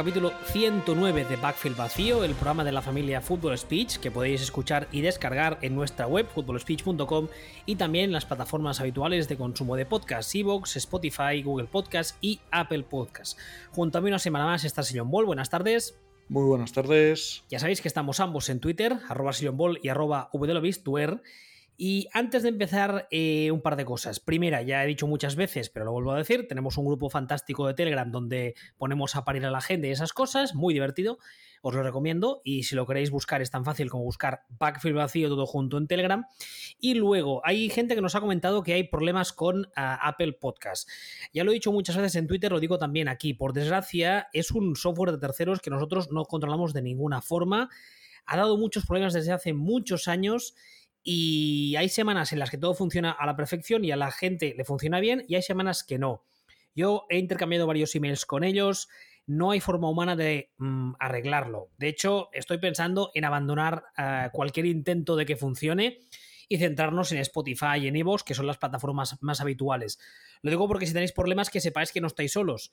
[0.00, 4.88] Capítulo 109 de Backfield Vacío, el programa de la familia Football Speech que podéis escuchar
[4.92, 7.28] y descargar en nuestra web footballspeech.com
[7.66, 12.40] y también en las plataformas habituales de consumo de podcast, Evox, Spotify, Google Podcast y
[12.50, 13.38] Apple Podcast.
[13.72, 15.94] Junto a mí una semana más está Sillon Ball, buenas tardes.
[16.30, 17.44] Muy buenas tardes.
[17.50, 20.30] Ya sabéis que estamos ambos en Twitter, arroba Ball y arroba.
[21.82, 24.20] Y antes de empezar, eh, un par de cosas.
[24.20, 27.66] Primera, ya he dicho muchas veces, pero lo vuelvo a decir, tenemos un grupo fantástico
[27.66, 31.18] de Telegram donde ponemos a parir a la gente y esas cosas, muy divertido,
[31.62, 32.42] os lo recomiendo.
[32.44, 35.86] Y si lo queréis buscar, es tan fácil como buscar Backfield Vacío todo junto en
[35.86, 36.26] Telegram.
[36.78, 40.86] Y luego, hay gente que nos ha comentado que hay problemas con ah, Apple Podcast.
[41.32, 43.32] Ya lo he dicho muchas veces en Twitter, lo digo también aquí.
[43.32, 47.70] Por desgracia, es un software de terceros que nosotros no controlamos de ninguna forma.
[48.26, 50.54] Ha dado muchos problemas desde hace muchos años
[51.02, 54.54] y hay semanas en las que todo funciona a la perfección y a la gente
[54.56, 56.24] le funciona bien y hay semanas que no.
[56.74, 58.88] Yo he intercambiado varios emails con ellos,
[59.26, 61.70] no hay forma humana de mm, arreglarlo.
[61.78, 66.00] De hecho, estoy pensando en abandonar eh, cualquier intento de que funcione
[66.48, 70.00] y centrarnos en Spotify y en Evox, que son las plataformas más habituales.
[70.42, 72.72] Lo digo porque si tenéis problemas que sepáis que no estáis solos,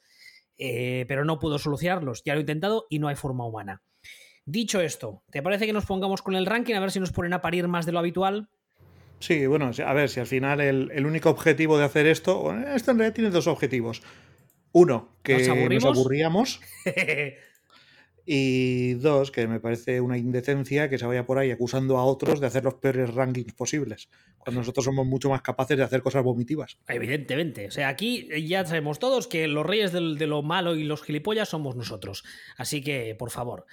[0.57, 2.23] eh, pero no puedo solucionarlos.
[2.25, 3.83] Ya lo he intentado y no hay forma humana.
[4.47, 7.33] Dicho esto, ¿te parece que nos pongamos con el ranking a ver si nos ponen
[7.33, 8.47] a parir más de lo habitual?
[9.19, 12.97] Sí, bueno, a ver, si al final el, único objetivo de hacer esto, esto en
[12.97, 14.01] realidad tiene dos objetivos.
[14.71, 16.61] Uno, que nos, aburríamos.
[18.25, 22.39] y dos, que me parece una indecencia que se vaya por ahí acusando a otros
[22.39, 24.07] de hacer los peores rankings posibles,
[24.37, 26.77] cuando nosotros somos mucho más capaces de hacer cosas vomitivas.
[26.87, 27.67] Evidentemente.
[27.67, 31.49] O sea, aquí ya sabemos todos que los reyes de lo malo y los gilipollas
[31.49, 32.23] somos nosotros.
[32.55, 33.65] Así que, por favor.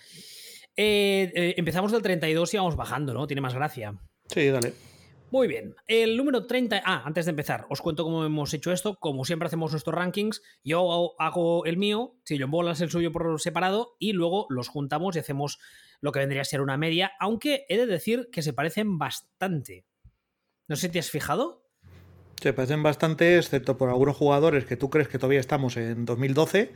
[0.76, 3.26] Eh, eh, empezamos del 32 y vamos bajando, ¿no?
[3.26, 3.94] Tiene más gracia.
[4.26, 4.72] Sí, dale.
[5.30, 5.74] Muy bien.
[5.88, 6.82] El número 30.
[6.84, 8.96] Ah, antes de empezar, os cuento cómo hemos hecho esto.
[9.00, 13.40] Como siempre hacemos nuestros rankings, yo hago el mío, si yo bolas el suyo por
[13.40, 15.58] separado, y luego los juntamos y hacemos
[16.00, 19.84] lo que vendría a ser una media, aunque he de decir que se parecen bastante.
[20.68, 21.64] No sé si te has fijado.
[22.40, 26.72] Se parecen bastante, excepto por algunos jugadores que tú crees que todavía estamos en 2012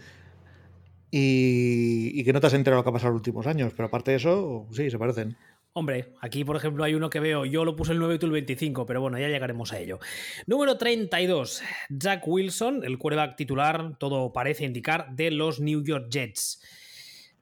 [1.10, 3.86] y, que no te has enterado lo que ha pasado en los últimos años, pero
[3.86, 5.36] aparte de eso, sí, se parecen.
[5.72, 8.26] Hombre, aquí por ejemplo hay uno que veo, yo lo puse el 9 y tú
[8.26, 9.98] el 25, pero bueno, ya llegaremos a ello.
[10.46, 16.60] Número 32, Jack Wilson, el quarterback titular, todo parece indicar, de los New York Jets.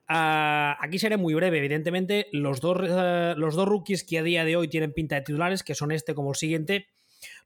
[0.08, 4.44] Ah, aquí seré muy breve, evidentemente, los dos, eh, los dos rookies que a día
[4.44, 6.86] de hoy tienen pinta de titulares, que son este como el siguiente,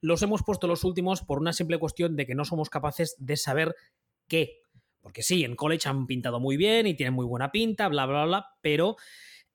[0.00, 3.36] los hemos puesto los últimos por una simple cuestión de que no somos capaces de
[3.36, 3.76] saber
[4.28, 4.62] qué
[5.00, 8.24] porque sí, en college han pintado muy bien y tienen muy buena pinta, bla, bla,
[8.24, 8.96] bla, pero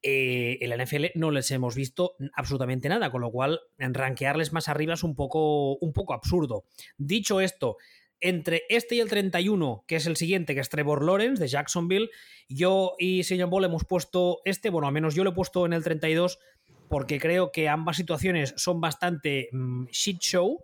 [0.01, 4.69] eh, en la NFL no les hemos visto absolutamente nada, con lo cual rankearles más
[4.69, 6.65] arriba es un poco, un poco absurdo.
[6.97, 7.77] Dicho esto,
[8.21, 12.09] entre este y el 31, que es el siguiente, que es Trevor Lawrence de Jacksonville,
[12.49, 15.73] yo y Señor Ball hemos puesto este, bueno, al menos yo lo he puesto en
[15.73, 16.39] el 32
[16.87, 20.63] porque creo que ambas situaciones son bastante mm, shit show,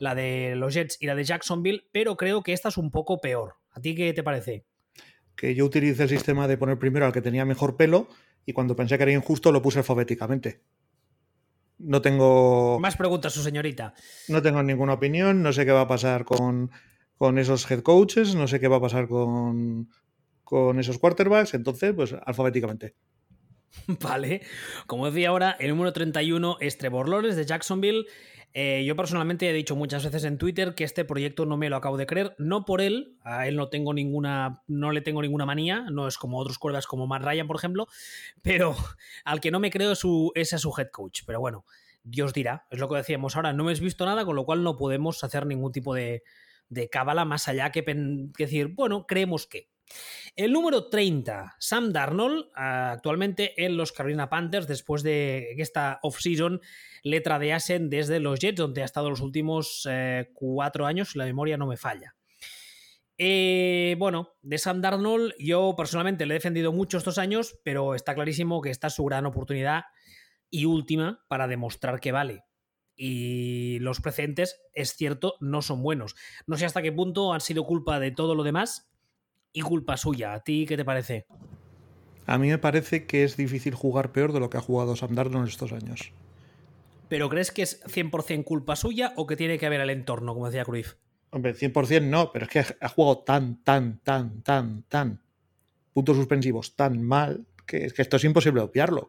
[0.00, 3.20] la de los Jets y la de Jacksonville, pero creo que esta es un poco
[3.20, 3.56] peor.
[3.70, 4.64] ¿A ti qué te parece?
[5.36, 8.08] Que yo utilicé el sistema de poner primero al que tenía mejor pelo
[8.46, 10.62] y cuando pensé que era injusto lo puse alfabéticamente.
[11.78, 12.78] No tengo.
[12.80, 13.94] Más preguntas, su señorita.
[14.28, 16.70] No tengo ninguna opinión, no sé qué va a pasar con,
[17.38, 19.88] esos head coaches, no sé qué va a pasar con,
[20.44, 22.96] con esos quarterbacks, entonces, pues alfabéticamente.
[24.02, 24.42] Vale.
[24.86, 28.06] Como decía ahora, el número 31 es Trevor Lawrence de Jacksonville.
[28.52, 31.76] Eh, yo personalmente he dicho muchas veces en Twitter que este proyecto no me lo
[31.76, 35.46] acabo de creer, no por él, a él no tengo ninguna, no le tengo ninguna
[35.46, 37.86] manía, no es como otros cuerdas como Matt Ryan, por ejemplo,
[38.42, 38.74] pero
[39.24, 41.22] al que no me creo es, su, a su head coach.
[41.26, 41.64] Pero bueno,
[42.02, 44.64] Dios dirá, es lo que decíamos ahora, no me has visto nada, con lo cual
[44.64, 46.24] no podemos hacer ningún tipo de,
[46.68, 47.84] de cábala más allá que
[48.38, 49.69] decir, bueno, creemos que.
[50.36, 56.60] El número 30, Sam Darnold, actualmente en los Carolina Panthers, después de esta off-season
[57.02, 61.24] le tradeasen desde los Jets, donde ha estado los últimos eh, cuatro años, si la
[61.24, 62.14] memoria no me falla.
[63.18, 68.14] Eh, bueno, de Sam Darnold yo personalmente le he defendido mucho estos años, pero está
[68.14, 69.84] clarísimo que esta es su gran oportunidad
[70.48, 72.44] y última para demostrar que vale.
[72.96, 76.16] Y los precedentes, es cierto, no son buenos.
[76.46, 78.90] No sé hasta qué punto han sido culpa de todo lo demás,
[79.52, 80.32] y culpa suya.
[80.32, 81.26] ¿A ti qué te parece?
[82.26, 85.14] A mí me parece que es difícil jugar peor de lo que ha jugado Sam
[85.14, 86.12] Darnold estos años.
[87.08, 90.46] ¿Pero crees que es 100% culpa suya o que tiene que haber el entorno, como
[90.46, 90.94] decía Cruyff?
[91.30, 95.20] Hombre, 100% no, pero es que ha jugado tan, tan, tan, tan, tan,
[95.92, 99.08] puntos suspensivos tan mal que, es que esto es imposible obviarlo.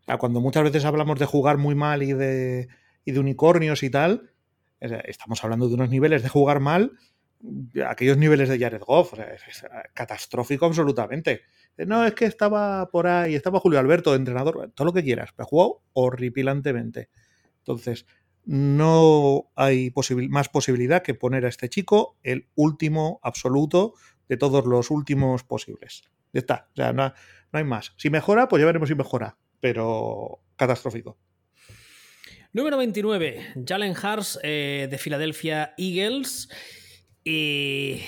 [0.00, 2.68] O sea, cuando muchas veces hablamos de jugar muy mal y de,
[3.04, 4.32] y de unicornios y tal,
[4.80, 6.92] estamos hablando de unos niveles de jugar mal
[7.88, 11.42] aquellos niveles de Jared Goff, es catastrófico absolutamente.
[11.78, 15.46] No, es que estaba por ahí, estaba Julio Alberto, entrenador, todo lo que quieras, pero
[15.46, 17.10] jugó horripilantemente.
[17.58, 18.06] Entonces,
[18.44, 19.92] no hay
[20.28, 23.94] más posibilidad que poner a este chico el último absoluto
[24.28, 26.04] de todos los últimos posibles.
[26.32, 27.12] Ya está, o sea, no,
[27.52, 27.92] hay más.
[27.96, 31.18] Si mejora, pues ya veremos si mejora, pero catastrófico.
[32.52, 36.48] Número 29, Jalen Hars eh, de Philadelphia Eagles.
[37.28, 38.02] Y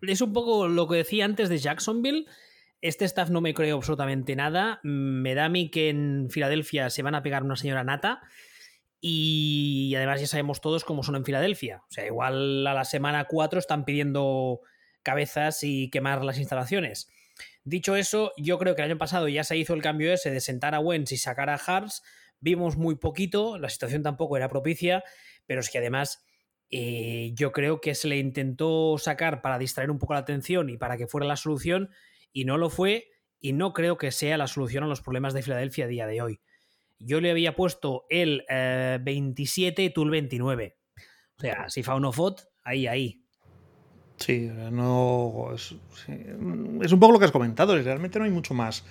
[0.00, 2.24] es un poco lo que decía antes de Jacksonville.
[2.80, 4.80] Este staff no me creo absolutamente nada.
[4.82, 8.22] Me da a mí que en Filadelfia se van a pegar una señora nata.
[9.02, 11.82] Y además ya sabemos todos cómo son en Filadelfia.
[11.90, 14.60] O sea, igual a la semana 4 están pidiendo
[15.02, 17.10] cabezas y quemar las instalaciones.
[17.64, 20.40] Dicho eso, yo creo que el año pasado ya se hizo el cambio ese de
[20.40, 22.02] sentar a Wentz y sacar a Hars.
[22.40, 25.04] Vimos muy poquito, la situación tampoco era propicia,
[25.46, 26.24] pero es que además
[26.70, 30.76] eh, yo creo que se le intentó sacar para distraer un poco la atención y
[30.76, 31.90] para que fuera la solución
[32.32, 33.08] y no lo fue
[33.40, 36.20] y no creo que sea la solución a los problemas de Filadelfia a día de
[36.20, 36.40] hoy.
[36.98, 40.76] Yo le había puesto el 27 y tú el 29.
[41.36, 43.22] O sea, si fa uno fot, ahí, ahí.
[44.16, 45.52] Sí, no.
[45.54, 45.76] Es,
[46.08, 48.84] es, un poco lo que has comentado, realmente no hay mucho más.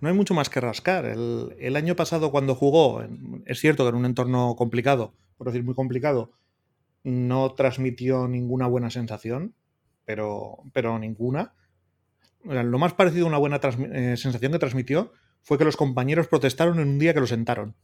[0.00, 1.04] No hay mucho más que rascar.
[1.06, 3.02] El año pasado, cuando jugó,
[3.46, 6.30] es cierto que en un entorno complicado, por decir muy complicado,
[7.04, 9.54] no transmitió ninguna buena sensación,
[10.04, 11.54] pero, pero ninguna.
[12.44, 15.12] Lo más parecido a una buena eh, sensación que transmitió
[15.42, 17.76] fue que los compañeros protestaron en un día que lo sentaron.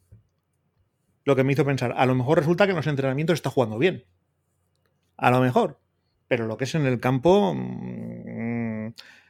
[1.25, 3.79] Lo que me hizo pensar, a lo mejor resulta que en los entrenamientos está jugando
[3.79, 4.05] bien.
[5.17, 5.81] A lo mejor.
[6.29, 8.89] Pero lo que es en el campo, mmm,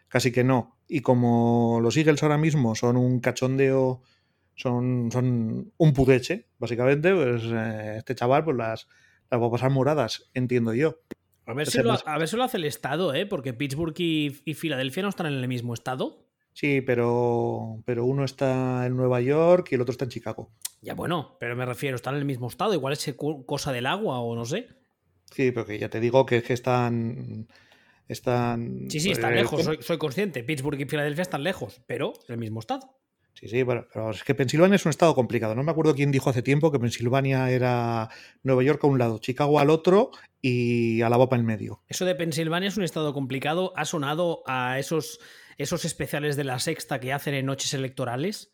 [0.09, 0.77] casi que no.
[0.89, 4.03] Y como los Eagles ahora mismo son un cachondeo,
[4.55, 8.89] son, son un pudeche, básicamente, pues eh, este chaval, pues las,
[9.31, 11.01] las pasar moradas, entiendo yo.
[11.47, 13.27] A ver, si lo, a ver si lo hace el Estado, ¿eh?
[13.27, 16.27] Porque Pittsburgh y, Filadelfia no están en el mismo estado.
[16.53, 20.51] Sí, pero, pero uno está en Nueva York y el otro está en Chicago.
[20.81, 22.73] Ya bueno, pero me refiero, están en el mismo estado.
[22.73, 23.15] Igual es
[23.47, 24.69] cosa del agua o no sé.
[25.33, 27.49] Sí, pero que ya te digo que, que están.
[28.07, 28.87] Están.
[28.89, 30.45] Sí, sí, están eh, lejos, soy, soy, consciente.
[30.45, 32.97] Pittsburgh y Filadelfia están lejos, pero en el mismo estado.
[33.35, 35.55] Sí, sí, bueno, pero es que Pensilvania es un estado complicado.
[35.55, 38.09] No me acuerdo quién dijo hace tiempo que Pensilvania era
[38.45, 41.83] Nueva York a un lado, Chicago al otro y Alabama en medio.
[41.89, 43.73] Eso de Pensilvania es un estado complicado.
[43.77, 45.19] ¿Ha sonado a esos,
[45.59, 48.53] esos especiales de la sexta que hacen en noches electorales?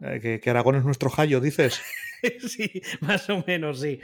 [0.00, 1.80] Eh, que, que, Aragón es nuestro Jayo, dices.
[2.48, 4.00] sí, más o menos, sí.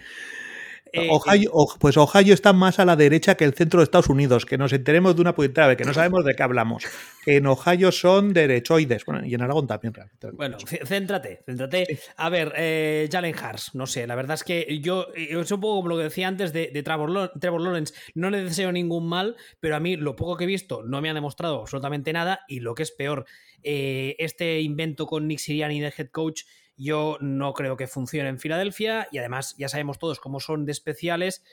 [0.92, 4.46] Eh, Ohio, pues Ohio está más a la derecha que el centro de Estados Unidos.
[4.46, 6.84] Que nos enteremos de una puñetera que no sabemos de qué hablamos.
[7.24, 9.04] Que en Ohio son derechoides.
[9.04, 9.94] Bueno, y en Aragón también.
[10.32, 11.98] Bueno, céntrate, céntrate.
[12.16, 15.60] A ver, eh, Jalen Hars, no sé, la verdad es que yo, eh, es un
[15.60, 17.94] poco como lo que decía antes de, Trevor, Lawrence.
[18.14, 21.10] No le deseo ningún mal, pero a mí lo poco que he visto no me
[21.10, 22.40] ha demostrado absolutamente nada.
[22.48, 23.26] Y lo que es peor,
[23.62, 26.42] este invento con Nick Siriani de head coach
[26.78, 30.72] yo no creo que funcione en Filadelfia y además ya sabemos todos cómo son de
[30.72, 31.44] especiales.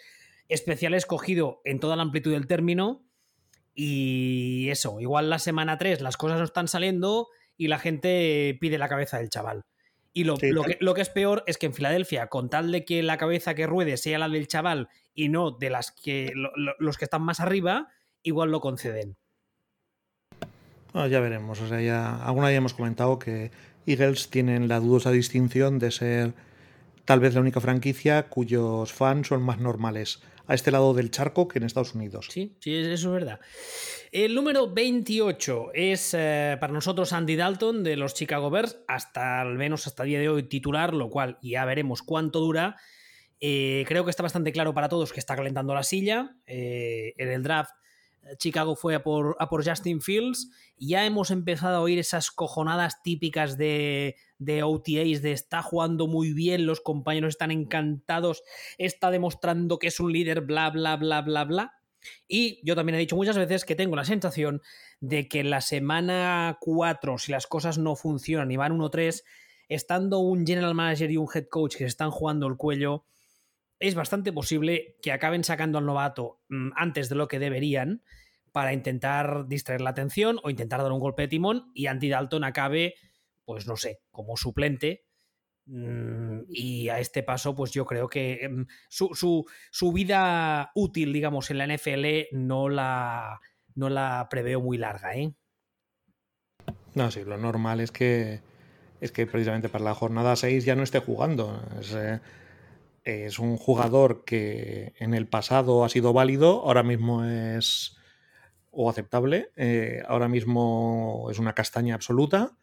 [0.48, 3.04] Especiales cogido en toda la amplitud del término
[3.74, 7.28] y eso, igual la semana 3 las cosas no están saliendo
[7.58, 9.66] y la gente pide la cabeza del chaval.
[10.14, 13.04] Y lo, que, lo, que, es peor es que en Filadelfia, con tal de que
[13.04, 16.32] la cabeza que ruede sea la del chaval y no de las que
[16.80, 17.90] los que están más arriba,
[18.24, 19.18] igual lo conceden.
[20.94, 21.60] ya veremos.
[21.60, 23.52] O sea, ya alguna ya hemos comentado que
[23.86, 26.34] Eagles tienen la dudosa distinción de ser
[27.06, 31.48] tal vez la única franquicia cuyos fans son más normales a este lado del charco
[31.48, 32.28] que en Estados Unidos.
[32.30, 33.40] Sí, sí, eso es verdad.
[34.12, 39.56] El número 28 es eh, para nosotros Andy Dalton de los Chicago Bears, hasta al
[39.56, 42.78] menos hasta el día de hoy titular, lo cual ya veremos cuánto dura.
[43.40, 46.38] Eh, creo que está bastante claro para todos que está calentando la silla.
[46.46, 47.72] Eh, en el draft
[48.38, 53.02] Chicago fue a por, a por Justin Fields ya hemos empezado a oír esas cojonadas
[53.02, 58.44] típicas de, de OTAs de está jugando muy bien, los compañeros están encantados,
[58.78, 61.74] está demostrando que es un líder, bla, bla, bla, bla, bla.
[62.28, 64.62] Y yo también he dicho muchas veces que tengo la sensación
[65.00, 69.24] de que la semana 4, si las cosas no funcionan y van 1-3,
[69.70, 73.06] estando un general manager y un head coach que se están jugando el cuello,
[73.80, 78.04] es bastante posible que acaben sacando al novato mm, antes de lo que deberían
[78.52, 82.46] para intentar distraer la atención o intentar dar un golpe de timón y Andy Dalton
[82.46, 82.96] acabe,
[83.44, 85.06] pues no sé, como suplente.
[85.66, 91.52] Mm, y a este paso, pues yo creo que mm, su, su, vida útil, digamos,
[91.52, 93.42] en la NFL no la,
[93.74, 95.34] no la preveo muy larga, ¿eh?
[96.94, 98.40] No, sí, lo normal es que
[99.02, 101.62] es que precisamente para la jornada 6 ya no esté jugando.
[101.80, 102.22] Es, eh,
[103.06, 107.96] es un jugador que en el pasado ha sido válido, ahora mismo es
[108.72, 112.58] o aceptable, eh, ahora mismo es una castaña absoluta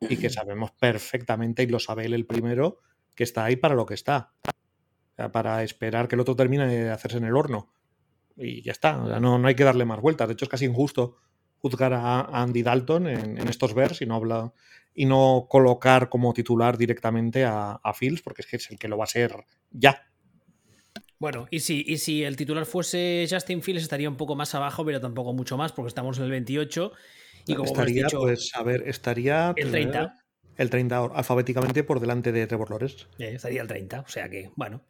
[0.00, 2.80] y que sabemos perfectamente, y lo sabe él el primero,
[3.14, 4.32] que está ahí para lo que está.
[5.32, 7.72] para esperar que el otro termine de hacerse en el horno.
[8.36, 10.26] Y ya está, no, no, hay que darle más vueltas.
[10.26, 11.16] De hecho, es casi injusto
[11.58, 14.52] juzgar a, Andy Dalton en, estos vers y no, habla,
[14.94, 18.88] y no colocar como titular directamente a, a Fields, porque es que es el que
[18.88, 19.34] lo va a ser
[19.70, 20.06] ya.
[21.18, 24.84] Bueno, y si, y si el titular fuese Justin Fields estaría un poco más abajo,
[24.84, 26.92] pero tampoco mucho más, porque estamos en el 28.
[27.46, 29.52] Y como estaría, pues, a ver, estaría.
[29.56, 30.24] El 30
[30.56, 33.06] el 30 alfabéticamente por delante de Trevor Lawrence.
[33.18, 34.84] Eh, estaría el 30, o sea que, bueno.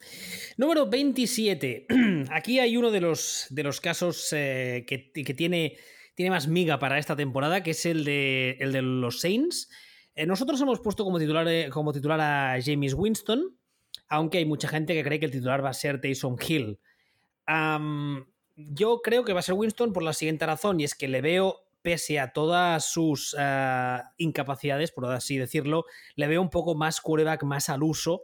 [0.56, 1.86] Número 27.
[2.30, 4.98] Aquí hay uno de los, de los casos eh, que,
[5.34, 5.76] tiene,
[6.14, 9.70] tiene más miga para esta temporada, que es el de, el de los Saints.
[10.14, 13.56] Eh, nosotros hemos puesto como titular, como titular a James Winston,
[14.08, 16.78] aunque hay mucha gente que cree que el titular va a ser Taysom Hill.
[18.56, 21.20] yo creo que va a ser Winston por la siguiente razón, y es que le
[21.20, 25.84] veo pese a todas sus eh, incapacidades, por así decirlo,
[26.16, 28.22] le veo un poco más quarterback, más al uso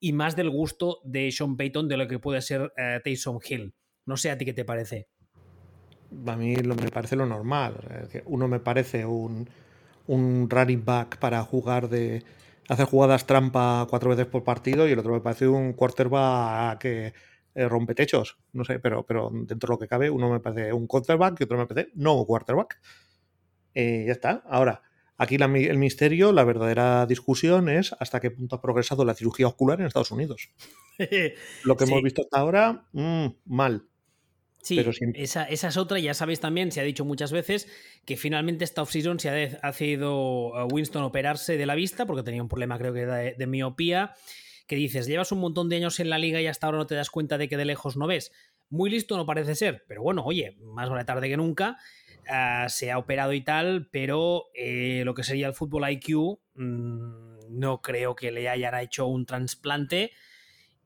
[0.00, 3.72] y más del gusto de Sean Payton de lo que puede ser uh, Taysom Hill.
[4.04, 5.06] No sé a ti qué te parece.
[6.26, 8.10] A mí me parece lo normal.
[8.24, 9.48] Uno me parece un,
[10.06, 12.22] un running back para jugar de
[12.68, 17.12] hacer jugadas trampa cuatro veces por partido y el otro me parece un quarterback que
[17.54, 20.72] eh, rompe techos, no sé, pero, pero dentro de lo que cabe, uno me parece
[20.72, 22.80] un quarterback y otro me parece no quarterback.
[23.74, 24.42] Eh, ya está.
[24.48, 24.82] Ahora,
[25.18, 29.80] aquí el misterio, la verdadera discusión es hasta qué punto ha progresado la cirugía ocular
[29.80, 30.50] en Estados Unidos.
[31.64, 33.86] lo que hemos visto hasta ahora, mm, mal.
[34.62, 34.80] Sí,
[35.14, 37.68] esa, es otra, ya sabéis también, se ha dicho muchas veces
[38.04, 42.48] que finalmente esta off-season se ha, sido Winston operarse de la vista porque tenía un
[42.48, 44.14] problema creo que de, de miopía
[44.72, 46.94] que dices, llevas un montón de años en la liga y hasta ahora no te
[46.94, 48.32] das cuenta de que de lejos no ves.
[48.70, 51.76] Muy listo no parece ser, pero bueno, oye, más vale tarde que nunca.
[52.26, 57.50] Ah, se ha operado y tal, pero eh, lo que sería el fútbol IQ, mm,
[57.50, 60.12] no creo que le hayan hecho un trasplante.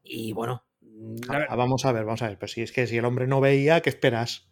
[0.03, 0.66] Y bueno.
[1.29, 2.39] Ah, vamos a ver, vamos a ver.
[2.39, 4.49] Pero si es que si el hombre no veía, ¿qué esperas?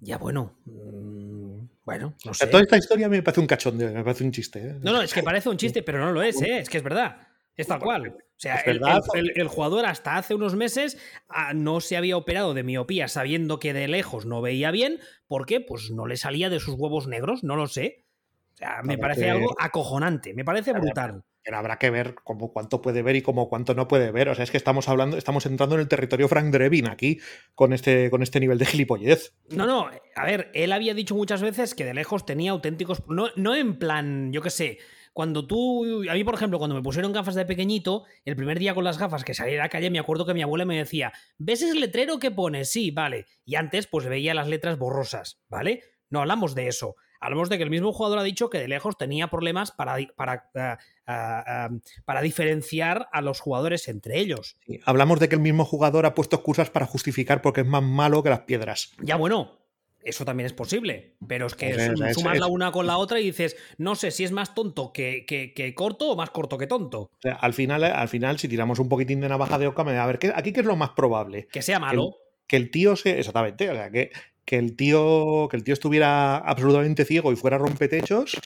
[0.00, 0.56] Ya bueno.
[0.64, 2.46] Mm, bueno, no sé.
[2.46, 4.58] Toda esta historia me parece un cachondeo, me parece un chiste.
[4.60, 4.76] ¿eh?
[4.80, 6.58] No, no, es que parece un chiste, pero no lo es, ¿eh?
[6.58, 7.16] es que es verdad.
[7.56, 8.08] Es tal cual.
[8.08, 10.98] O sea, el, jugador hasta hace unos meses
[11.28, 14.98] ah, no se había operado de miopía sabiendo que de lejos no veía bien.
[15.28, 15.60] ¿Por qué?
[15.60, 18.06] Pues no le salía de sus huevos negros, no lo sé.
[18.54, 21.24] O sea, me parece algo acojonante, me parece brutal.
[21.44, 24.28] Pero habrá que ver cómo cuánto puede ver y cómo cuánto no puede ver.
[24.28, 27.20] O sea, es que estamos hablando, estamos entrando en el territorio Frank Drevin aquí
[27.54, 29.34] con este, con este nivel de gilipollez.
[29.50, 33.02] No, no, a ver, él había dicho muchas veces que de lejos tenía auténticos.
[33.08, 34.78] No, no en plan, yo qué sé
[35.12, 38.74] cuando tú, a mí por ejemplo, cuando me pusieron gafas de pequeñito, el primer día
[38.74, 41.12] con las gafas que salí a la calle, me acuerdo que mi abuela me decía,
[41.38, 42.64] ¿ves ese letrero que pone?
[42.64, 43.26] Sí, vale.
[43.44, 45.82] Y antes pues veía las letras borrosas, ¿vale?
[46.08, 46.96] No hablamos de eso.
[47.20, 50.78] Hablamos de que el mismo jugador ha dicho que de lejos tenía problemas para, para,
[51.04, 54.56] para diferenciar a los jugadores entre ellos.
[54.84, 58.22] hablamos de que el mismo jugador ha puesto excusas para justificar porque es más malo
[58.22, 58.92] que las piedras.
[59.02, 59.62] Ya bueno,
[60.04, 61.74] eso también es posible, pero es que
[62.14, 65.24] sumas la una con la otra y dices, no sé si es más tonto que,
[65.26, 67.10] que, corto o más corto que tonto.
[67.38, 70.52] al, final, al final, si tiramos un poquitín de navaja de oca, a ver, ¿aquí
[70.52, 71.46] qué es lo más probable?
[71.52, 72.16] Que sea malo.
[72.46, 73.18] Que el, tío se.
[73.18, 74.10] Exactamente, o sea, que,
[74.44, 78.36] que, el tío, que el tío estuviera absolutamente ciego y fuera rompetechos,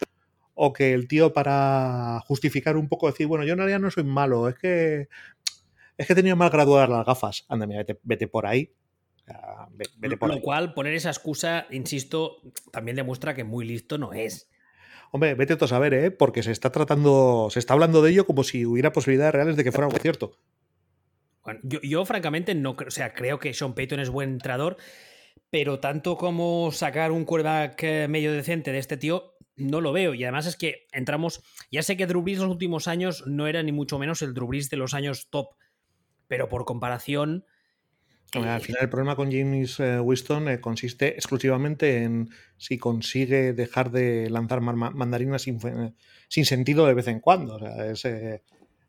[0.57, 4.03] o que el tío, para justificar un poco, decir, bueno, yo en realidad no soy
[4.03, 5.09] malo, es que.
[5.97, 7.47] Es que tenía mal graduadas las gafas.
[7.49, 8.75] Anda, mira, vete por ahí
[10.21, 14.49] lo cual, poner esa excusa, insisto, también demuestra que muy listo no es.
[15.13, 16.11] Hombre, vete a saber, ¿eh?
[16.11, 19.65] Porque se está tratando, se está hablando de ello como si hubiera posibilidades reales de
[19.65, 20.39] que fuera algo cierto.
[21.45, 24.77] Bueno, yo, francamente no creo, o sea, creo que Sean Payton es buen entrenador,
[25.51, 30.15] pero tanto como sacar un quarterback eh, medio decente de este tío, no lo veo.
[30.15, 33.47] Y además es que entramos, ya sé que Drew Brees en los últimos años no
[33.47, 35.49] era ni mucho menos el Drew Brees de los años top,
[36.29, 37.45] pero por comparación
[38.33, 43.91] al final el problema con James eh, Winston eh, consiste exclusivamente en si consigue dejar
[43.91, 47.57] de lanzar mandarinas sin, sentido de vez en cuando.
[47.57, 48.05] O sea, es,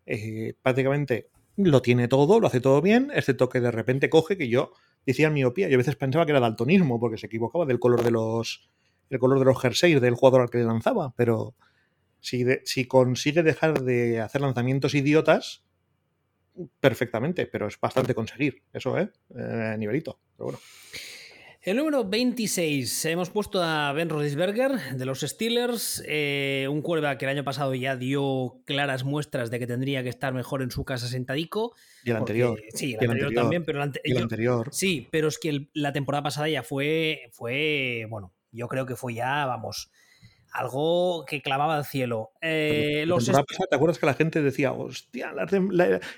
[0.06, 4.50] eh, prácticamente lo tiene todo, lo hace todo bien, excepto que de repente coge que
[4.50, 4.72] yo
[5.06, 5.70] decía miopía.
[5.70, 8.70] Yo a veces pensaba que era daltonismo porque se equivocaba del color de los
[9.10, 11.56] el color de los jerseys del jugador al que le lanzaba, pero
[12.20, 15.64] si, si consigue dejar de hacer lanzamientos idiotas,
[16.80, 19.10] perfectamente, pero es bastante conseguir eso, ¿eh?
[19.36, 20.20] eh nivelito.
[20.36, 20.60] Pero bueno.
[21.62, 27.26] El número 26, hemos puesto a Ben Roethlisberger de los Steelers, eh, un cuerva que
[27.26, 30.86] el año pasado ya dio claras muestras de que tendría que estar mejor en su
[30.86, 31.76] casa sentadico.
[32.06, 32.62] Y el anterior.
[32.74, 34.70] Sí, el, anterior, también, pero el, anterior.
[34.72, 39.14] Sí, pero es que la temporada pasada ya fue, fue, bueno, yo creo que fue
[39.14, 39.92] ya, vamos,
[40.52, 42.32] algo que clavaba al cielo.
[42.42, 43.06] Eh,
[43.70, 45.34] ¿Te acuerdas que la gente decía, hostia,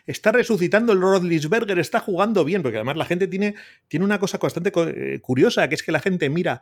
[0.06, 2.62] está resucitando el Rodlisberger, está jugando bien?
[2.62, 3.56] Porque además la gente tiene,
[3.88, 6.62] tiene una cosa bastante eh, curiosa, que es que la gente mira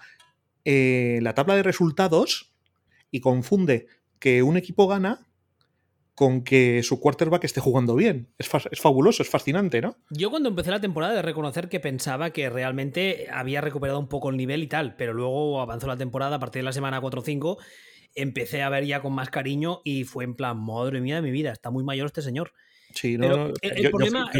[0.65, 2.53] eh, la tabla de resultados
[3.11, 3.87] y confunde
[4.19, 5.26] que un equipo gana
[6.17, 8.33] con que su quarterback esté jugando bien.
[8.39, 8.49] Es,
[8.81, 9.97] fabuloso, es fascinante, ¿no?
[10.09, 14.31] Yo cuando empecé la temporada de reconocer que pensaba que realmente había recuperado un poco
[14.31, 17.21] el nivel y tal, pero luego avanzó la temporada a partir de la semana 4
[17.21, 17.57] o 5,
[18.15, 21.29] empecé a ver ya con más cariño y fue en plan, madre mía de mi
[21.29, 22.51] vida, está muy mayor este señor.
[22.95, 24.31] Sí, no, yo, problema...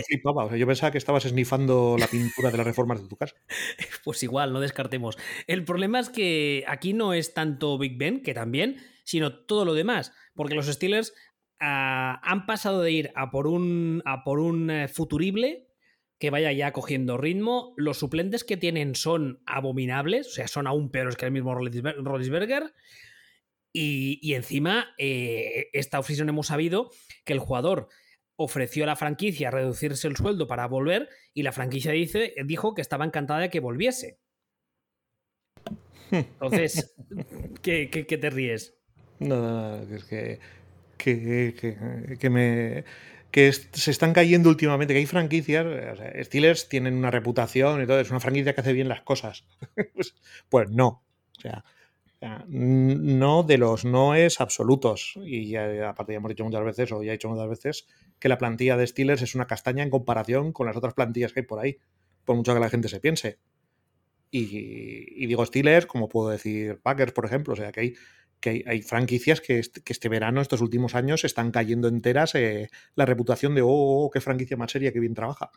[0.57, 3.36] yo, pensaba que estabas esnifando la pintura de las reformas de tu casa.
[4.03, 5.15] Pues igual, no descartemos.
[5.46, 9.75] El problema es que aquí no es tanto Big Ben, que también, sino todo lo
[9.75, 10.12] demás.
[10.34, 11.13] Porque los Steelers
[11.59, 15.67] Ah, han pasado de ir a por un, a por un eh, futurible
[16.19, 17.73] que vaya ya cogiendo ritmo.
[17.77, 22.73] Los suplentes que tienen son abominables, o sea, son aún peores que el mismo Rodisberger.
[23.73, 26.91] Y, y, encima, eh, esta oficina hemos sabido
[27.25, 27.89] que el jugador
[28.35, 32.81] ofreció a la franquicia reducirse el sueldo para volver y la franquicia dice, dijo que
[32.81, 34.19] estaba encantada de que volviese.
[36.11, 36.95] Entonces,
[37.61, 38.75] ¿qué, qué te ríes?
[39.19, 40.39] No, es que
[40.98, 42.84] que, que, me
[43.32, 45.66] que se están cayendo últimamente, que hay franquicias,
[46.24, 49.46] Steelers tienen una reputación y todo, es una franquicia que hace bien las cosas.
[49.94, 50.16] Pues,
[50.50, 51.04] pues, no,
[51.38, 51.63] o sea,
[52.48, 55.14] no de los noes absolutos.
[55.24, 57.88] Y ya, aparte ya hemos dicho muchas veces, o ya he dicho muchas veces,
[58.20, 61.42] que la plantilla de Steelers es una castaña en comparación con las otras plantillas que
[61.42, 61.77] hay por ahí,
[62.25, 63.40] por mucho que la gente se piense.
[64.31, 67.94] Y, y digo Steelers, como puedo decir Packers, por ejemplo, o sea que hay
[68.39, 73.55] que hay, franquicias que este, verano, estos últimos años, están cayendo enteras eh, la reputación
[73.55, 75.51] de, oh, qué franquicia más seria, que bien trabaja.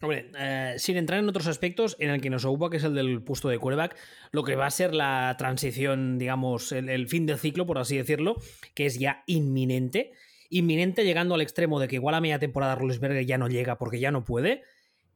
[0.00, 2.94] Hombre, eh, sin entrar en otros aspectos, en el que nos ocupa, que es el
[2.94, 3.96] del puesto de quarterback,
[4.32, 8.36] lo que va a ser la transición, digamos, el, fin del ciclo, por así decirlo,
[8.74, 10.12] que es ya inminente.
[10.50, 14.00] Inminente llegando al extremo de que igual a media temporada Rollesberger ya no llega porque
[14.00, 14.64] ya no puede.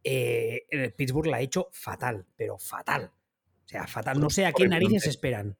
[0.04, 3.10] Eh, Pittsburgh la ha hecho fatal, pero fatal.
[3.64, 4.20] O sea, fatal.
[4.20, 5.56] No sé a qué narices esperan.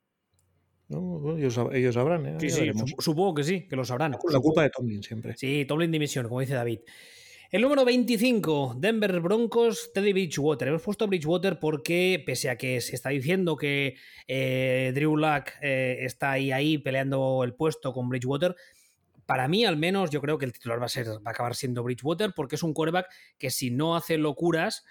[0.88, 1.54] No, ellos,
[1.94, 2.36] sabrán, ¿eh?
[2.38, 4.12] Sí, sí, supongo que sí, que lo sabrán.
[4.12, 5.36] La, culpa de Tomlin siempre.
[5.36, 6.80] Sí, Tomlin dimisión, como dice David.
[7.50, 10.68] El número 25, Denver Broncos, Teddy Bridgewater.
[10.68, 13.96] Hemos puesto Bridgewater porque, pese a que se está diciendo que
[14.28, 18.54] eh, Drew Luck eh, está ahí, ahí peleando el puesto con Bridgewater,
[19.26, 21.56] para mí al menos yo creo que el titular va a, ser, va a acabar
[21.56, 24.84] siendo Bridgewater porque es un quarterback que si no hace locuras,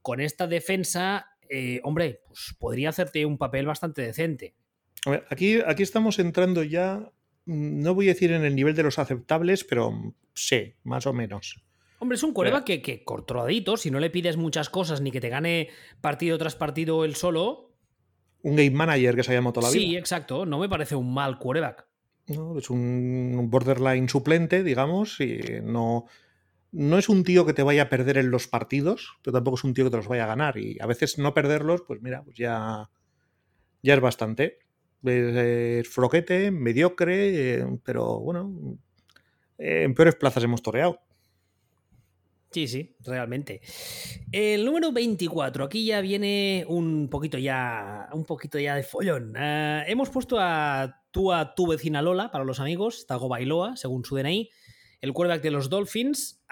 [0.00, 1.26] con esta defensa,
[1.82, 4.54] hombre, pues podría hacerte un papel bastante decente
[5.28, 7.10] aquí, aquí estamos entrando ya,
[7.46, 11.06] mm, no voy a decir en el nivel de los aceptables, pero mm, sí, más
[11.06, 11.62] o menos.
[11.98, 15.20] Hombre, es un coreback que, que controladito, si no le pides muchas cosas ni que
[15.20, 15.68] te gane
[16.00, 17.74] partido tras partido él solo.
[18.42, 19.82] Un game manager que se haya toda la vida.
[19.82, 20.46] Sí, exacto.
[20.46, 21.86] No me parece un mal quarterback.
[22.28, 26.06] No, es un borderline suplente, digamos, y no,
[26.72, 29.64] no es un tío que te vaya a perder en los partidos, pero tampoco es
[29.64, 30.56] un tío que te los vaya a ganar.
[30.56, 32.88] Y a veces no perderlos, pues mira, pues ya,
[33.82, 34.58] ya es bastante
[35.04, 38.78] es froquete, mediocre, eh, pero bueno,
[39.58, 41.00] en peores plazas hemos toreado.
[42.50, 43.60] Sí, sí, realmente.
[44.32, 49.34] El número 24, aquí ya viene un poquito ya, un poquito ya de follón.
[49.38, 54.04] Eh, hemos puesto a tú a tu vecina Lola para los amigos, Tago Bailoa, según
[54.04, 54.50] su DNI,
[55.00, 56.42] el quarterback de los Dolphins.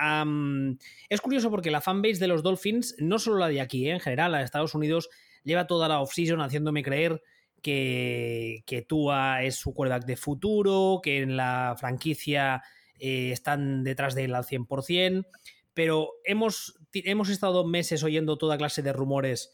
[1.09, 4.01] es curioso porque la fanbase de los Dolphins, no solo la de aquí, eh, en
[4.01, 5.09] general, la de Estados Unidos,
[5.43, 7.23] lleva toda la offseason haciéndome creer
[7.63, 12.63] que, Tua es su quarterback de futuro, que en la franquicia
[12.99, 15.27] eh, están detrás de él al 100%,
[15.75, 19.53] pero hemos, hemos estado meses oyendo toda clase de rumores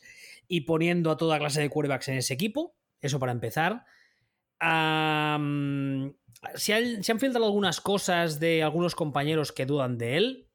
[0.49, 3.85] y poniendo a toda clase de quarterbacks en ese equipo, eso para empezar.
[4.61, 6.15] se, han,
[6.55, 10.49] se han filtrado algunas cosas de algunos compañeros que dudan de él,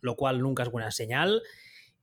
[0.00, 1.42] lo cual nunca es buena señal.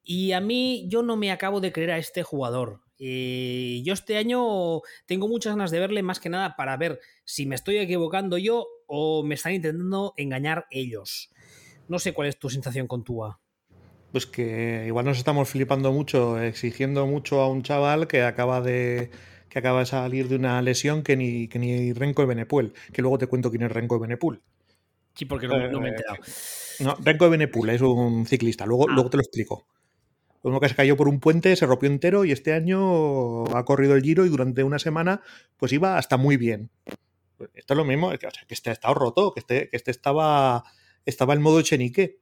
[0.03, 2.81] Y a mí yo no me acabo de creer a este jugador.
[3.01, 7.45] Y yo este año tengo muchas ganas de verle más que nada para ver si
[7.45, 11.31] me estoy equivocando yo o me están intentando engañar ellos.
[11.87, 13.39] No sé cuál es tu sensación con Tua.
[14.11, 19.11] Pues que igual nos estamos flipando mucho, exigiendo mucho a un chaval que acaba de
[19.47, 23.01] que acaba de salir de una lesión que ni, que ni Renko de Benepul, que
[23.01, 24.41] luego te cuento quién es Renko de Benepul.
[25.15, 26.17] Sí, porque no, me he enterado.
[26.81, 28.93] No, Renko de Benepul es un ciclista, luego, ah.
[28.93, 29.65] luego te lo explico.
[30.41, 33.95] Uno que se cayó por un puente, se rompió entero y este año ha corrido
[33.95, 35.21] el giro y durante una semana
[35.57, 36.69] pues iba hasta muy bien.
[37.53, 40.63] Esto es lo mismo, que, este ha estado roto, que este, que este estaba,
[41.05, 42.19] estaba en modo Chenique.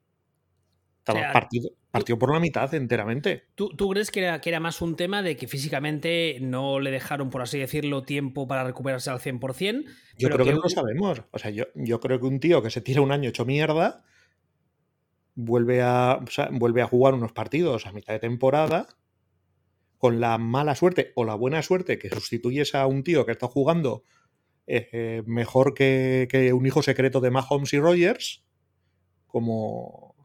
[1.00, 3.46] Estaba partido, partió por la mitad enteramente.
[3.56, 6.92] ¿Tú, tú crees que era, que era, más un tema de que físicamente no le
[6.92, 9.86] dejaron, por así decirlo, tiempo para recuperarse al 100%?
[10.18, 11.22] Yo creo que, no lo sabemos.
[11.32, 14.04] O sea, yo, yo creo que un tío que se tira un año hecho mierda
[15.38, 16.20] vuelve a,
[16.52, 18.88] vuelve a jugar unos partidos a mitad de temporada
[20.00, 23.48] con la mala suerte o la buena suerte que sustituyes a un tío que está
[23.48, 24.04] jugando
[24.66, 28.44] eh, mejor que, un hijo secreto de Mahomes y Rogers,
[29.28, 30.16] como,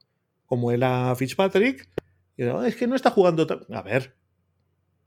[0.46, 1.88] como era Fitzpatrick.
[2.36, 3.46] Y es que no está jugando.
[3.70, 4.16] A ver.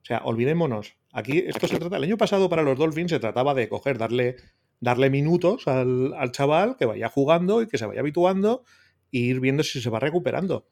[0.04, 0.96] O sea, olvidémonos.
[1.12, 1.98] Aquí esto se trata.
[1.98, 4.38] El año pasado para los Dolphins se trataba de coger, darle,
[4.80, 8.64] darle minutos al, al chaval que vaya jugando y que se vaya habituando
[9.20, 10.68] ir viendo si se va recuperando.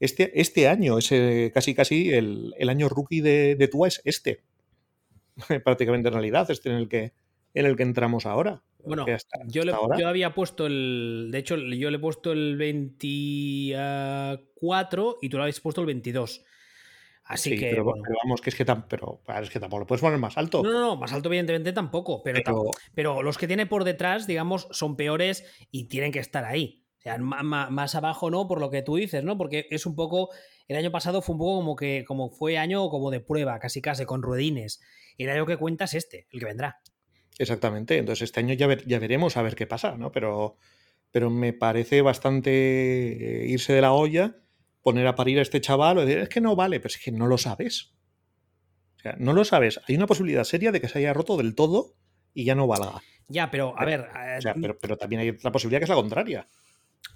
[0.00, 4.42] Este, este año, ese, casi casi el, año rookie de, de Tua es este.
[5.64, 7.12] Prácticamente en realidad, este en el que,
[7.54, 8.62] en el que entramos ahora.
[8.84, 9.06] Bueno,
[9.46, 11.28] yo, le, yo, había puesto el.
[11.30, 16.44] De hecho, yo le he puesto el 24 y tú lo habéis puesto el 22.
[17.24, 17.70] Así que.
[17.70, 20.64] Pero, vamos, que es que, pero, es que tampoco lo puedes poner más alto.
[20.64, 22.24] No, no, no, más alto, evidentemente tampoco.
[22.24, 22.64] Pero, pero...
[22.94, 26.81] pero los que tiene por detrás, digamos, son peores y tienen que estar ahí.
[27.02, 29.36] O sea, más, abajo no, por lo que tú dices, ¿no?
[29.36, 30.30] Porque es un poco.
[30.68, 33.82] El año pasado fue un poco como que como fue año como de prueba, casi
[33.82, 34.80] casi, con ruedines.
[35.16, 36.80] Y el año que cuenta es este, el que vendrá.
[37.38, 37.98] Exactamente.
[37.98, 40.12] Entonces, este año ya, ya veremos a ver qué pasa, ¿no?
[40.12, 40.58] Pero,
[41.10, 44.36] pero me parece bastante eh, irse de la olla,
[44.80, 47.10] poner a parir a este chaval o decir, es que no vale, pero es que
[47.10, 47.94] no lo sabes.
[48.98, 49.80] O sea, no lo sabes.
[49.88, 51.96] Hay una posibilidad seria de que se haya roto del todo
[52.32, 53.02] y ya no valga.
[53.26, 54.08] Ya, pero a ver.
[54.38, 56.46] O sea, pero, pero también hay la posibilidad que es la contraria.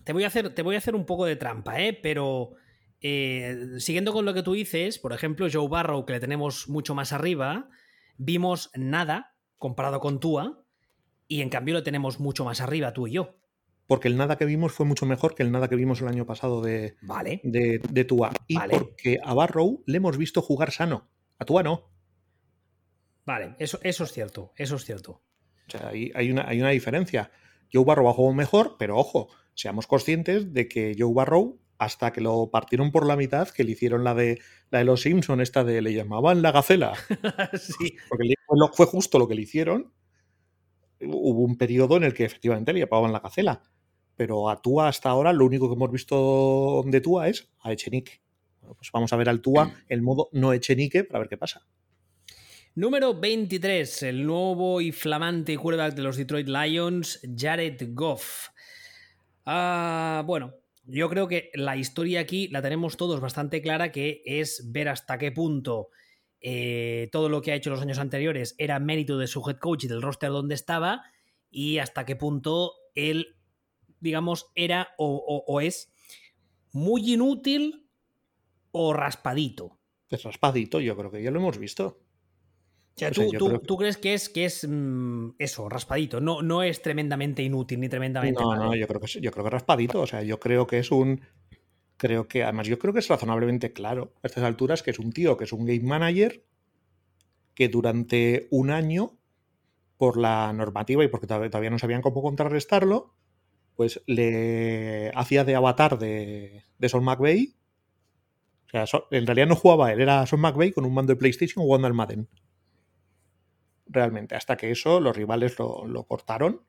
[0.05, 1.99] Te voy a hacer, te voy a hacer un poco de trampa, ¿eh?
[2.01, 2.53] Pero
[3.01, 6.95] eh, siguiendo con lo que tú dices, por ejemplo, Joe Barrow, que le tenemos mucho
[6.95, 7.69] más arriba,
[8.17, 10.65] vimos nada comparado con Tua,
[11.29, 13.37] y en cambio lo tenemos mucho más arriba, tú y yo.
[13.87, 16.27] Porque el nada que vimos fue mucho mejor que el nada que vimos el año
[16.27, 17.41] pasado de, vale.
[17.45, 18.33] de, de Tua.
[18.49, 21.09] Y porque a Barrow le hemos visto jugar sano.
[21.39, 21.93] A Tua no.
[23.25, 25.23] Vale, eso, eso es cierto, eso es cierto.
[25.67, 27.31] O sea, hay, hay, una, hay una diferencia.
[27.73, 32.21] Joe Barrow ha jugado mejor, pero ojo, seamos conscientes de que Joe Barrow, hasta que
[32.21, 34.41] lo partieron por la mitad, que le hicieron la de,
[34.71, 36.95] la de los Simpson, esta de le llamaban la gacela.
[37.59, 37.97] sí.
[38.09, 38.35] Porque
[38.73, 39.93] fue justo lo que le hicieron.
[41.01, 43.63] Hubo un periodo en el que efectivamente le llamaban la gacela.
[44.15, 48.23] Pero a Tua hasta ahora lo único que hemos visto de Tua es a Echenique.
[48.61, 51.67] pues vamos a ver al Tua el modo no Echenique para ver qué pasa.
[52.75, 58.51] Número 23, el nuevo y flamante quarterback de los Detroit Lions, Jared Goff.
[59.47, 60.55] Ah, bueno,
[60.85, 65.19] yo creo que la historia aquí la tenemos todos bastante clara, que es ver hasta
[65.19, 65.89] qué punto
[66.41, 69.85] eh, todo lo que ha hecho los años anteriores era mérito de su head coach
[69.85, 71.05] y del roster donde estaba,
[71.51, 73.37] y hasta qué punto él,
[74.01, 75.93] digamos, era o, es
[76.73, 77.89] muy inútil
[78.73, 79.79] o raspadito.
[80.11, 82.01] Es raspadito, yo creo que ya lo hemos visto.
[82.97, 87.43] O sea, tú, crees que es, que es mm, eso, raspadito, no, no es tremendamente
[87.43, 88.41] inútil ni tremendamente.
[88.41, 90.01] No, no, yo creo que yo creo que raspadito.
[90.01, 91.21] O sea, yo creo que es un.
[91.99, 95.13] Creo que, además, yo creo que es razonablemente claro a estas alturas que es un
[95.13, 96.43] tío que es un game manager
[97.55, 99.19] que durante un año,
[99.99, 103.15] por la normativa y porque todavía no sabían cómo contrarrestarlo,
[103.75, 107.55] pues le hacía de avatar de, de Son McVeigh.
[108.67, 111.63] O sea, en realidad no jugaba él, era Son McVeigh con un mando de PlayStation
[111.63, 112.27] jugando al Madden
[113.87, 114.35] realmente.
[114.35, 116.63] Hasta que eso los rivales lo, cortaron,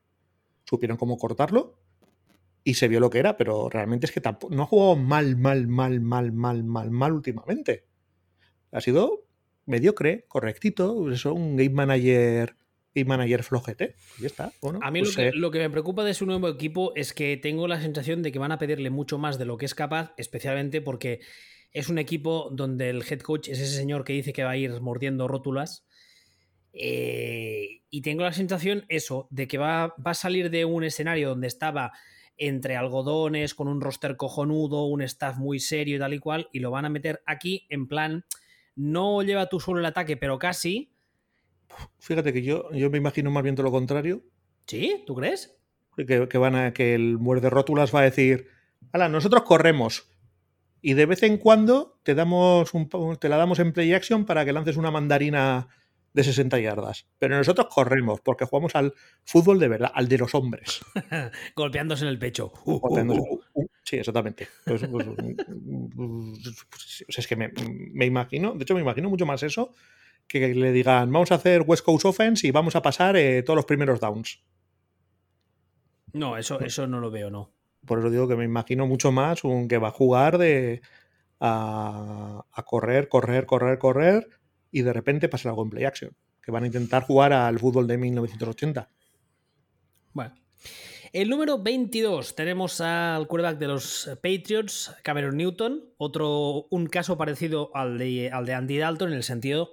[0.64, 1.78] supieron cómo cortarlo
[2.64, 5.36] y se vio lo que era, pero realmente es que tampoco, no ha jugado mal,
[5.36, 7.86] mal, mal, mal, mal, mal, mal últimamente.
[8.72, 9.24] Ha sido
[9.66, 12.56] mediocre, correctito, eso, un game manager
[12.94, 13.94] game manager flojete.
[14.18, 14.52] Y está.
[14.82, 17.36] a mí lo, pues que, lo, que, me preocupa de su nuevo equipo es que
[17.36, 20.14] tengo la sensación de que van a pedirle mucho más de lo que es capaz,
[20.16, 21.20] especialmente porque
[21.72, 24.56] es un equipo donde el head coach es ese señor que dice que va a
[24.56, 25.86] ir mordiendo rótulas
[26.72, 31.30] eh, y tengo la sensación, eso, de que va, va, a salir de un escenario
[31.30, 31.92] donde estaba
[32.36, 36.60] entre algodones, con un roster cojonudo, un staff muy serio y tal y cual, y
[36.60, 38.24] lo van a meter aquí en plan,
[38.76, 40.92] no lleva tú solo el ataque, pero casi.
[41.98, 44.22] Fíjate que yo, yo me imagino más bien todo lo contrario.
[44.66, 45.02] ¿Sí?
[45.06, 45.58] ¿Tú crees?
[45.96, 48.46] Que, que van a, que el muerde rótulas va a decir,
[48.92, 50.08] ala, nosotros corremos.
[50.80, 54.44] Y de vez en cuando te damos un, te la damos en play action para
[54.44, 55.68] que lances una mandarina
[56.12, 57.06] de 60 yardas.
[57.18, 58.94] Pero nosotros corremos porque jugamos al
[59.24, 60.80] fútbol de verdad, al de los hombres.
[61.56, 62.52] Golpeándose en el pecho.
[62.64, 63.68] Uh, uh, uh.
[63.84, 64.48] Sí, exactamente.
[64.64, 65.06] Pues, pues,
[66.68, 67.50] pues, es que me,
[67.92, 69.72] me, imagino, de hecho me imagino mucho más eso,
[70.26, 73.56] que le digan, vamos a hacer West Coast Offense y vamos a pasar eh, todos
[73.56, 74.42] los primeros downs.
[76.12, 77.50] No, eso, eso no lo veo, no.
[77.86, 80.82] Por eso digo que me imagino mucho más un que va a jugar de
[81.40, 84.28] a, a correr, correr, correr, correr
[84.70, 86.12] y de repente pasa algo en play action.
[86.42, 88.88] Que van a intentar jugar al fútbol de 1980.
[90.12, 90.34] Bueno.
[91.12, 97.70] El número 22 tenemos al quarterback de los Patriots, Cameron Newton, otro, un caso parecido
[97.74, 99.70] al de, al de Andy Dalton en el sentido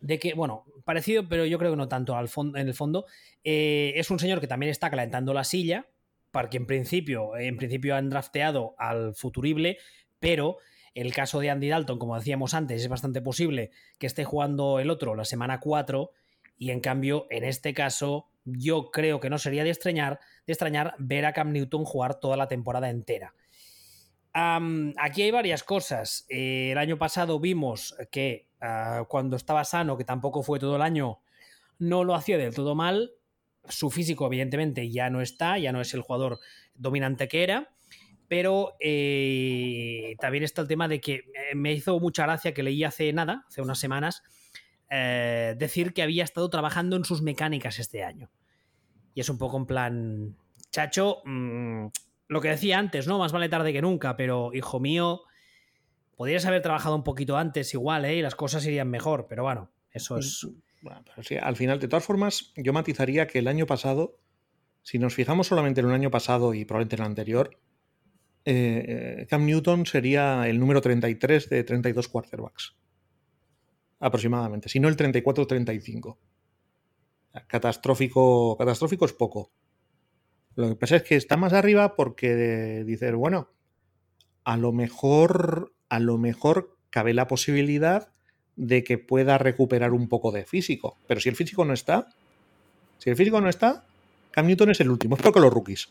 [0.00, 3.06] de que, bueno, parecido, pero yo creo que no tanto al fondo, en el fondo.
[3.44, 5.86] Eh, es un señor que también está calentando la silla,
[6.30, 9.78] para que en principio, en principio han drafteado al futurible,
[10.18, 10.58] pero
[10.94, 14.90] el caso de Andy Dalton, como decíamos antes, es bastante posible que esté jugando el
[14.90, 16.10] otro la semana 4
[16.60, 20.94] y en cambio, en este caso, yo creo que no sería de extrañar, de extrañar
[20.98, 23.34] ver a Cam Newton jugar toda la temporada entera.
[24.34, 26.26] aquí hay varias cosas.
[26.28, 30.82] Eh, el año pasado vimos que ah, cuando estaba sano, que tampoco fue todo el
[30.82, 31.20] año,
[31.78, 33.12] no lo hacía del todo mal.
[33.68, 36.40] Su físico, evidentemente, ya no está, ya no es el jugador
[36.74, 37.72] dominante que era.
[38.30, 42.84] Pero eh, también está el tema de que eh, me hizo mucha gracia que leí
[42.84, 44.22] hace nada, hace unas semanas,
[44.88, 48.30] eh, decir que había estado trabajando en sus mecánicas este año.
[49.14, 50.36] Y es un poco en plan,
[50.70, 51.86] chacho, mm,
[52.28, 53.18] lo que decía antes, ¿no?
[53.18, 55.22] Más vale tarde que nunca, pero hijo mío,
[56.14, 58.14] podrías haber trabajado un poquito antes igual, ¿eh?
[58.14, 60.46] Y las cosas irían mejor, pero bueno, eso es...
[60.82, 61.02] Bueno,
[61.42, 64.20] al final, de todas formas, yo matizaría que el año pasado,
[64.84, 67.58] si nos fijamos solamente en un año pasado y probablemente en el anterior,
[68.52, 72.74] eh, Cam Newton sería el número 33 de 32 quarterbacks
[74.00, 76.16] aproximadamente, si no el 34-35.
[77.46, 79.52] Catastrófico, catastrófico es poco.
[80.56, 83.50] Lo que pasa es que está más arriba porque dices, bueno,
[84.42, 88.08] a lo mejor, a lo mejor cabe la posibilidad
[88.56, 90.96] de que pueda recuperar un poco de físico.
[91.06, 92.08] Pero si el físico no está,
[92.98, 93.86] si el físico no está,
[94.32, 95.16] Cam Newton es el último.
[95.16, 95.88] Es que los rookies.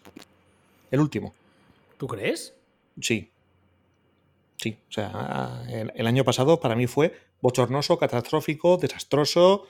[0.92, 1.34] El último.
[2.00, 2.56] ¿Tú crees?
[3.02, 3.30] Sí.
[4.56, 4.80] Sí.
[4.88, 9.68] O sea, el año pasado para mí fue bochornoso, catastrófico, desastroso.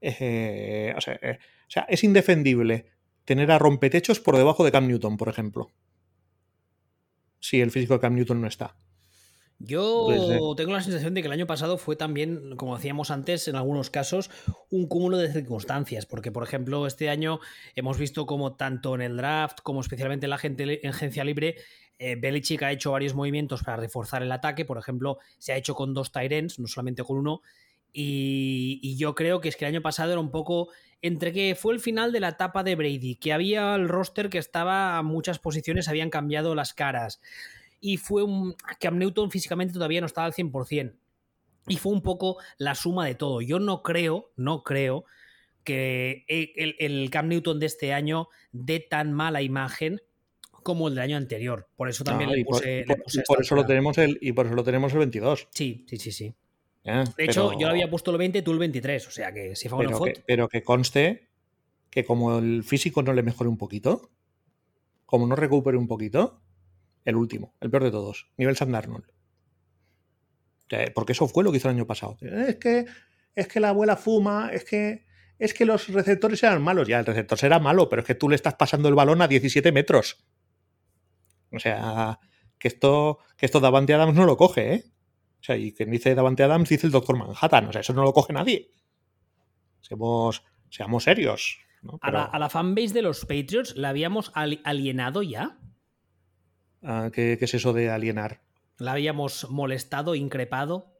[0.00, 2.86] Eh, eh, o, sea, es indefendible
[3.24, 5.72] tener a rompetechos por debajo de Cam Newton, por ejemplo.
[7.40, 8.76] Si el físico de Cam Newton no está.
[9.64, 13.56] Yo tengo la sensación de que el año pasado fue también, como decíamos antes, en
[13.56, 14.30] algunos casos,
[14.70, 16.04] un cúmulo de circunstancias.
[16.06, 17.38] Porque, por ejemplo, este año
[17.76, 21.56] hemos visto como tanto en el draft como especialmente en la agencia libre
[22.04, 24.64] eh, Belichick ha hecho varios movimientos para reforzar el ataque.
[24.64, 27.42] Por ejemplo, se ha hecho con dos Tyrants, no solamente con uno.
[27.92, 30.68] Y, yo creo que es que el año pasado era un poco
[31.00, 34.38] entre que fue el final de la etapa de Brady, que había el roster que
[34.38, 37.20] estaba a muchas posiciones, habían cambiado las caras.
[37.82, 38.54] Y fue un.
[38.80, 40.94] Cam Newton físicamente todavía no estaba al 100%.
[41.66, 43.42] Y fue un poco la suma de todo.
[43.42, 45.04] Yo no creo, no creo
[45.64, 50.00] que el, el Cam Newton de este año dé tan mala imagen
[50.62, 51.68] como el del año anterior.
[51.76, 52.84] Por eso también le puse.
[53.26, 55.48] Por, eso lo tenemos el, y por eso lo tenemos el 22.
[55.50, 56.34] Sí, sí, sí, sí.
[56.84, 59.08] de hecho, yo lo había puesto el 20, tú el 23.
[59.08, 60.12] O sea que si fue pero, foto...
[60.12, 61.28] que, pero que conste
[61.90, 64.10] que como el físico no le mejore un poquito,
[65.04, 66.40] como no recupere un poquito,
[67.04, 69.04] el último, el peor de todos, nivel Sam Arnold.
[70.94, 72.16] Porque eso fue lo que hizo el año pasado.
[72.20, 72.86] Es que,
[73.34, 75.04] es que la abuela fuma, es que,
[75.38, 76.88] es que los receptores eran malos.
[76.88, 79.28] Ya, el receptor será malo, pero es que tú le estás pasando el balón a
[79.28, 80.24] 17 metros.
[81.50, 82.18] O sea,
[82.58, 84.84] que esto, que esto Davante Adams no lo coge, ¿eh?
[85.40, 87.68] O sea, y quien dice Davante Adams dice el Doctor Manhattan.
[87.68, 88.70] O sea, eso no lo coge nadie.
[89.80, 91.58] Seamos, seamos serios.
[92.00, 95.58] A, la, fanbase de los Patriots la habíamos alienado ya.
[96.82, 98.40] Ah, ¿qué, es eso de alienar?
[98.78, 100.92] ¿La habíamos molestado, increpado?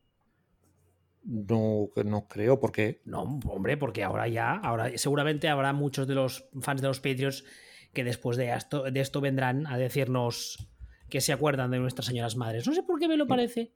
[1.25, 3.01] No, no creo, ¿por qué?
[3.05, 7.45] No, hombre, porque ahora ya, ahora seguramente habrá muchos de los fans de los Patriots
[7.93, 10.69] que después de esto, de esto vendrán a decirnos
[11.09, 12.67] que se acuerdan de nuestras señoras madres.
[12.67, 13.73] No sé por qué me lo parece.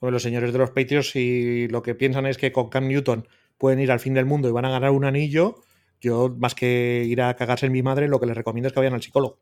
[0.00, 3.26] los señores de los Patriots, si lo que piensan es que con Cam Newton
[3.58, 5.56] pueden ir al fin del mundo y van a ganar un anillo,
[6.00, 8.80] yo más que ir a cagarse en mi madre, lo que les recomiendo es que
[8.80, 9.40] vayan al psicólogo.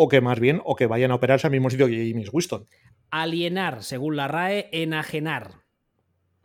[0.00, 2.64] O que más bien, o que vayan a operarse al mismo sitio que James Winston.
[3.10, 5.64] Alienar, según la RAE, enajenar.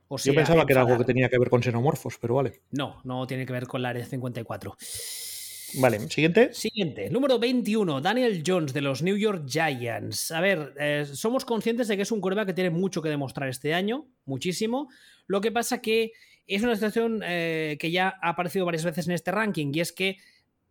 [0.10, 2.62] yo pensaba que era algo que tenía que ver con xenomorfos, pero vale.
[2.72, 4.76] No, no tiene que ver con la área 54.
[5.76, 6.52] Vale, siguiente.
[6.52, 10.32] Siguiente, número 21, Daniel Jones de los New York Giants.
[10.32, 13.50] A ver, eh, somos conscientes de que es un coreback que tiene mucho que demostrar
[13.50, 14.90] este año, muchísimo.
[15.28, 16.14] Lo que pasa que
[16.48, 19.94] es una situación eh, que ya ha aparecido varias veces en este ranking y es
[19.94, 20.18] que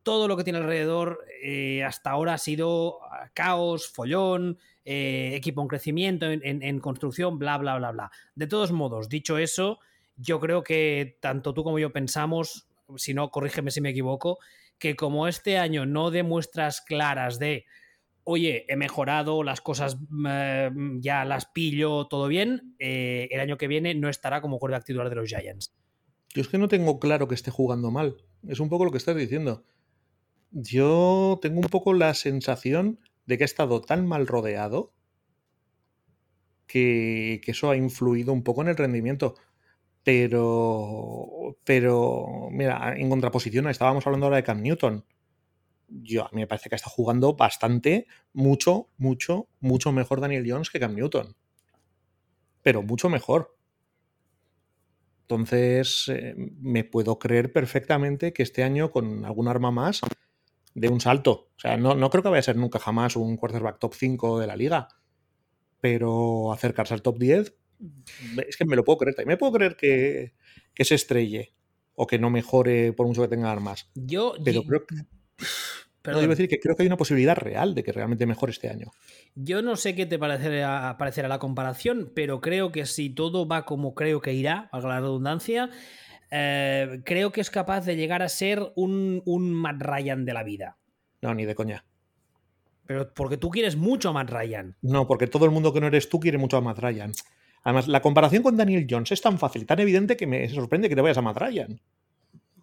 [0.03, 5.63] todo lo que tiene alrededor eh, hasta ahora ha sido ah, caos, follón, eh, equipo
[5.63, 8.11] en crecimiento, en, construcción, bla, bla, bla, bla.
[8.35, 9.79] De todos modos, dicho eso,
[10.17, 14.39] yo creo que tanto tú como yo pensamos, si no, corrígeme si me equivoco,
[14.79, 17.65] que como este año no demuestras claras de,
[18.25, 23.69] oye, he mejorado, las cosas mm, ya las pillo, todo bien, eh, el año que
[23.69, 25.73] viene no estará como quarterback titular de los Giants.
[26.35, 28.17] Yo es que no tengo claro que esté jugando mal.
[28.49, 29.65] Es un poco lo que estás diciendo.
[30.53, 34.93] Yo tengo un poco la sensación de que ha estado tan mal rodeado
[36.67, 39.35] que, eso ha influido un poco en el rendimiento.
[40.05, 45.05] Pero, pero, mira, en contraposición, estábamos hablando ahora de Cam Newton.
[45.89, 50.71] Yo, a mí me parece que está jugando bastante, mucho, mucho, mucho mejor Daniel Jones
[50.71, 51.35] que Cam Newton.
[52.63, 53.57] Pero mucho mejor.
[55.23, 60.01] Entonces, eh, me puedo creer perfectamente que este año, con algún arma más,
[60.75, 61.51] de un salto.
[61.57, 64.47] O sea, no, creo que vaya a ser nunca jamás un quarterback top 5 de
[64.47, 64.89] la liga.
[65.81, 67.55] Pero acercarse al top 10,
[68.47, 69.15] es que me lo puedo creer.
[69.15, 70.35] También me puedo creer que,
[70.75, 71.55] que se estrelle
[71.95, 73.91] o que no mejore por mucho que tenga armas.
[73.95, 74.35] Yo.
[74.45, 74.97] Pero creo que.
[76.03, 78.69] Pero debo decir que creo que hay una posibilidad real de que realmente mejore este
[78.69, 78.91] año.
[79.37, 83.65] Yo no sé qué te parecerá, parecerá la comparación, pero creo que si todo va
[83.65, 85.71] como creo que irá, a la redundancia,
[86.35, 90.43] eh, creo que es capaz de llegar a ser un, un Matt Ryan de la
[90.43, 90.79] vida.
[91.21, 91.85] No, ni de coña.
[92.87, 94.75] Pero porque tú quieres mucho a Matt Ryan.
[94.81, 97.13] No, porque todo el mundo que no eres tú quiere mucho a Matt Ryan.
[97.65, 100.97] Además, la comparación con Daniel Jones es tan fácil, tan evidente que me sorprende que
[100.97, 101.81] te vayas a Matt Ryan.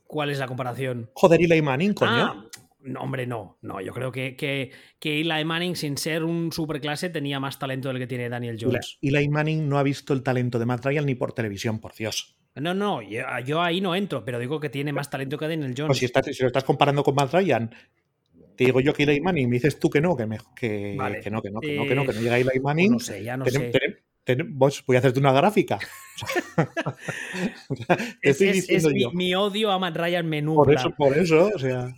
[0.08, 1.12] ¿Cuál es la comparación?
[1.14, 2.12] Joder, Eli Manning, coño.
[2.12, 2.46] Ah,
[2.82, 3.60] no, hombre, no.
[3.62, 7.90] No, yo creo que, que, que Eli Manning, sin ser un superclase, tenía más talento
[7.90, 8.98] del que tiene Daniel Jones.
[9.00, 12.39] Eli Manning no ha visto el talento de Matt Ryan ni por televisión, por Dios.
[12.60, 15.88] No, no, yo, ahí no entro, pero digo que tiene más talento que Daniel Jones.
[15.88, 17.74] Pues si, estás, si lo estás comparando con Matt Ryan,
[18.56, 21.32] te digo yo que Eli Manning, me dices tú que no, que, me, que, que,
[21.32, 22.92] no, que no, que no, que no, que no llega Eli pues Manning.
[22.92, 23.72] no sé, ya no sé.
[24.50, 25.80] voy a hacerte una gráfica.
[28.22, 28.42] es,
[29.14, 30.56] mi, odio a Matt Ryan menú.
[30.56, 31.94] Por eso, por eso, o sea,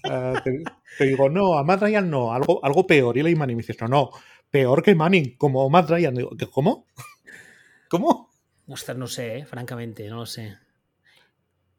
[0.97, 3.17] te, digo, no, a Matt Ryan no, algo, algo peor.
[3.17, 4.11] Y Eli Manning me dices, no, no,
[4.51, 6.13] peor que Manning, como Matt Ryan.
[6.13, 6.85] Digo, ¿cómo?
[7.89, 8.30] ¿Cómo?
[8.71, 10.57] Ostras, no sé, eh, francamente, no lo sé.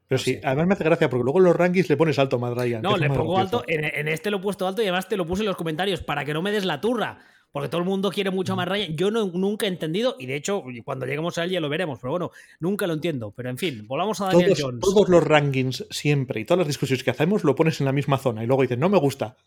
[0.07, 2.39] Pero sí, además me hace gracia porque luego en los rankings le pones alto a
[2.39, 2.83] Matt Ryan.
[2.83, 5.41] No, le pongo alto, en, este lo he puesto alto y además te lo puse
[5.41, 7.19] en los comentarios para que no me des la turra.
[7.51, 8.95] Porque todo el mundo quiere mucho a Matt Ryan.
[8.95, 11.99] Yo no, nunca he entendido, y de hecho, cuando lleguemos a él ya lo veremos,
[11.99, 13.31] pero bueno, nunca lo entiendo.
[13.31, 14.81] Pero en fin, volvamos a Daniel Jones.
[14.81, 18.17] Todos los rankings siempre y todas las discusiones que hacemos lo pones en la misma
[18.17, 19.37] zona y luego dices, no me gusta.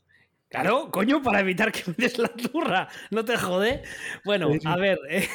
[0.48, 2.88] Claro, coño, para evitar que me des la turra.
[3.10, 3.82] No te jode.
[4.24, 5.28] Bueno, a ver, eh,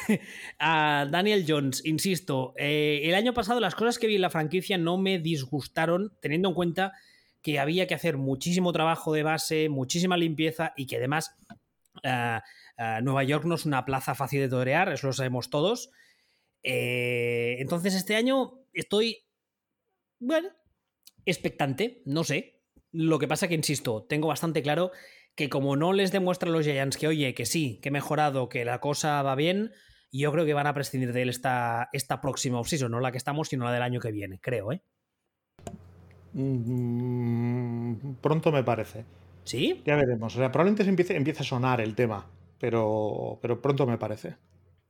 [0.58, 4.78] a Daniel Jones, insisto, eh, el año pasado las cosas que vi en la franquicia
[4.78, 6.92] no me disgustaron, teniendo en cuenta
[7.42, 11.36] que había que hacer muchísimo trabajo de base, muchísima limpieza y que además
[12.02, 12.38] eh,
[13.02, 15.90] Nueva York no es una plaza fácil de torear, eso lo sabemos todos.
[16.62, 19.26] entonces este año estoy,
[20.20, 20.48] bueno,
[21.26, 22.51] expectante, no sé,
[22.92, 24.92] lo que pasa que, insisto, tengo bastante claro
[25.34, 28.64] que como no les demuestran los Giants que, oye, que sí, que he mejorado, que
[28.64, 29.72] la cosa va bien,
[30.12, 33.18] yo creo que van a prescindir de él esta, esta próxima offseason, no la que
[33.18, 34.82] estamos, sino la del año que viene, creo, ¿eh?
[36.34, 39.04] Mm, pronto me parece.
[39.44, 39.82] ¿Sí?
[39.84, 40.34] Ya veremos.
[40.34, 42.26] O sea, probablemente se empiece, a sonar el tema,
[42.58, 44.36] pero, pero pronto me parece.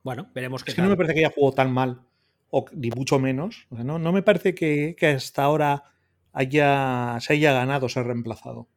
[0.02, 2.02] Bueno, veremos qué Es que no me parece que haya jugado tan mal,
[2.50, 3.66] o ni mucho menos.
[3.70, 5.91] no, no me parece que, que hasta ahora
[6.32, 8.68] haya, se haya ganado ser reemplazado.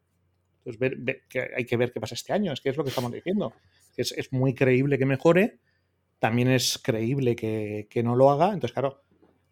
[0.65, 2.89] Entonces, ver, que hay que ver qué pasa este año, es que es lo que
[2.89, 3.53] estamos diciendo.
[3.97, 5.59] Es, es muy creíble que mejore,
[6.19, 8.47] también es creíble que, no lo haga.
[8.47, 9.03] Entonces, claro,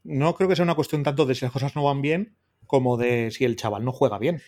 [0.04, 2.36] no creo que sea una cuestión tanto de si las cosas no van bien
[2.66, 4.42] como de si el chaval no juega bien.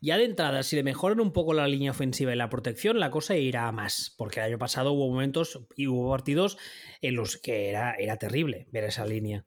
[0.00, 3.10] Ya de entrada, si le mejoran un poco la línea ofensiva y la protección, la
[3.10, 4.14] cosa irá a más.
[4.16, 6.56] Porque el año pasado hubo momentos y hubo partidos
[7.02, 9.44] en los que era, era terrible ver esa línea.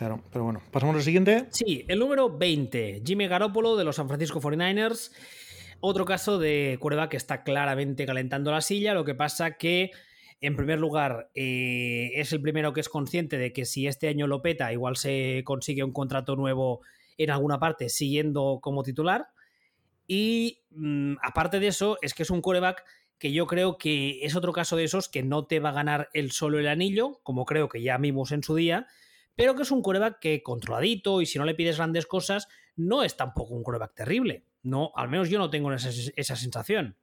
[0.00, 1.44] Claro, pero bueno, pasamos al siguiente.
[1.50, 5.12] Sí, el número 20, Jimmy Garoppolo de los San Francisco 49ers.
[5.80, 8.94] Otro caso de cuerda que está claramente calentando la silla.
[8.94, 9.90] Lo que pasa que,
[10.40, 14.26] en primer lugar, eh, es el primero que es consciente de que si este año
[14.26, 16.80] lo peta, igual se consigue un contrato nuevo
[17.18, 19.26] en alguna parte siguiendo como titular.
[20.06, 22.84] Y mm, aparte de eso, es que es un coreback
[23.18, 26.08] que yo creo que es otro caso de esos que no te va a ganar
[26.14, 28.86] el solo el anillo, como creo que ya vimos en su día,
[29.40, 33.02] pero que es un coreback que controladito y si no le pides grandes cosas, no
[33.02, 34.44] es tampoco un coreback terrible.
[34.62, 36.98] No, al menos yo no tengo esa, sensación.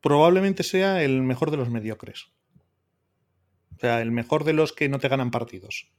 [0.00, 2.28] Probablemente sea el mejor de los mediocres.
[3.76, 5.92] O sea, el mejor de los que no te ganan partidos.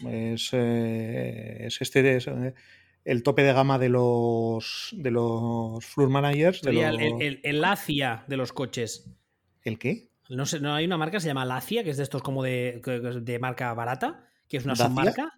[0.00, 2.18] Es, eh, este.
[3.04, 6.62] el tope de gama de los de los floor managers.
[6.62, 9.08] De los- el, el, el Lacia de los coches.
[9.62, 10.10] ¿El qué?
[10.30, 12.42] No sé, no hay una marca que se llama Lacia, que es de estos como
[12.42, 12.80] de,
[13.22, 14.86] de marca barata, que es una ¿Dacia?
[14.88, 15.32] submarca.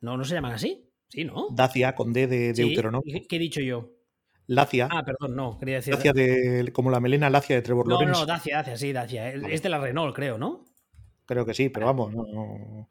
[0.00, 0.84] No, no se llaman así.
[1.08, 1.48] Sí, ¿no?
[1.50, 2.62] Dacia con D de Sí.
[2.62, 3.20] Deuteronomio.
[3.28, 3.90] ¿Qué, he dicho yo?
[4.46, 4.88] Lacia.
[4.90, 5.94] Ah, perdón, no, quería decir.
[5.94, 8.20] Dacia de, como la melena lacia de Trevor no, Lawrence.
[8.20, 9.32] no, Dacia, Dacia, sí, Dacia.
[9.32, 10.64] Es- Es de la Renault, creo, ¿no?
[11.26, 12.88] Creo que sí, pero vamos, no, no-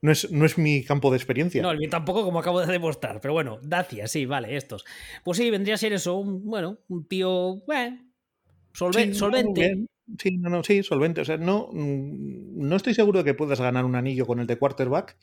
[0.00, 1.62] no es, no es mi campo de experiencia.
[1.62, 3.20] No, el mío tampoco, como acabo de demostrar.
[3.20, 4.84] Pero bueno, Dacia, sí, vale, estos.
[5.24, 7.56] Pues sí, vendría a ser eso, un, bueno, un tío.
[7.74, 7.98] eh,
[8.72, 9.86] solve- Sí, solvente.
[10.18, 11.20] Sí, no, no, sí, solvente.
[11.20, 14.46] O sea, no, mm, no estoy seguro de que puedas ganar un anillo con el
[14.46, 15.16] de quarterback,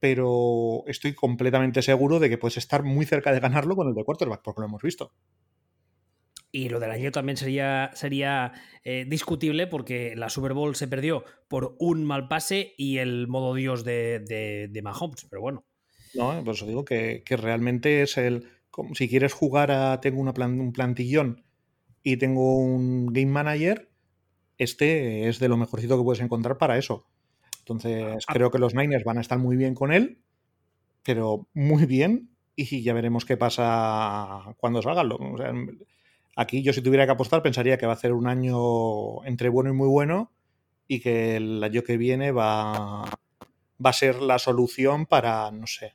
[0.00, 4.04] pero estoy completamente seguro de que puedes estar muy cerca de ganarlo con el de
[4.04, 5.12] quarterback, porque lo hemos visto.
[6.50, 8.52] Y lo del año también sería, sería
[8.82, 13.54] eh, discutible porque la Super Bowl se perdió por un mal pase y el modo
[13.54, 15.26] Dios de, de, de Mahomes.
[15.28, 15.66] Pero bueno,
[16.14, 18.48] No, por eso digo que, que realmente es el.
[18.70, 20.00] como si quieres jugar a.
[20.00, 21.44] Tengo una plan- un plantillón
[22.02, 23.90] y tengo un game manager,
[24.58, 27.06] este es de lo mejorcito que puedes encontrar para eso.
[27.60, 28.32] Entonces, Ah.
[28.34, 30.18] creo que los Niners van a estar muy bien con él,
[31.04, 35.02] pero muy bien, y ya veremos qué pasa cuando salga.
[35.02, 35.52] O sea,
[36.36, 39.70] aquí yo si tuviera que apostar pensaría que va a hacer un año entre bueno
[39.70, 40.32] y muy bueno
[40.88, 45.94] y que el año que viene va, va a ser la solución para, no sé,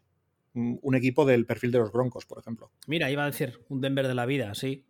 [0.54, 2.70] un equipo del perfil de los Broncos, por ejemplo.
[2.88, 4.86] mira, iba a decir un Denver de la vida, sí.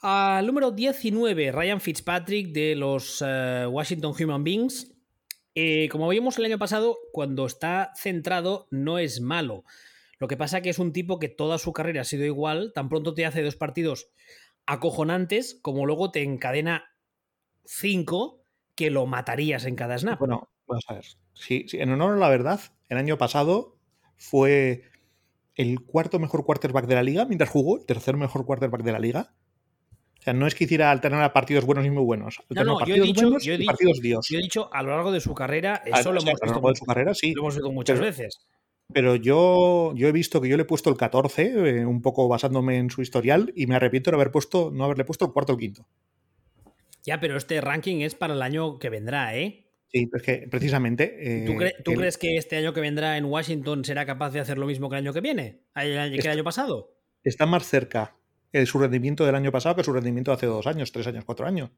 [0.00, 4.92] Al número 19, Ryan Fitzpatrick de los eh, Washington Human Beings.
[5.90, 9.64] Como vimos el año pasado, cuando está centrado no es malo.
[10.18, 12.88] Lo que pasa que es un tipo que toda su carrera ha sido igual, tan
[12.88, 14.10] pronto te hace dos partidos
[14.66, 16.84] acojonantes, como luego te encadena
[17.64, 18.42] cinco
[18.74, 20.18] que lo matarías en cada snap.
[20.18, 21.04] Bueno, vamos a ver.
[21.32, 23.78] Sí, en honor a la verdad, el año pasado
[24.16, 24.84] fue
[25.54, 28.98] el cuarto mejor quarterback de la liga mientras jugó, el tercer mejor quarterback de la
[28.98, 29.34] liga.
[30.26, 32.40] Sea, no es que hiciera alternar a partidos buenos y muy buenos.
[32.50, 34.26] No, no, yo he dicho- buenos yo he y dicho- partidos dios.
[34.28, 36.30] Yo he dicho a lo largo de su carrera, Ah, eso no, lo, o sea,
[36.32, 37.32] hemos a lo visto, largo de su carrera, sí.
[37.32, 38.38] lo hemos visto muchas Pero- veces.
[38.92, 41.44] Pero yo, yo he visto que yo le he puesto el 14,
[41.78, 45.04] eh, un poco basándome en su historial, y me arrepiento de haber puesto, no haberle
[45.04, 45.86] puesto el cuarto o el quinto.
[47.04, 49.64] Ya, pero este ranking es para el año que vendrá, ¿eh?
[49.92, 51.06] Sí, es que precisamente.
[51.46, 54.30] ¿Tú, eh, cre- tú el- crees que este año que vendrá en Washington será capaz
[54.30, 55.60] de hacer lo mismo que el año que viene?
[55.76, 56.92] ¿El año- ¿Que el año pasado?
[57.22, 58.16] está más cerca
[58.64, 61.46] su rendimiento del año pasado que su rendimiento de hace dos años, tres años, cuatro
[61.46, 61.70] años?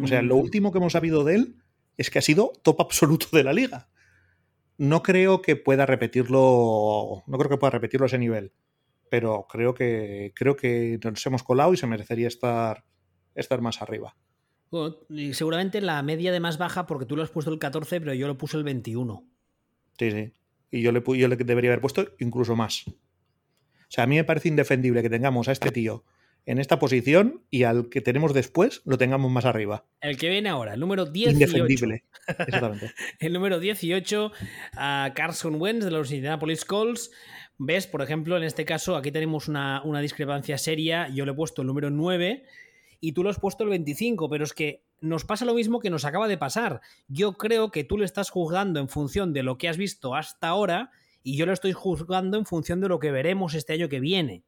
[0.00, 1.56] O sea, lo Mm, último que hemos sabido de él
[1.96, 3.88] es que ha sido top absoluto de la liga.
[4.78, 8.52] No creo que pueda repetirlo, no creo que pueda repetirlo a ese nivel,
[9.08, 12.84] pero creo que creo que nos hemos colado y se merecería estar
[13.34, 14.16] estar más arriba.
[14.70, 18.00] bueno, y seguramente la media de más baja, porque tú lo has puesto el 14,
[18.00, 19.26] pero yo lo puse el 21.
[19.98, 20.32] Sí, sí.
[20.70, 22.84] Y yo le, yo le debería haber puesto incluso más.
[23.88, 26.04] O sea, a mí me parece indefendible que tengamos a este tío
[26.46, 29.84] en esta posición y al que tenemos después lo tengamos más arriba.
[30.00, 31.32] El que viene ahora, el número 18.
[31.32, 32.04] Indefendible.
[32.26, 32.92] Exactamente.
[33.18, 34.32] El número 18,
[34.76, 37.10] a Carson Wentz de los Indianapolis Colts.
[37.58, 37.86] ¿Ves?
[37.86, 41.08] Por ejemplo, en este caso, aquí tenemos una, una discrepancia seria.
[41.08, 42.44] Yo le he puesto el número 9
[43.00, 45.90] y tú lo has puesto el 25, pero es que nos pasa lo mismo que
[45.90, 46.80] nos acaba de pasar.
[47.08, 50.48] Yo creo que tú le estás juzgando en función de lo que has visto hasta
[50.48, 50.90] ahora
[51.26, 54.44] y yo lo estoy juzgando en función de lo que veremos este año que viene.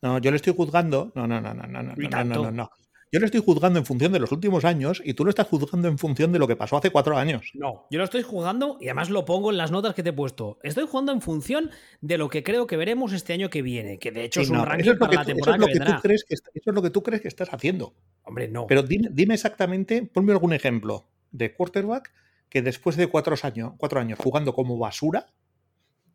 [0.00, 1.10] No, yo le estoy juzgando.
[1.16, 2.70] No, no, no, no, no, no, no, no, no, no.
[3.10, 5.88] Yo le estoy juzgando en función de los últimos años y tú lo estás juzgando
[5.88, 7.50] en función de lo que pasó hace cuatro años.
[7.54, 10.12] No, yo lo estoy jugando y además lo pongo en las notas que te he
[10.12, 10.60] puesto.
[10.62, 11.70] Estoy jugando en función
[12.00, 14.50] de lo que creo que veremos este año que viene, que de hecho Sí, es
[14.50, 15.72] un no, ranking eso, es lo para que la tú, eso temporada es lo que
[15.72, 17.94] que tú crees que eso es lo que tú crees que estás haciendo.
[18.22, 18.66] Hombre, no.
[18.68, 22.12] Pero dime, dime exactamente, ponme algún ejemplo de quarterback
[22.48, 25.26] que después de cuatro años, cuatro años jugando como basura,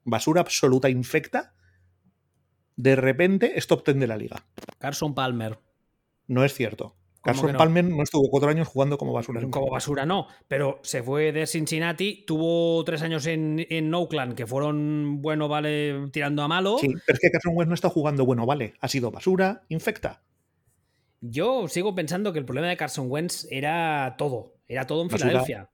[0.08, 1.54] basura absoluta infecta,
[2.76, 4.46] de repente es top 10 de la liga.
[4.80, 5.60] Carson Palmer.
[6.28, 6.96] No es cierto.
[7.22, 7.58] Carson no?
[7.58, 9.42] Palmer no estuvo cuatro años jugando como basura.
[9.50, 14.48] Como basura no, pero se fue de Cincinnati, tuvo tres años en, en Oakland que
[14.48, 16.78] fueron, bueno, vale, tirando a malo.
[16.80, 18.76] Sí, pero es que Carson Wentz no está jugando bueno, vale.
[18.80, 20.24] Ha sido basura, infecta.
[21.20, 25.30] Yo sigo pensando que el problema de Carson Wentz era todo, era todo en Basura.
[25.32, 25.70] Filadelfia.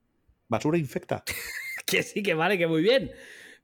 [0.48, 1.24] Basura infecta.
[1.86, 3.12] Que sí, que vale, que muy bien.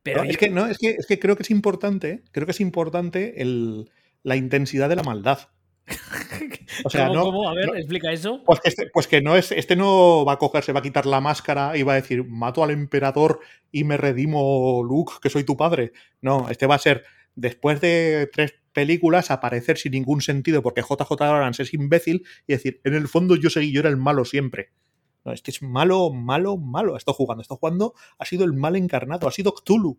[0.03, 2.45] Pero No, yo- es, que, no, es, que, es que creo que es importante, creo
[2.45, 3.91] que es importante el,
[4.23, 5.49] la intensidad de la maldad.
[6.85, 7.49] O sea, ¿Cómo, no, cómo?
[7.49, 8.41] A ver, no- explica eso.
[8.45, 10.83] Pues que, este, pues que no es, este no va a coger, se va a
[10.83, 13.39] quitar la máscara y va a decir, mato al emperador
[13.71, 15.91] y me redimo, Luke, que soy tu padre.
[16.21, 17.03] No, este va a ser,
[17.35, 22.79] después de tres películas, aparecer sin ningún sentido porque JJ Abrams es imbécil y decir,
[22.85, 24.69] en el fondo yo seguí, yo era el malo siempre.
[25.25, 26.95] No, este es malo, malo, malo.
[26.95, 29.97] Ha estado jugando, ha estado jugando, ha sido el mal encarnado, ha sido Cthulhu.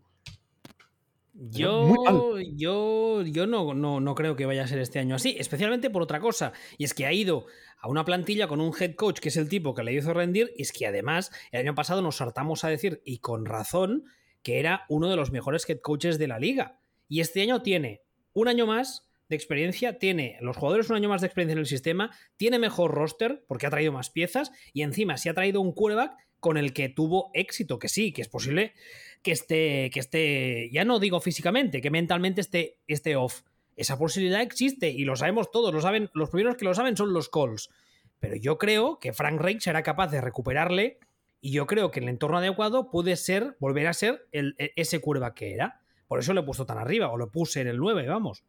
[1.42, 5.88] Yo, yo, yo no, no, no, creo que vaya a ser este año así, especialmente
[5.88, 7.46] por otra cosa, y es que ha ido
[7.80, 10.52] a una plantilla con un head coach que es el tipo que le hizo rendir,
[10.58, 14.04] y es que además el año pasado nos saltamos a decir, y con razón,
[14.42, 16.78] que era uno de los mejores head coaches de la liga.
[17.08, 18.02] Y este año tiene
[18.34, 21.66] un año más de experiencia, tiene los jugadores un año más de experiencia en el
[21.66, 25.72] sistema, tiene mejor roster porque ha traído más piezas y encima se ha traído un
[25.72, 28.74] quarterback con el que tuvo éxito, que sí, que es posible
[29.22, 33.42] que esté, que esté, ya no digo físicamente, que mentalmente esté, esté off.
[33.76, 37.12] Esa posibilidad existe y lo sabemos todos, lo saben, los primeros que lo saben son
[37.12, 37.70] los Colts.
[38.18, 40.98] Pero yo creo que Frank Reich será capaz de recuperarle
[41.40, 45.00] y yo creo que el entorno adecuado puede ser, volver a ser el, e, ese
[45.00, 45.80] curva que era.
[46.06, 48.44] Por eso lo he puesto tan arriba, o lo puse en el 9, vamos.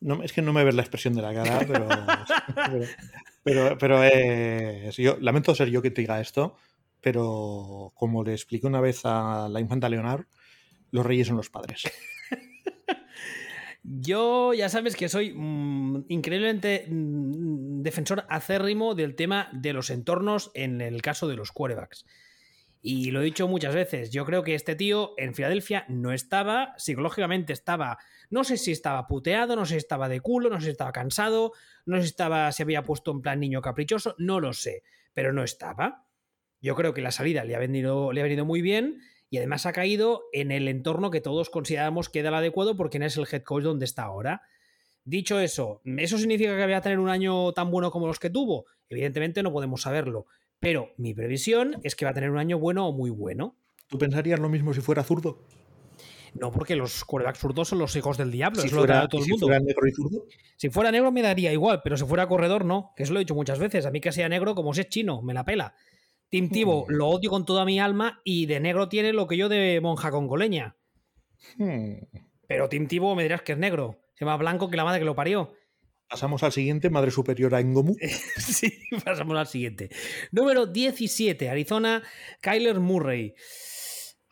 [0.00, 1.88] No, es que no me ves la expresión de la cara, pero.
[3.42, 6.56] pero, pero, yo, lamento ser yo que te diga esto,
[7.00, 10.26] pero como le expliqué una vez a la infanta Leonard,
[10.90, 11.84] los reyes son los padres.
[13.82, 20.50] Yo ya sabes que soy mm, increíblemente mm, defensor acérrimo del tema de los entornos
[20.54, 22.04] en el caso de los quarterbacks.
[22.80, 26.74] Y lo he dicho muchas veces, yo creo que este tío en Filadelfia no estaba,
[26.76, 27.98] psicológicamente estaba,
[28.30, 30.92] no sé si estaba puteado, no sé si estaba de culo, no sé si estaba
[30.92, 31.52] cansado,
[31.86, 35.32] no sé si estaba, se había puesto en plan niño caprichoso, no lo sé, pero
[35.32, 36.06] no estaba.
[36.60, 39.66] Yo creo que la salida le ha venido, le ha venido muy bien y además
[39.66, 43.16] ha caído en el entorno que todos consideramos que era el adecuado porque no es
[43.16, 44.42] el head coach donde está ahora.
[45.04, 48.30] Dicho eso, ¿eso significa que va a tener un año tan bueno como los que
[48.30, 48.66] tuvo?
[48.88, 50.26] Evidentemente no podemos saberlo,
[50.60, 53.56] pero mi previsión es que va a tener un año bueno o muy bueno.
[53.88, 55.42] ¿Tú pensarías lo mismo si fuera zurdo?
[56.34, 58.60] No, porque los quarterbacks zurdos son los hijos del diablo.
[58.60, 59.46] Si fuera, todo el mundo.
[59.46, 60.24] fuera negro y zurdo.
[60.56, 62.92] Si fuera negro me daría igual, pero si fuera corredor no.
[62.96, 63.86] Que eso lo he dicho muchas veces.
[63.86, 65.74] A mí que sea negro, como si es chino, me la pela.
[66.28, 66.92] Tim Tibo hmm.
[66.92, 70.10] lo odio con toda mi alma y de negro tiene lo que yo de monja
[70.10, 70.76] congoleña.
[71.56, 71.94] Hmm.
[72.46, 74.00] Pero Tim Tibo me dirás que es negro.
[74.14, 75.54] Se llama blanco que la madre que lo parió.
[76.08, 77.94] Pasamos al siguiente, Madre Superiora Engomu.
[78.38, 78.72] sí,
[79.04, 79.90] pasamos al siguiente.
[80.32, 82.02] Número 17, Arizona,
[82.40, 83.34] Kyler Murray.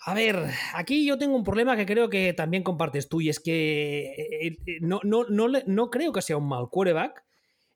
[0.06, 0.36] A ver,
[0.74, 4.46] aquí yo tengo un problema que creo que también compartes tú y es que eh,
[4.46, 7.24] eh, no, no, no, no creo que sea un mal quarterback,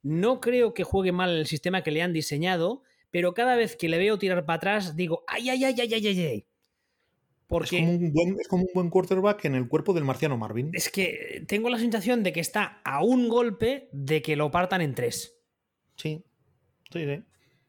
[0.03, 3.89] no creo que juegue mal el sistema que le han diseñado, pero cada vez que
[3.89, 6.47] le veo tirar para atrás digo, ay, ay, ay, ay, ay, ay, ay.
[7.51, 10.39] Porque es como, un buen, es como un buen quarterback en el cuerpo del marciano
[10.39, 10.71] Marvin.
[10.73, 14.81] Es que tengo la sensación de que está a un golpe de que lo partan
[14.83, 15.37] en tres.
[15.97, 16.25] Sí,
[16.93, 17.25] sí, sí.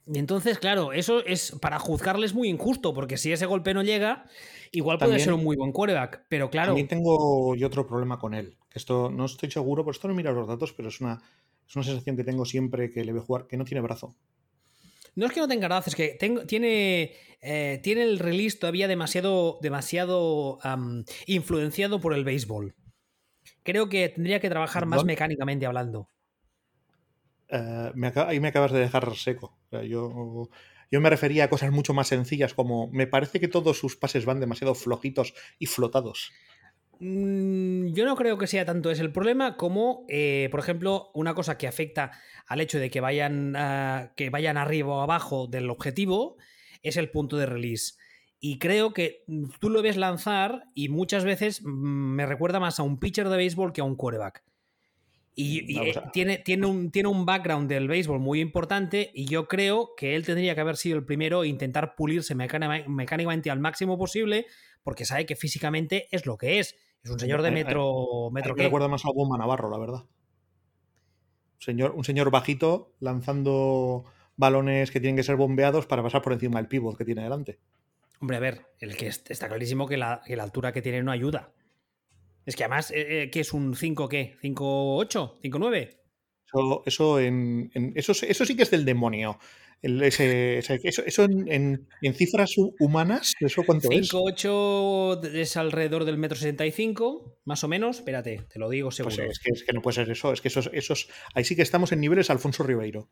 [0.05, 3.82] Y entonces, claro, eso es para juzgarle es muy injusto, porque si ese golpe no
[3.82, 4.25] llega,
[4.71, 6.25] igual puede ser un muy buen quarterback.
[6.29, 6.69] Pero claro.
[6.69, 8.57] También tengo yo otro problema con él.
[8.71, 11.23] Esto no estoy seguro, por esto no miro los datos, pero es una,
[11.67, 14.15] es una sensación que tengo siempre que le veo jugar, que no tiene brazo.
[15.16, 19.59] No es que no tenga brazo, es que tiene, eh, tiene el release todavía demasiado,
[19.62, 20.59] demasiado
[21.26, 22.76] influenciado por el béisbol.
[23.64, 26.09] Creo que tendría que trabajar más mecánicamente hablando.
[27.49, 29.57] Eh, ahí me acabas de dejar seco.
[29.72, 30.49] yo,
[30.89, 34.26] yo me refería a cosas mucho más sencillas, como me parece que todos sus pases
[34.26, 36.32] van demasiado flojitos y flotados.
[37.04, 41.34] Mm, yo no creo que sea tanto ese el problema como, eh, por ejemplo, una
[41.34, 42.12] cosa que afecta
[42.45, 43.54] al hecho de que vayan,
[44.16, 46.38] que vayan arriba o abajo del objetivo
[46.84, 47.95] es el punto de release.
[48.39, 49.24] Y creo que
[49.60, 53.38] tú lo ves lanzar y muchas veces mm, me recuerda más a un pitcher de
[53.38, 54.43] béisbol que a un quarterback.
[55.34, 59.91] Y, eh, tiene, tiene, un, tiene un background del béisbol muy importante y yo creo
[59.97, 64.45] que él tendría que haber sido el primero e intentar pulirse mecánicamente al máximo posible
[64.84, 68.30] porque sabe que físicamente es lo que es es un señor de eh, eh, metro.
[68.32, 70.06] metro me recuerda más a Boma Navarro, la verdad.
[71.60, 76.60] Señor, un señor bajito lanzando balones que tienen que ser bombeados para pasar por encima
[76.60, 77.60] del pivot que tiene delante.
[78.20, 81.54] Hombre, a ver, el que está clarísimo que la, altura que tiene no ayuda.
[82.45, 84.38] Es que además, eh, ¿qué es un 5 qué?
[84.41, 85.41] ¿5-8?
[85.41, 85.97] ¿5-9?
[86.45, 89.39] Eso, eso, en, eso, eso sí que es del demonio
[89.82, 94.13] eso, en, cifras humanas, ¿eso cuánto es?
[94.13, 97.97] 5,8 es alrededor del metro 75, más o menos.
[97.97, 99.32] Espérate, te lo digo pues seguro.
[99.32, 100.32] es, que, no puede ser eso.
[100.34, 103.09] Es que esos, esos, ahí sí que estamos en niveles Alfonso Ribeiro.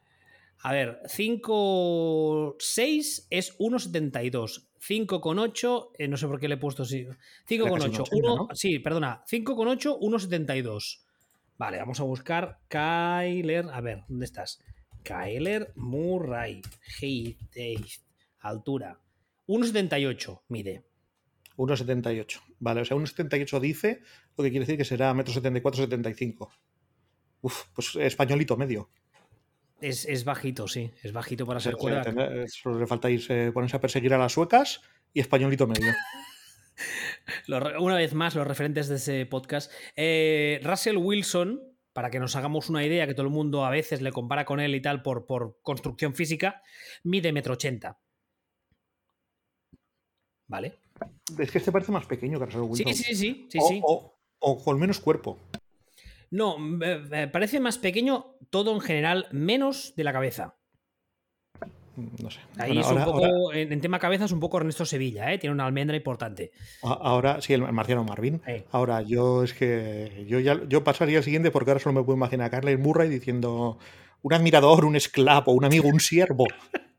[0.61, 4.67] A ver, 5,6 es 1,72.
[4.79, 7.07] 5,8, eh, no sé por qué le he puesto así.
[7.47, 9.23] 5,8, sí, perdona.
[9.29, 11.01] 5,8, 1,72.
[11.57, 13.65] Vale, vamos a buscar Kyler.
[13.71, 14.59] A ver, ¿dónde estás?
[15.03, 16.61] Kyler Murray.
[18.39, 18.99] altura.
[19.47, 20.83] 1,78 mide.
[21.57, 22.41] 1,78.
[22.59, 24.01] Vale, o sea, 1,78 dice,
[24.37, 26.51] lo que quiere decir que será 1,74 75.
[27.41, 28.89] Uf, pues españolito medio.
[29.81, 32.03] Es, bajito, sí, es bajito para ser cuerda.
[32.47, 34.81] Solo le falta irse, ponerse a perseguir a las suecas
[35.13, 35.93] y españolito medio.
[37.79, 39.71] Una vez más, los referentes de ese podcast.
[39.95, 41.61] Eh, Russell Wilson,
[41.93, 44.59] para que nos hagamos una idea, que todo el mundo a veces le compara con
[44.59, 46.61] él y tal por, por construcción física,
[47.03, 47.99] mide metro ochenta.
[50.47, 50.79] ¿Vale?
[51.37, 52.93] Es que este parece más pequeño que Russell Wilson.
[52.93, 53.47] Sí, sí, sí.
[53.49, 53.81] sí, o, sí.
[54.39, 55.39] O, con menos cuerpo.
[56.31, 56.57] No,
[57.31, 60.58] parece más pequeño todo en general, menos de la cabeza.
[61.95, 62.39] No sé.
[62.57, 65.37] Ahí es un poco, en, tema cabeza es un poco Ernesto Sevilla, ¿eh?
[65.37, 66.51] tiene una almendra importante.
[66.81, 68.41] Ahora, sí, el marciano Marvin.
[68.71, 72.17] Ahora, yo es que yo ya yo pasaría al siguiente porque ahora solo me puedo
[72.17, 73.77] imaginar a Carles Murray diciendo
[74.21, 76.45] un admirador, un esclavo, un amigo, un siervo.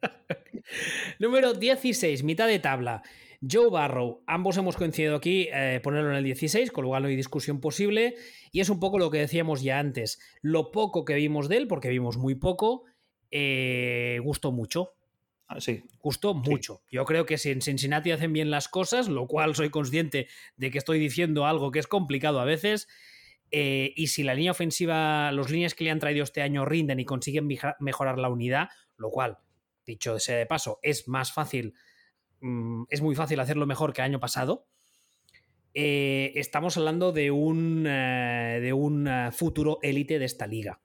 [1.18, 3.03] Número 16, mitad de tabla.
[3.49, 7.09] Joe Barrow, ambos hemos coincidido aquí, eh, ponerlo en el 16, con lo cual no
[7.09, 8.16] hay discusión posible.
[8.53, 10.20] Y es un poco lo que decíamos ya antes.
[10.43, 12.84] Lo poco que vimos de él, porque vimos muy poco,
[13.31, 14.95] eh, gustó mucho.
[15.47, 15.83] Ah, sí.
[16.01, 16.83] Gustó mucho.
[16.91, 20.70] Yo creo que si en Cincinnati hacen bien las cosas, lo cual soy consciente de
[20.70, 22.89] que estoy diciendo algo que es complicado a veces,
[23.51, 27.01] eh, y si la línea ofensiva, los líneas que le han traído este año rinden
[27.01, 27.49] y consiguen
[27.81, 29.39] mejorar la unidad, lo cual,
[29.85, 31.74] dicho sea de paso, es más fácil,
[32.41, 34.68] mm, es muy fácil hacerlo mejor que el año pasado.
[35.74, 40.81] Eh, estamos hablando de un, de un futuro élite de esta liga.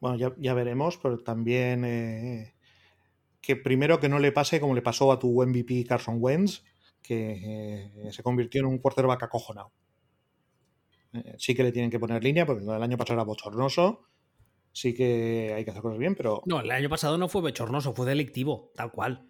[0.00, 2.54] Bueno, ya, veremos, pero también eh,
[3.40, 6.64] que primero que no le pase como le pasó a tu MVP Carson Wentz,
[7.02, 9.72] que eh, se convirtió en un quarterback acojonado.
[11.12, 14.04] Eh, sí que le tienen que poner línea, porque el año pasado era bochornoso.
[14.72, 16.42] Sí que hay que hacer cosas bien, pero.
[16.46, 19.28] No, el año pasado no fue bochornoso, fue delictivo, tal cual.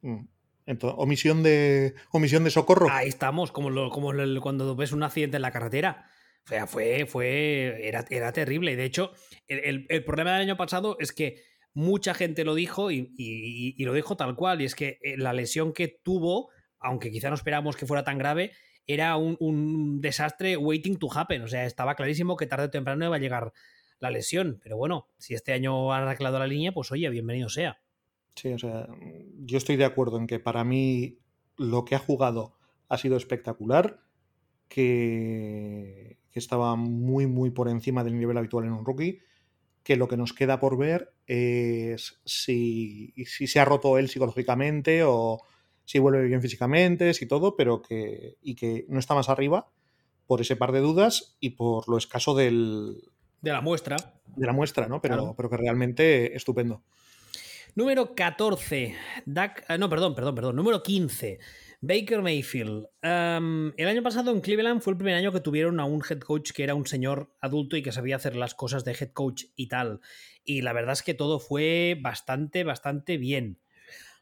[0.00, 0.26] Mm.
[0.66, 2.88] Entonces, omisión de, omisión de socorro.
[2.90, 6.08] Ahí estamos, como, lo, como cuando ves un accidente en la carretera.
[6.46, 8.72] O sea, fue, fue, era, era terrible.
[8.72, 9.12] Y de hecho,
[9.48, 11.42] el, problema del año pasado es que
[11.74, 14.62] mucha gente lo dijo y, lo dijo tal cual.
[14.62, 18.16] Y es que eh, la lesión que tuvo, aunque quizá no esperábamos que fuera tan
[18.16, 18.52] grave,
[18.86, 21.42] era un, desastre waiting to happen.
[21.42, 23.52] O sea, estaba clarísimo que tarde o temprano iba a llegar
[23.98, 24.60] la lesión.
[24.62, 27.80] Pero bueno, si este año ha arreglado la línea, pues oye, bienvenido sea.
[28.36, 28.86] Sí, o sea,
[29.38, 31.18] yo estoy de acuerdo en que para mí
[31.56, 32.56] lo que ha jugado
[32.88, 33.98] ha sido espectacular
[34.68, 39.20] que, estaba muy, muy por encima del nivel habitual en un rookie,
[39.82, 45.02] que lo que nos queda por ver es si, si se ha roto él psicológicamente
[45.04, 45.42] o
[45.84, 49.68] si vuelve bien físicamente, si todo, pero que, y que no está más arriba
[50.26, 53.10] por ese par de dudas y por lo escaso del...
[53.40, 53.96] De la muestra.
[54.34, 55.00] De la muestra, ¿no?
[55.00, 56.82] Pero, pero que realmente estupendo.
[57.76, 58.94] Número 14.
[59.68, 60.56] Ah, no, perdón, perdón, perdón.
[60.56, 61.38] Número 15.
[61.80, 62.86] Baker Mayfield.
[63.02, 66.52] el año pasado en Cleveland fue el primer año que tuvieron a un head coach
[66.52, 69.68] que era un señor adulto y que sabía hacer las cosas de head coach y
[69.68, 70.00] tal.
[70.44, 73.58] Y la verdad es que todo fue bastante, bastante bien.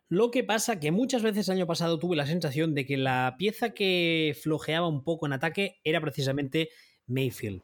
[0.08, 3.36] Lo que pasa que muchas veces el año pasado tuve la sensación de que la
[3.38, 6.70] pieza que flojeaba un poco en ataque era precisamente
[7.06, 7.62] Mayfield.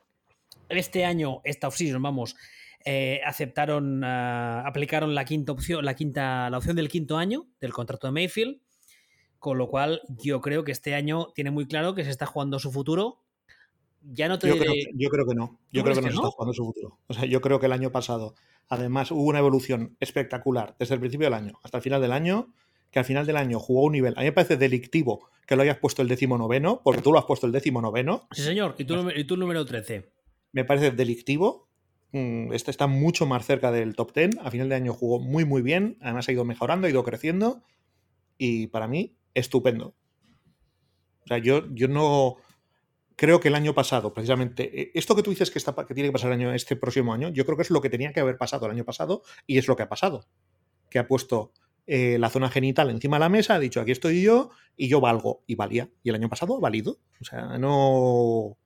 [0.68, 2.36] Este año, esta offseason, vamos,
[2.84, 7.72] eh, aceptaron, ah, aplicaron la quinta opción, la quinta, la opción del quinto año del
[7.72, 8.60] contrato de Mayfield
[9.40, 12.58] con lo cual, yo creo que este año tiene muy claro que se está jugando
[12.58, 13.22] su futuro.
[14.02, 15.58] Ya no te yo, creo, yo creo que no.
[15.72, 16.98] Yo creo que no se está jugando su futuro.
[17.06, 18.34] O sea, yo creo que el año pasado,
[18.68, 22.52] además, hubo una evolución espectacular desde el principio del año hasta el final del año,
[22.90, 24.14] que al final del año jugó un nivel.
[24.16, 27.18] A mí me parece delictivo que lo hayas puesto el décimo noveno, porque tú lo
[27.18, 28.28] has puesto el décimo noveno.
[28.32, 28.74] Sí, señor.
[28.78, 30.12] ¿Y tú, y tú el número 13?
[30.52, 31.66] Me parece delictivo.
[32.12, 34.38] Mm, este está mucho más cerca del top 10.
[34.42, 35.96] A final de año jugó muy, muy bien.
[36.02, 37.62] Además, ha ido mejorando, ha ido creciendo.
[38.36, 39.94] Y para mí, estupendo.
[41.24, 42.36] O sea, yo, yo no
[43.20, 46.08] creo que el año pasado, precisamente, eh, esto que tú dices que, está, que tiene
[46.08, 48.20] que pasar el año, este próximo año, yo creo que es lo que tenía que
[48.20, 50.26] haber pasado el año pasado y es lo que ha pasado.
[50.88, 51.52] Que ha puesto
[51.86, 55.02] eh, la zona genital encima de la mesa, ha dicho aquí estoy yo y yo
[55.02, 55.42] valgo.
[55.46, 55.90] Y valía.
[56.02, 56.98] Y el año pasado ha valido.
[57.20, 58.56] O sea, no,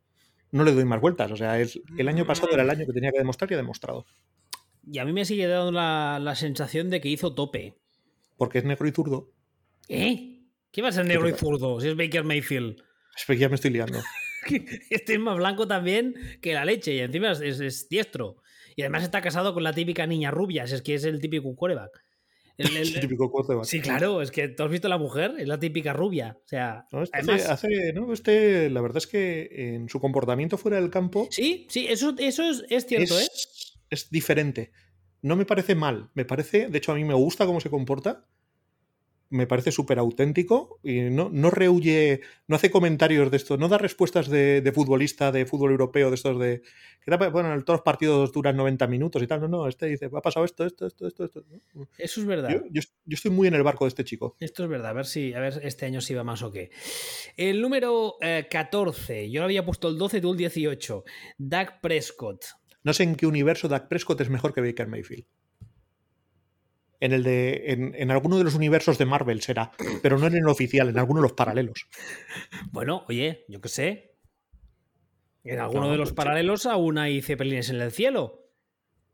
[0.52, 1.32] no le doy más vueltas.
[1.32, 3.56] O sea, es, el año pasado era el año que tenía que demostrar y ha
[3.56, 4.06] demostrado.
[4.86, 7.74] Y a mí me sigue dando la, la sensación de que hizo tope.
[8.36, 9.32] Porque es negro y zurdo.
[9.88, 10.33] ¿Eh?
[10.74, 12.82] ¿Qué va a ser negro y zurdo si es Baker Mayfield?
[13.16, 14.00] Es que ya me estoy liando.
[14.90, 18.42] este es más blanco también que la leche y encima es, diestro.
[18.74, 22.02] Y además está casado con la típica niña rubia, es que es el típico quarterback.
[22.58, 23.66] El, típico quarterback.
[23.66, 26.38] Sí, claro, es que tú has visto a la mujer, es la típica rubia.
[26.44, 30.90] O sea, este, hace, no, este, la verdad es que en su comportamiento fuera del
[30.90, 31.26] campo.
[31.30, 33.26] Sí, sí, eso, eso es, cierto, ¿eh?
[33.90, 34.72] Es diferente.
[35.20, 38.24] No me parece mal, me parece, de hecho, a mí me gusta cómo se comporta
[39.34, 43.78] me parece súper auténtico y no, no rehuye, no hace comentarios de esto, no da
[43.78, 46.62] respuestas de, futbolista, de fútbol europeo, de estos de.
[47.04, 49.40] Que, bueno, todos los partidos duran 90 minutos y tal.
[49.40, 51.24] No, no, este dice, ha pasado esto, esto, esto, esto.
[51.24, 51.44] esto.
[51.98, 52.62] Eso es verdad.
[52.70, 54.36] Yo, estoy muy en el barco de este chico.
[54.38, 56.70] Esto es verdad, a ver si a ver este año si va más o qué.
[57.36, 61.04] El número 14, eh, yo lo había puesto el 12, tú el 18.
[61.38, 62.44] Doug Prescott.
[62.84, 65.26] No sé en qué universo Doug Prescott es mejor que Baker Mayfield
[67.04, 67.92] en el de.
[67.98, 71.20] En, alguno de los universos de Marvel será, pero no en el oficial, en alguno
[71.20, 71.86] de los paralelos.
[72.72, 74.14] Bueno, oye, yo qué sé.
[75.44, 78.40] En alguno de los pues paralelos aún hay cepelines en el cielo.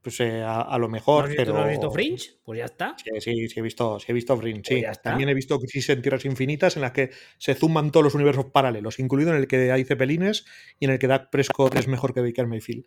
[0.03, 1.53] Pues eh, a, lo mejor, pero.
[1.53, 2.39] ¿No has visto Fringe?
[2.45, 2.95] Pues ya está.
[2.97, 5.01] Sí, sí, he visto, sí he visto Fringe, pues sí.
[5.03, 8.47] También he visto Crisis en Tierras Infinitas en las que se zumban todos los universos
[8.47, 10.47] paralelos, incluido en el que hay cepelines
[10.79, 12.87] y en el que Doug Prescott es mejor que Baker Mayfield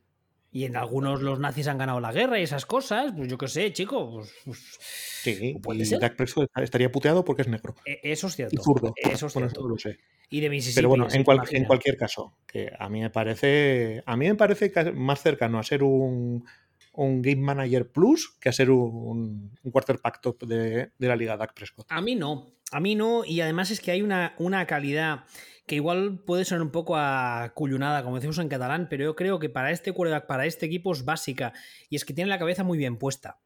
[0.54, 3.48] y en algunos los nazis han ganado la guerra y esas cosas, pues yo qué
[3.48, 4.12] sé, chico.
[4.12, 7.76] Pues, pues sí, puede y Prescott estaría puteado porque es negro.
[7.84, 8.56] E, eso es cierto.
[8.56, 8.94] Y zurdo.
[8.96, 9.68] Eso es cierto.
[9.68, 9.98] lo sé.
[10.30, 10.76] Y de Mississippi.
[10.76, 11.24] Pero bueno, en,
[11.66, 14.04] cualquier caso, que a mí me parece.
[14.06, 16.46] A mí me parece más cercano a ser un,
[16.94, 21.36] un Game Manager Plus que a ser un, un quarterback top de, de, la liga
[21.36, 21.88] Dak Prescott.
[21.90, 22.54] A mí no.
[22.72, 23.26] A mí no.
[23.26, 25.26] Y además es que hay una, una calidad
[25.66, 29.40] que igual puede sonar un poco a cuyunada, como decimos en catalán, pero yo creo
[29.40, 29.94] que para este
[30.28, 31.54] para este equipo es básica
[31.90, 33.40] y es que tiene la cabeza muy bien puesta.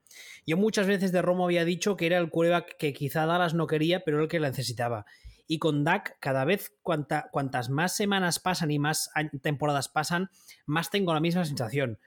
[0.46, 3.68] Yo muchas veces de Romo había dicho que era el quarterback que quizá Dallas no
[3.68, 5.06] quería, pero el que la necesitaba.
[5.46, 9.10] Y con Dak, cada vez cuantas más semanas pasan y más
[9.42, 10.30] temporadas pasan,
[10.66, 12.00] más tengo la misma sensación.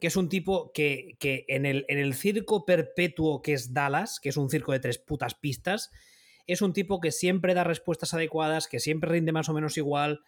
[0.00, 4.18] Que es un tipo que, que en, el, en el circo perpetuo que es Dallas,
[4.18, 5.90] que es un circo de tres putas pistas,
[6.48, 10.22] es un tipo que siempre da respuestas adecuadas, que siempre rinde más o menos igual.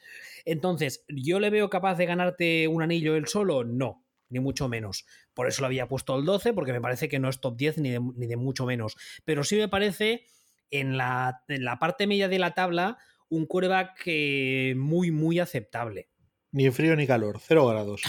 [0.45, 3.65] Entonces, ¿yo le veo capaz de ganarte un anillo él solo?
[3.65, 5.07] No, ni mucho menos.
[5.35, 7.79] Por eso lo había puesto el 12, porque me parece que no es top 10
[7.79, 8.97] ni de, ni de mucho menos.
[9.25, 10.27] Pero sí me parece
[10.71, 12.99] en la, en la parte media de la tabla
[13.31, 16.11] un quarterback eh, muy, muy aceptable.
[16.53, 18.03] Ni frío ni calor, cero grados.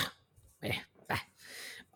[0.64, 0.80] Eh,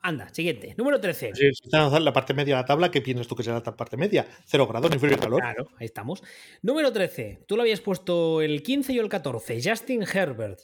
[0.06, 0.76] Anda, siguiente.
[0.78, 1.32] Número 13.
[1.34, 3.98] Si está la parte media de la tabla, ¿qué piensas tú que será la parte
[3.98, 4.28] media?
[4.46, 5.42] Cero grados, ni frío ni calor.
[5.42, 6.22] Claro, ahí estamos.
[6.62, 7.46] Número 13.
[7.48, 9.60] Tú lo habías puesto el 15 y el 14.
[9.64, 10.60] Justin Herbert.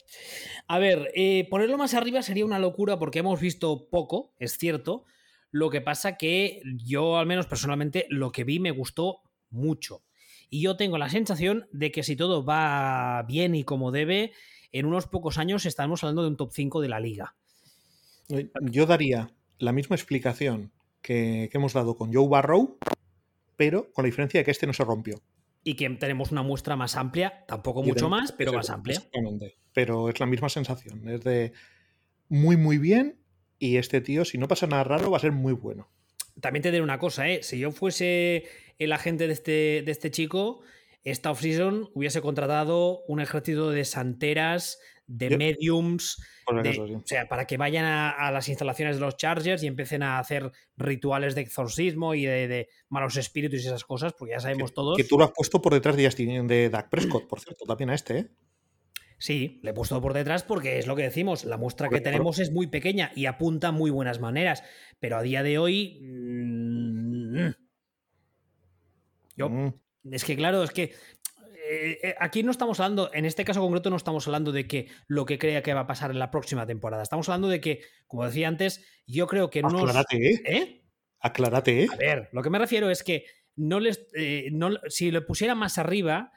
[0.68, 5.06] A ver, eh, ponerlo más arriba sería una locura porque hemos visto poco, es cierto.
[5.50, 10.04] Lo que pasa que yo, al menos personalmente, lo que vi me gustó mucho.
[10.52, 14.34] Y yo tengo la sensación de que si todo va bien y como debe,
[14.72, 17.36] en unos pocos años estamos hablando de un top 5 de la liga.
[18.62, 22.78] Yo daría la misma explicación que, hemos dado con Joe Barrow,
[23.58, 25.22] pero con la diferencia de que este no se rompió.
[25.64, 28.98] Y que tenemos una muestra más amplia, tampoco mucho más, pero más amplia.
[28.98, 29.58] Exactamente.
[29.74, 31.08] Pero es la misma sensación.
[31.08, 31.54] Es de
[32.30, 33.20] muy, muy bien.
[33.60, 35.88] Y este tío, si no pasa nada raro, va a ser muy bueno.
[36.40, 37.44] También te diré una cosa, ¿eh?
[37.44, 38.46] Si yo fuese
[38.80, 40.62] el agente de este, de este chico,
[41.04, 44.80] esta off-season hubiese contratado un ejército de santeras,
[45.12, 50.04] de mediums, o sea, para que vayan a, las instalaciones de los Chargers y empiecen
[50.04, 54.74] a hacer rituales de exorcismo y de, malos espíritus y esas cosas, porque ya sabemos
[54.74, 54.98] todos.
[54.98, 57.96] Que tú lo has puesto por detrás de, de Dak Prescott, por cierto, también a
[57.96, 58.32] este, ¿eh?
[59.18, 62.40] Sí, le he puesto por detrás porque es lo que decimos, la muestra que tenemos
[62.40, 64.64] es muy pequeña y apunta muy buenas maneras,
[65.00, 66.00] pero a día de hoy...
[66.02, 67.50] Mm,
[69.36, 69.50] yo...
[69.50, 69.74] Mm.
[70.12, 70.96] Es que claro, es que
[71.74, 74.90] eh, eh, aquí no estamos hablando, en este caso concreto no estamos hablando de que
[75.08, 77.02] lo que crea que va a pasar en la próxima temporada.
[77.02, 79.80] Estamos hablando de que, como decía antes, yo creo que no.
[79.80, 80.42] Aclárate, ¿eh?
[80.46, 80.82] ¿eh?
[81.20, 81.88] Aclárate, ¿eh?
[81.92, 84.06] A ver, lo que me refiero es que no les,
[84.52, 86.34] no, si le pusiera más arriba,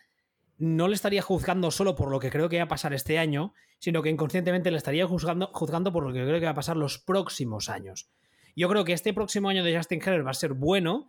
[0.59, 3.55] no le estaría juzgando solo por lo que creo que va a pasar este año,
[3.81, 6.77] sino que inconscientemente le estaría juzgando, juzgando por lo que creo que va a pasar
[6.77, 8.09] los próximos años.
[8.55, 11.09] Yo creo que este próximo año de Justin Herbert va a ser bueno,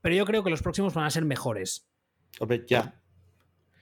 [0.00, 1.90] pero yo creo que los próximos van a ser mejores.
[2.38, 3.02] Hombre, ya.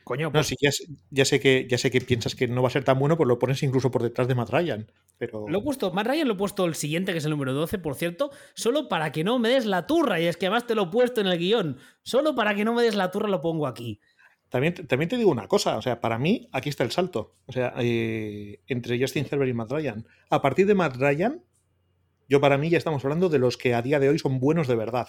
[0.05, 2.71] Coño, No, pues sí, ya, sé que, ya sé que piensas que no va a
[2.71, 4.93] ser tan bueno, pues lo pones incluso por detrás de Matt Ryan.
[5.17, 5.47] Pero...
[5.49, 7.79] Lo he puesto, Matt Ryan lo he puesto el siguiente, que es el número 12,
[7.79, 10.21] por cierto, solo para que no me des la turra.
[10.21, 11.79] Y es que además te lo he puesto en el guion.
[12.03, 13.99] Solo para que no me des la turra lo pongo aquí.
[14.51, 17.35] También, también te digo una cosa, o sea, para mí aquí está el salto.
[17.47, 20.07] O sea, eh, entre Justin Herbert y Matt Ryan.
[20.29, 21.43] A partir de Matt Ryan,
[22.29, 24.69] yo para mí ya estamos hablando de los que a día de hoy son buenos
[24.69, 25.09] de verdad.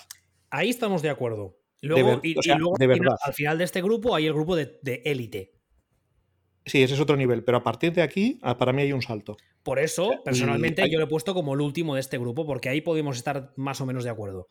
[0.49, 1.57] Ahí estamos de acuerdo.
[1.85, 3.15] Luego, y, luego de verdad.
[3.23, 5.55] al final de este grupo hay el grupo de élite.
[6.65, 9.01] Sí, ese es otro nivel, pero a partir de aquí, ah, para mí hay un
[9.01, 9.37] salto.
[9.61, 12.81] Por eso, personalmente, yo lo he puesto como el último de este grupo, porque ahí
[12.81, 14.47] podemos estar más o menos de acuerdo.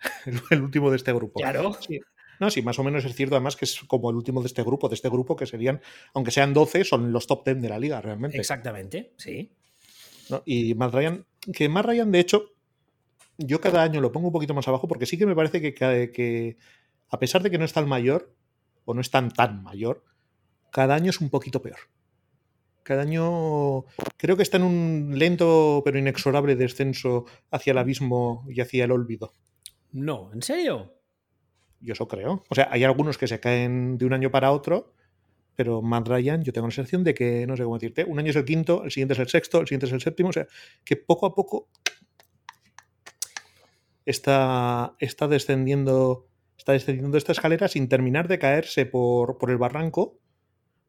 [0.50, 1.40] el último de este grupo.
[1.40, 1.76] Claro.
[2.40, 4.62] No, sí, más o menos es cierto, además, que es como el último de este
[4.62, 5.80] grupo, de este grupo que serían,
[6.14, 8.38] aunque sean 12, son los top 10 de la liga, realmente.
[8.38, 9.52] Exactamente, sí.
[10.44, 12.53] Y Matt Ryan, que Matt Ryan, de hecho,
[13.38, 15.74] yo cada año lo pongo un poquito más abajo porque sí que me parece que,
[15.74, 16.56] que
[17.08, 18.34] a pesar de que no es tan mayor,
[18.84, 20.04] o no es tan tan mayor,
[20.70, 21.78] cada año es un poquito peor.
[22.82, 23.84] Cada año
[24.16, 28.92] creo que está en un lento pero inexorable descenso hacia el abismo y hacia el
[28.92, 29.32] olvido.
[29.92, 30.92] No, ¿en serio?
[31.80, 32.44] Yo eso creo.
[32.48, 34.92] O sea, hay algunos que se caen de un año para otro,
[35.54, 38.30] pero Matt Ryan, yo tengo la sensación de que, no sé cómo decirte, un año
[38.30, 40.46] es el quinto, el siguiente es el sexto, el siguiente es el séptimo, o sea,
[40.84, 41.68] que poco a poco
[44.04, 50.18] está, está descendiendo está descendiendo esta escalera sin terminar de caerse por, por, el barranco,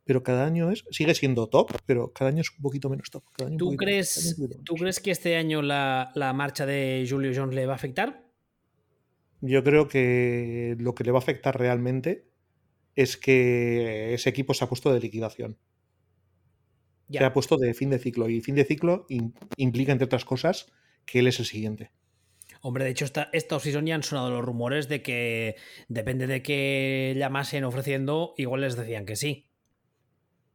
[0.04, 3.24] pero cada año es sigue siendo top, pero cada año es un poquito menos top.
[3.58, 7.74] ¿Tú, crees, ¿Tú crees que este año la, la marcha de Julio Jones le va
[7.74, 8.24] a afectar?
[9.42, 12.30] Yo creo que lo que le va a afectar realmente
[12.96, 15.58] es que ese equipo se ha puesto de liquidación.
[17.08, 17.20] Ya.
[17.20, 18.30] Se ha puesto de fin de ciclo.
[18.30, 19.06] Y fin de ciclo
[19.58, 20.72] implica, entre otras cosas,
[21.06, 21.92] que él es el siguiente.
[22.68, 25.56] Hombre, de hecho, esta, esta ya han sonado los rumores de que
[25.88, 29.52] depende de qué llamasen ofreciendo, igual les decían que sí.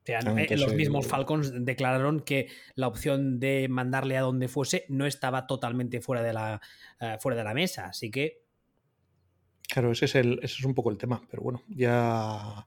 [0.03, 4.87] O sea, ah, los mismos Falcons declararon que la opción de mandarle a donde fuese
[4.89, 6.61] no estaba totalmente fuera de la,
[7.01, 7.87] uh, fuera de la mesa.
[7.87, 8.43] Así que
[9.69, 12.67] Claro, ese es, el, ese es un poco el tema, pero bueno, ya,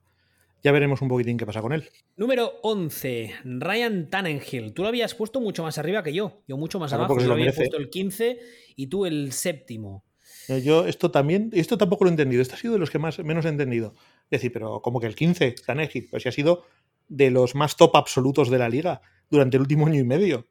[0.64, 1.90] ya veremos un poquitín qué pasa con él.
[2.16, 4.72] Número 11, Ryan Tannenhill.
[4.72, 7.18] Tú lo habías puesto mucho más arriba que yo, yo mucho más abajo.
[7.20, 8.38] Yo lo había puesto el 15
[8.74, 10.04] y tú el séptimo.
[10.48, 12.98] Eh, yo esto también, esto tampoco lo he entendido, este ha sido de los que
[12.98, 13.92] más menos he entendido.
[14.30, 16.64] Es decir, pero como que el 15, Tannehill, pues si ha sido
[17.08, 20.48] de los más top absolutos de la liga durante el último año y medio.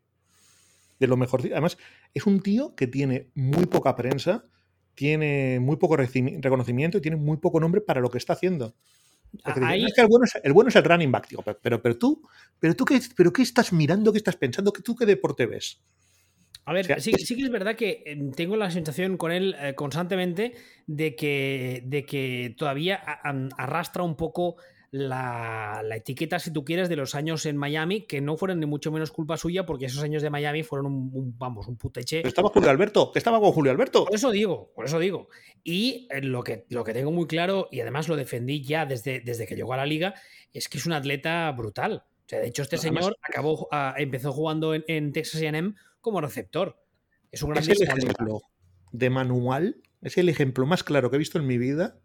[0.99, 1.41] De lo mejor.
[1.41, 1.79] Además,
[2.13, 4.45] es un tío que tiene muy poca prensa
[4.95, 8.75] tiene muy poco reconocimiento y tiene muy poco nombre para lo que está haciendo.
[9.33, 10.25] Es que el, bueno
[10.69, 12.21] es, el, running back, tío, pero, pero, tú,
[12.59, 15.81] pero tú qué, pero qué estás mirando, qué estás pensando, ¿tú qué deporte ves?
[16.65, 19.73] A ver, sí, sí, que es verdad que em, tengo la sensación con él eh,
[19.75, 20.53] constantemente
[20.87, 22.95] de que, de que todavía
[23.57, 24.55] arrastra un poco
[24.93, 28.91] la, etiqueta, si tú quieres, de los años en Miami, que no fueron ni mucho
[28.91, 32.17] menos culpa suya, porque esos años de Miami fueron un, vamos, un puteche.
[32.17, 34.05] Pero estaba Julio Alberto, que estaba con Julio Alberto.
[34.05, 35.29] Por eso digo, por eso digo.
[35.63, 39.19] Y eh, lo que, lo que tengo muy claro, y además lo defendí ya desde,
[39.19, 40.13] desde que llegó a la liga,
[40.53, 42.03] es que es un atleta brutal.
[42.05, 46.77] O sea, de hecho, este señor acabó, ah, empezó jugando en, Texas AM como receptor.
[47.31, 48.43] Es un gran ejemplo
[48.91, 51.99] de manual, es el ejemplo más claro que he visto en mi vida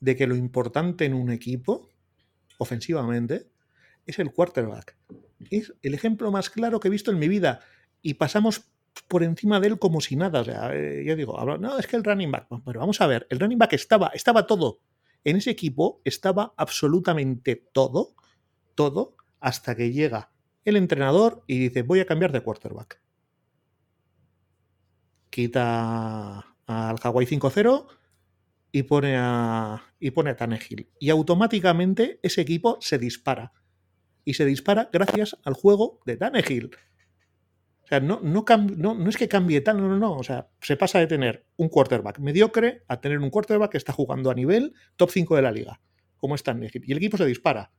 [0.00, 1.88] de que lo importante en un equipo
[2.58, 3.50] ofensivamente,
[4.06, 4.96] es el quarterback.
[5.50, 7.60] Es el ejemplo más claro que he visto en mi vida.
[8.02, 8.70] Y pasamos
[9.08, 10.40] por encima de él como si nada.
[10.40, 12.48] O sea, eh, yo digo, no, es que el running back.
[12.64, 14.80] Pero vamos a ver, el running back estaba, estaba todo.
[15.24, 18.14] En ese equipo estaba absolutamente todo,
[18.74, 20.30] todo, hasta que llega
[20.64, 23.00] el entrenador y dice, voy a cambiar de quarterback.
[25.30, 27.86] Quita al Hawaii 5-0
[28.72, 30.90] y pone a, y pone a Tannehill.
[30.98, 33.54] Y automáticamente ese equipo se dispara.
[34.22, 36.66] Y se dispara gracias al juego de Tannehill.
[37.84, 40.12] O sea, no, no, no, es que cambie tal, no, no, no.
[40.12, 43.94] O sea, se pasa de tener un quarterback mediocre a tener un quarterback que está
[43.94, 45.80] jugando a nivel top 5 de la liga,
[46.18, 46.84] como es Tannehill.
[46.84, 47.72] Y el equipo se dispara.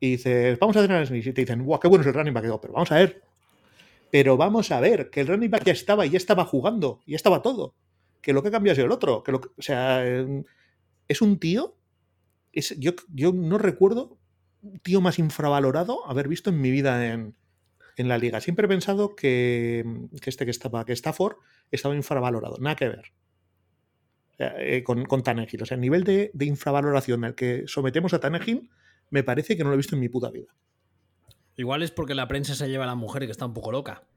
[0.00, 1.28] Y dices, vamos a hacer análisis.
[1.28, 2.44] Y te dicen, guau, qué bueno es el running back.
[2.60, 3.22] Pero vamos a ver.
[4.10, 7.40] Pero vamos a ver, que el running back ya estaba, ya estaba jugando, ya estaba
[7.40, 7.76] todo
[8.24, 9.22] que lo que cambia es el otro.
[9.22, 10.42] Que lo, o sea, em,
[11.08, 11.76] es un tío.
[12.52, 14.18] Yo, no recuerdo
[14.62, 17.34] un tío más infravalorado haber visto en mi vida en,
[17.96, 18.40] la liga.
[18.40, 19.84] Siempre he pensado que,
[20.20, 21.36] que, este que estaba, que Stafford,
[21.70, 22.58] estaba infravalorado.
[22.58, 23.12] Nada que ver.
[24.38, 25.62] Eh, con, con Tannehill.
[25.62, 28.68] O sea, el nivel de, infravaloración al que sometemos a Tannehill
[29.10, 30.54] me parece que no lo he visto en mi puta vida.
[31.56, 34.08] Igual es porque la prensa se lleva a la mujer que está un poco loca.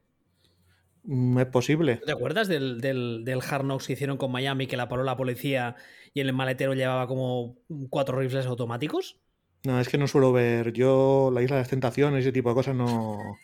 [1.04, 2.00] Mm, es posible.
[2.04, 5.16] ¿Te acuerdas del, del, del Hard Knocks que hicieron con Miami que la paró la
[5.16, 5.76] policía
[6.14, 7.56] y en el maletero llevaba como
[7.90, 9.18] cuatro rifles automáticos?
[9.64, 10.72] No, es que no suelo ver.
[10.72, 13.18] Yo, la Isla de las Tentaciones, ese tipo de cosas, no.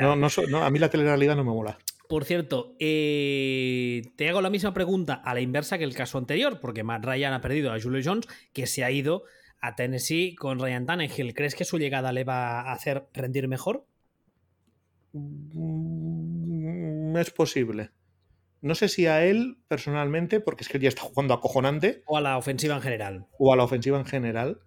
[0.00, 0.28] No, no,
[0.64, 1.76] a mí la telerrealidad no me mola.
[2.08, 6.58] Por cierto, eh, te hago la misma pregunta a la inversa que el caso anterior,
[6.60, 9.24] porque Matt Ryan ha perdido a Julio Jones, que se ha ido
[9.60, 11.34] a Tennessee con Ryan Tannehill.
[11.34, 13.84] ¿Crees que su llegada le va a hacer rendir mejor?
[15.12, 16.33] Mm,
[17.20, 17.90] es posible.
[18.60, 22.02] No sé si a él personalmente, porque es que él ya está jugando acojonante.
[22.06, 23.26] O a la ofensiva en general.
[23.38, 24.60] O a la ofensiva en general.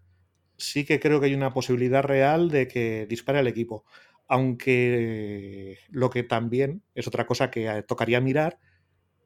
[0.55, 3.85] Sí que creo que hay una posibilidad real de que dispare al equipo.
[4.27, 8.59] Aunque lo que también es otra cosa que tocaría mirar,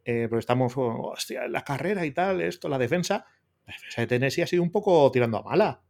[0.05, 3.25] eh, porque estamos, hostia, la carrera y tal, esto, la defensa.
[3.65, 5.81] La defensa de Tennessee ha sido un poco tirando a mala.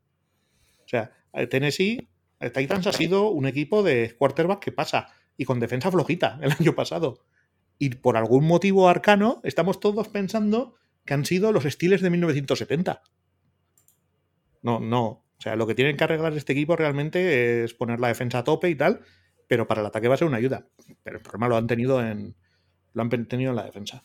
[0.84, 1.12] O sea,
[1.50, 2.10] Tennessee,
[2.54, 6.76] Titans ha sido un equipo de quarterback que pasa y con defensa flojita el año
[6.76, 7.26] pasado.
[7.80, 13.02] Y por algún motivo arcano estamos todos pensando que han sido los estiles de 1970.
[14.62, 15.04] No, no.
[15.08, 18.44] O sea, lo que tienen que arreglar este equipo realmente es poner la defensa a
[18.44, 19.02] tope y tal,
[19.48, 20.68] pero para el ataque va a ser una ayuda.
[21.02, 22.36] Pero el problema lo han tenido en,
[22.94, 24.04] lo han tenido en la defensa.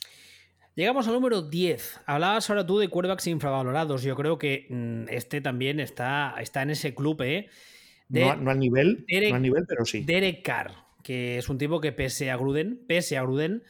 [0.74, 2.00] Llegamos al número 10.
[2.06, 4.02] Hablabas ahora tú de quarterbacks infravalorados.
[4.02, 7.50] Yo creo que mm, este también está, está en ese club, ¿eh?
[8.08, 10.02] no, al nivel, no al nivel, pero sí.
[10.02, 13.62] Derek Carr, que es un tipo que pese a Gruden, pese a Gruden,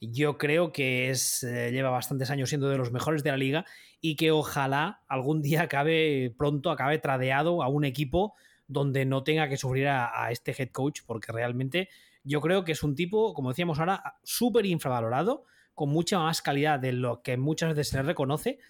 [0.00, 3.66] yo creo que es, eh, lleva bastantes años siendo de los mejores de la liga
[4.00, 8.34] y que ojalá algún día acabe pronto, acabe tradeado a un equipo
[8.68, 11.88] donde no tenga que sufrir a, este head coach, porque realmente
[12.22, 16.78] yo creo que es un tipo, como decíamos ahora, súper infravalorado, con mucha más calidad
[16.78, 18.60] de lo que muchas veces se le reconoce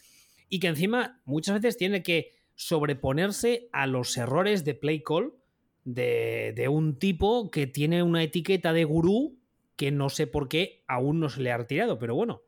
[0.48, 5.34] y que encima muchas veces tiene que sobreponerse a los errores de play call
[5.84, 9.38] de, de un tipo que tiene una etiqueta de gurú
[9.76, 12.42] que no sé por qué aún no se le ha retirado, pero bueno.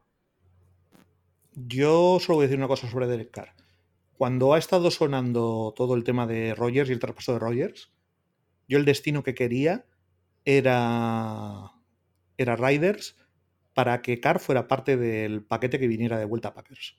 [1.54, 3.54] Yo solo voy a decir una cosa sobre Derek Carr.
[4.16, 7.92] Cuando ha estado sonando todo el tema de Rogers y el traspaso de Rogers,
[8.68, 9.86] yo el destino que quería
[10.44, 11.72] era,
[12.36, 13.16] era Riders
[13.74, 16.96] para que Carr fuera parte del paquete que viniera de vuelta a Packers.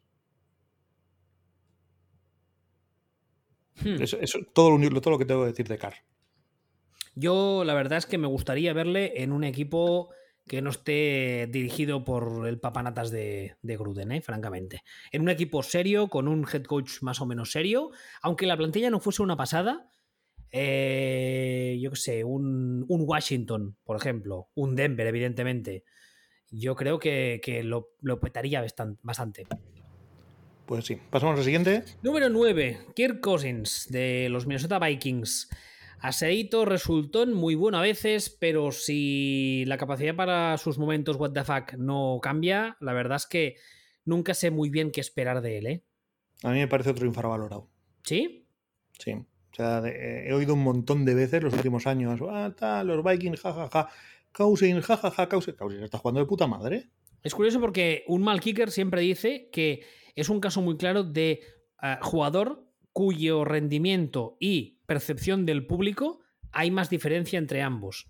[3.82, 4.02] Hmm.
[4.02, 4.18] Eso,
[4.54, 5.96] todo, lo, todo lo que tengo que decir de Carr.
[7.20, 10.12] Yo la verdad es que me gustaría verle en un equipo
[10.48, 14.22] que no esté dirigido por el papanatas de, Gruden, ¿eh?
[14.22, 14.84] francamente.
[15.12, 17.90] En un equipo serio, con un head coach más o menos serio,
[18.22, 19.90] aunque la plantilla no fuese una pasada,
[20.52, 25.86] eh, yo qué sé, un, Washington, por ejemplo, un Denver, evidentemente,
[26.52, 28.64] yo creo que, lo, lo, petaría
[29.02, 29.48] bastante.
[30.68, 31.84] Pues sí, pasamos al siguiente.
[32.04, 35.50] Número 9, Kirk Cousins, de los Minnesota Vikings.
[36.00, 41.44] Aseito resultó muy bueno a veces, pero si la capacidad para sus momentos what the
[41.44, 43.56] fuck no cambia, la verdad es que
[44.06, 45.84] nunca sé muy bien qué esperar de él, ¿eh?
[46.44, 47.70] A mí me parece otro infravalorado.
[48.04, 48.48] ¿Sí?
[49.00, 49.14] Sí.
[49.14, 53.70] O sea, he oído un montón de veces los últimos años, ah, los Vikings, jajaja,
[53.70, 53.90] ja, ja.
[54.32, 55.58] Cousins, jajaja, Cousins.
[55.58, 56.92] Cousins está jugando de puta madre.
[57.24, 59.84] Es curioso porque un mal kicker siempre dice que
[60.16, 61.42] es un caso muy claro de
[61.82, 62.67] eh, jugador
[62.98, 66.20] cuyo rendimiento y percepción del público
[66.52, 68.10] hay más diferencia entre ambos.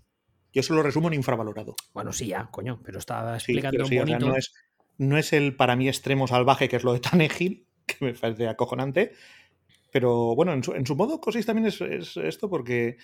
[0.50, 1.76] Yo solo resumo en infravalorado.
[1.92, 4.26] Bueno, sí, ya, coño, pero estaba explicando un bonito...
[4.26, 4.54] no, es,
[4.96, 8.48] no es el para mí extremo salvaje que es lo de Tanegil, que me parece
[8.48, 9.12] acojonante,
[9.92, 12.96] pero bueno, en su, modo Cosis también es, esto porque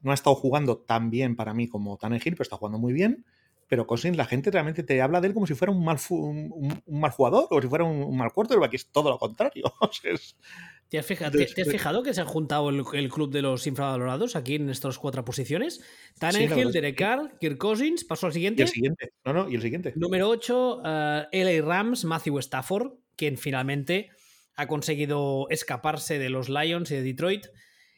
[0.00, 3.26] no ha estado jugando tan bien para mí como Tanegil, pero está jugando muy bien.
[3.68, 6.82] Pero Cousins, la gente realmente te habla de él como si fuera un mal, un,
[6.86, 9.72] mal jugador, o si fuera un, mal quarterback, es todo lo contrario.
[10.88, 14.98] ¿Te has, fijado, que se han juntado el, club de los infravalorados aquí en estas
[14.98, 15.82] cuatro posiciones?
[16.18, 18.62] Tannehill, Derek Carr, Kirk Cousins, pasó al siguiente.
[18.62, 19.92] Y el siguiente, no, no, y el siguiente.
[19.96, 24.08] Número 8, eh, LA Rams, Matthew Stafford, quien finalmente
[24.56, 27.46] ha conseguido escaparse de los Lions y de Detroit.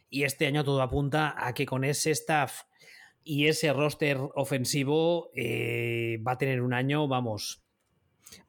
[0.08, 2.62] Y este año todo apunta a que con ese staff
[3.24, 7.62] y ese roster ofensivo eh, va a tener un año, vamos,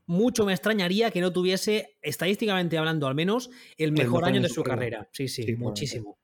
[0.05, 4.63] mucho me extrañaría que no tuviese, estadísticamente hablando al menos, el mejor, año de su
[4.63, 5.07] carrera.
[5.11, 6.17] Sí, sí, muchísimo.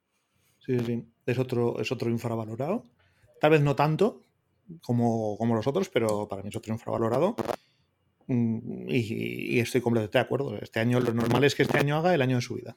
[0.60, 2.86] Sí, sí, es otro, es otro infravalorado.
[3.40, 4.26] Tal vez no tanto
[4.82, 7.36] como, como los otros, pero para mí es otro infravalorado.
[8.28, 10.58] Mm, y, estoy completamente de acuerdo.
[10.58, 12.76] Este año, lo normal es que este año haga el año de su vida.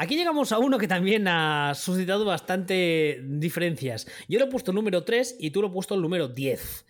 [0.00, 4.06] Aquí llegamos a uno que también ha suscitado bastante diferencias.
[4.28, 6.86] Yo lo he puesto el número 3 y tú lo has puesto el número 10.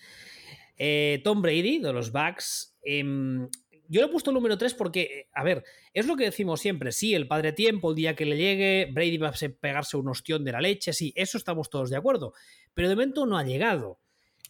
[0.76, 2.76] Eh, Tom Brady, de los Bucks.
[2.82, 3.48] Em,
[3.88, 6.92] yo le he puesto el número 3 porque, a ver, es lo que decimos siempre.
[6.92, 10.44] Sí, el padre tiempo, el día que le llegue, Brady va a pegarse un ostión
[10.44, 10.92] de la leche.
[10.92, 12.34] Sí, eso estamos todos de acuerdo.
[12.74, 14.00] Pero de momento no ha llegado.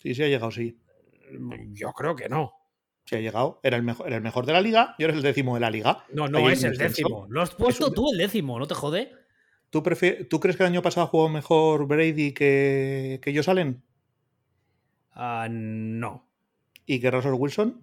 [0.02, 0.76] Sí, sí ha llegado, sí.
[1.74, 2.57] Yo creo que no
[3.08, 3.58] se ha llegado.
[3.62, 5.60] Era el, mejor, era el mejor de la liga y ahora es el décimo de
[5.60, 6.04] la liga.
[6.12, 7.26] No, no es el décimo.
[7.30, 9.12] Lo has puesto tú el décimo, ¿no te jode?
[9.70, 13.48] ¿Tú, ¿Tú crees que el año pasado jugó mejor Brady que, que ellos?
[15.12, 16.28] Ah, no.
[16.84, 17.82] ¿Y que Russell Wilson?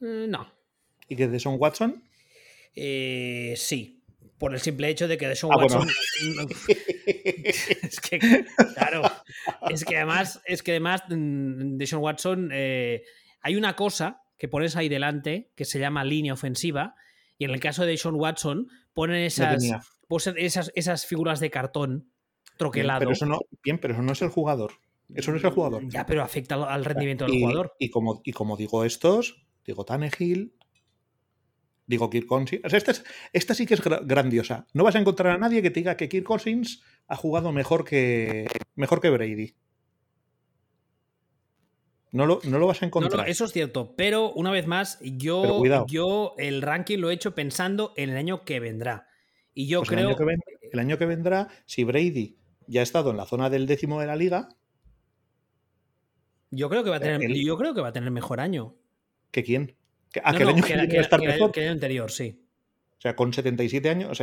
[0.00, 0.50] Mm, no.
[1.08, 2.02] ¿Y que Deshaun Watson?
[2.74, 4.02] Eh, sí.
[4.38, 5.88] Por el simple hecho de que Deshaun ah, Watson.
[7.06, 8.18] es que,
[8.74, 9.02] claro.
[9.68, 12.50] Es que además, es que además, mm, Deshaun Watson.
[12.52, 13.02] Eh,
[13.42, 16.94] hay una cosa que pones ahí delante, que se llama línea ofensiva,
[17.38, 19.64] y en el caso de Sean Watson, ponen esas,
[20.36, 22.10] esas, esas, figuras de cartón
[22.56, 23.00] troquelado.
[23.00, 24.72] Bien, pero eso no, bien, pero eso no es el jugador.
[25.12, 25.86] Eso no es el jugador.
[25.88, 27.72] Ya, pero afecta al rendimiento del jugador.
[27.78, 30.54] Y como, y como digo estos, digo Tannehill,
[31.86, 32.62] digo Kirk Cousins.
[32.72, 32.92] esta,
[33.32, 34.66] esta, sí que es grandiosa.
[34.72, 37.84] No vas a encontrar a nadie que te diga que Kirk Cousins ha jugado mejor
[37.84, 39.54] que, mejor que Brady.
[42.14, 43.28] No lo, no lo vas a encontrar.
[43.28, 47.92] eso es cierto, pero una vez más, yo, yo el ranking lo he hecho pensando
[47.96, 49.08] en el año que vendrá.
[49.52, 50.16] Y yo creo.
[50.16, 52.38] Pues el año, que el año que vendrá, si Brady
[52.68, 54.48] ya ha estado en la zona del décimo de la liga.
[56.52, 58.76] Yo creo que va a tener, yo creo que va a tener mejor año.
[59.32, 59.76] ¿Que quién?
[60.22, 61.50] ¿A que el año que, viene va a estar mejor?
[61.50, 62.43] Que el año anterior, sí.
[63.04, 64.14] O sea, con 77 años, o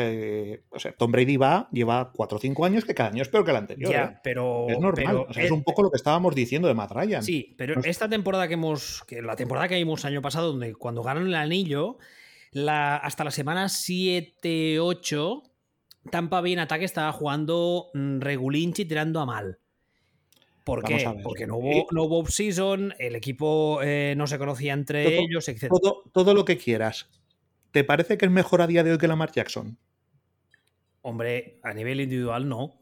[0.80, 3.52] sea, Tom Brady va, lleva 4 o 5 años que cada año es peor que
[3.52, 3.92] el anterior.
[3.92, 4.20] Ya, ¿eh?
[4.24, 4.68] pero.
[4.70, 5.28] Es normal.
[5.36, 7.22] es un poco lo que estábamos diciendo de Matt Ryan.
[7.22, 9.04] Sí, pero esta temporada que hemos.
[9.06, 12.00] Que la temporada que vimos año pasado, donde cuando ganan el anillo,
[12.54, 15.44] la, hasta la semana 7-8,
[16.10, 19.60] Tampa Bay en ataque estaba jugando mm, regulinchi tirando a mal.
[20.64, 21.08] ¿Por qué?
[21.22, 25.68] Porque no hubo, no hubo season el equipo eh, no se conocía entre ellos, etc.
[25.70, 27.08] Todo, todo lo que quieras
[27.72, 29.78] ¿Te parece que es mejor a día de hoy que Lamar Jackson?
[31.02, 32.82] Hombre, a nivel individual no.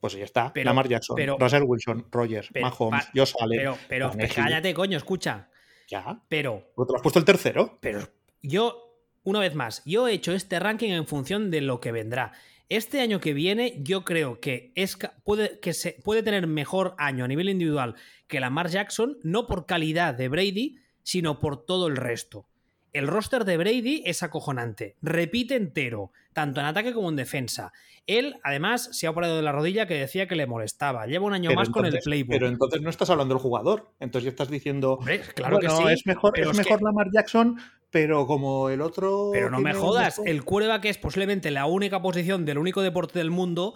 [0.00, 0.52] Pues ya está.
[0.54, 3.58] Lamar Jackson, Russell Wilson, Rogers, Mahomes, Josh Allen.
[3.58, 5.48] Pero, pero cállate, coño, escucha.
[5.88, 6.22] Ya.
[6.28, 6.70] Pero.
[6.76, 7.78] ¿Tú has puesto el tercero?
[7.80, 8.08] Pero
[8.40, 12.32] yo, una vez más, yo he hecho este ranking en función de lo que vendrá.
[12.68, 17.24] Este año que viene, yo creo que, es, puede, que se, puede tener mejor año
[17.24, 17.96] a nivel individual
[18.26, 22.46] que Lamar Jackson, no por calidad de Brady, sino por todo el resto.
[22.92, 24.96] El roster de Brady es acojonante.
[25.02, 27.72] Repite entero, tanto en ataque como en defensa.
[28.06, 31.06] Él, además, se ha operado de la rodilla que decía que le molestaba.
[31.06, 32.30] Lleva un año más con el playbook.
[32.30, 33.92] Pero entonces no estás hablando del jugador.
[34.00, 34.98] Entonces ya estás diciendo.
[35.34, 35.82] claro que sí.
[35.90, 37.58] Es mejor, es mejor Lamar Jackson,
[37.90, 39.30] pero como el otro.
[39.32, 40.20] Pero no me jodas.
[40.24, 40.42] El
[40.80, 43.74] que es posiblemente la única posición del único deporte del mundo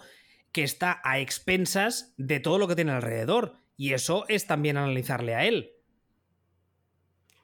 [0.51, 3.57] que está a expensas de todo lo que tiene alrededor.
[3.77, 5.72] Y eso es también analizarle a él.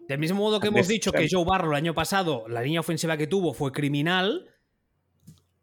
[0.09, 3.15] Del mismo modo que hemos dicho que Joe Barrow el año pasado, la línea ofensiva
[3.15, 4.49] que tuvo fue criminal,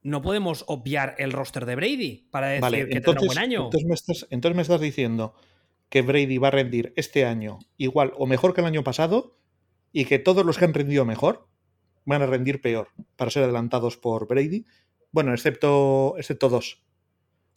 [0.03, 3.65] no podemos obviar el roster de Brady para decir que tendrá un buen año.
[3.65, 5.35] Entonces me, estás, entonces me estás diciendo
[5.89, 9.37] que Brady va a rendir este año igual o mejor que el año pasado
[9.93, 11.49] y que todos los que han rendido mejor
[12.05, 14.65] van a rendir peor para ser adelantados por Brady.
[15.11, 16.85] Bueno, excepto, excepto dos.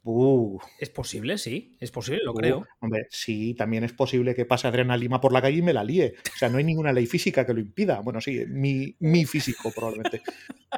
[0.03, 0.59] Uh.
[0.79, 2.67] Es posible, sí, es posible, lo uh, creo.
[2.79, 5.83] Hombre, sí, también es posible que pase Adriana Lima por la calle y me la
[5.83, 6.15] líe.
[6.33, 7.99] O sea, no hay ninguna ley física que lo impida.
[8.01, 10.21] Bueno, sí, mi, mi físico probablemente.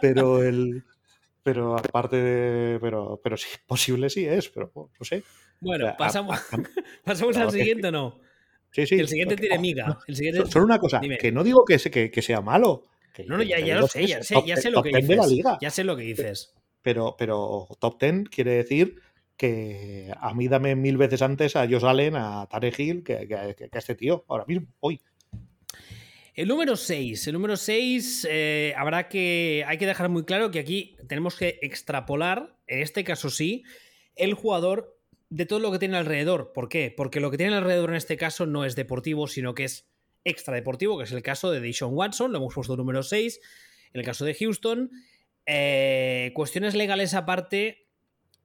[0.01, 0.83] Pero el.
[1.43, 2.79] Pero aparte de.
[2.79, 5.23] Pero, pero sí, posible sí es, pero no sé.
[5.59, 6.39] Bueno, pasamos,
[7.05, 8.19] pasamos al siguiente o no.
[8.71, 8.95] Sí, sí.
[8.95, 9.99] el siguiente tiene miga.
[10.07, 10.49] El siguiente...
[10.49, 12.83] Solo una cosa, que no digo que, que, que sea malo.
[13.27, 15.43] no, no, ya, ya lo sé, ya sé, ya sé lo que dices.
[15.61, 16.53] Ya sé lo que dices.
[16.81, 19.01] Pero, pero top 10 quiere decir
[19.41, 23.77] que a mí dame mil veces antes a Josh Allen, a Tarek Hill, que, a
[23.79, 25.01] este tío, ahora mismo, hoy.
[26.35, 27.25] El número 6.
[27.25, 29.63] El número 6 eh, habrá que.
[29.65, 33.63] Hay que dejar muy claro que aquí tenemos que extrapolar, en este caso sí,
[34.15, 34.95] el jugador
[35.31, 36.51] de todo lo que tiene alrededor.
[36.53, 36.93] ¿Por qué?
[36.95, 39.89] Porque lo que tiene alrededor en este caso no es deportivo, sino que es
[40.23, 43.39] extra deportivo, que es el caso de Deshaun Watson, lo hemos puesto número 6.
[43.93, 44.91] En el caso de Houston.
[45.47, 47.80] Eh, cuestiones legales aparte,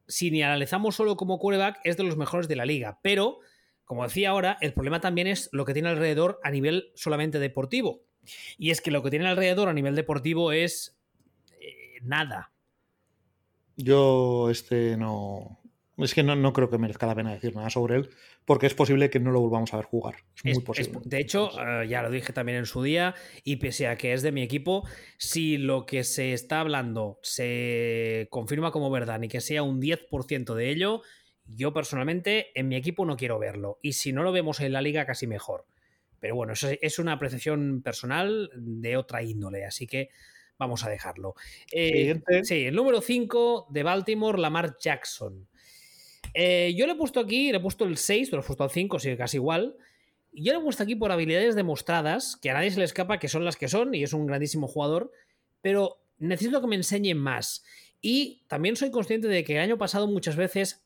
[0.09, 2.98] si ni analizamos solo como quarterback, es de los mejores de la liga.
[3.02, 3.40] Pero,
[3.84, 8.02] como decía ahora, el problema también es lo que tiene alrededor a nivel solamente deportivo.
[8.59, 10.96] Y es que lo que tiene alrededor a nivel deportivo es
[11.61, 12.52] eh, nada.
[13.76, 15.61] Yo, este no.
[15.99, 18.11] Es que no, creo que merezca la pena decir nada sobre él,
[18.44, 20.16] porque es posible que no lo volvamos a ver jugar.
[20.44, 21.01] Es muy posible.
[21.05, 24.22] de hecho, eh, ya lo dije también en su día, y pese a que es
[24.22, 24.86] de mi equipo,
[25.16, 30.55] si lo que se está hablando se confirma como verdad, ni que sea un 10%
[30.55, 31.03] de ello,
[31.46, 33.79] yo personalmente en mi equipo no quiero verlo.
[33.80, 35.66] Y si no lo vemos en la liga, casi mejor.
[36.20, 40.11] Pero bueno, eso es una apreciación personal de otra índole, así que
[40.58, 41.34] vamos a dejarlo.
[41.72, 45.49] Eh, sí, el número 5 de Baltimore, Lamar Jackson.
[46.38, 48.63] Eh, yo le he puesto aquí, le he puesto el 6, pero lo he puesto
[48.63, 49.75] al 5, sigue casi igual.
[50.33, 53.29] Yo le he puesto aquí por habilidades demostradas, que a nadie se le escapa, que
[53.29, 55.13] son las que son, y es un grandísimo jugador,
[55.63, 57.64] pero necesito que me enseñen más.
[58.03, 60.84] Y también soy consciente de que el año pasado muchas veces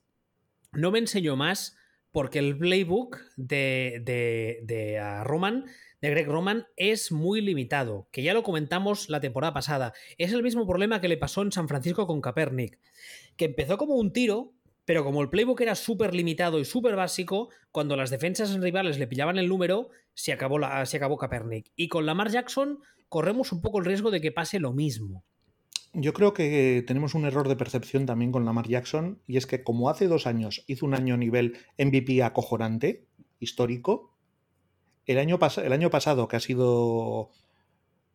[0.70, 1.76] no me enseñó más
[2.12, 5.64] porque el playbook de, de, de Roman,
[6.00, 9.94] de Greg Roman, es muy limitado, que ya lo comentamos la temporada pasada.
[10.16, 12.78] Es el mismo problema que le pasó en San Francisco con Kaepernick,
[13.36, 14.54] que empezó como un tiro,
[14.84, 19.06] pero como el playbook era súper limitado y súper básico, cuando las defensas rivales le
[19.06, 21.70] pillaban el número, se acabó, la, se acabó Kaepernick.
[21.76, 25.24] Y con Lamar Jackson corremos un poco el riesgo de que pase lo mismo.
[25.92, 29.64] Yo creo que tenemos un error de percepción también con Lamar Jackson, y es que
[29.64, 33.06] como hace dos años hizo un año nivel MVP acojonante,
[33.40, 34.16] histórico,
[35.06, 37.30] el año, el año pasado, que ha sido,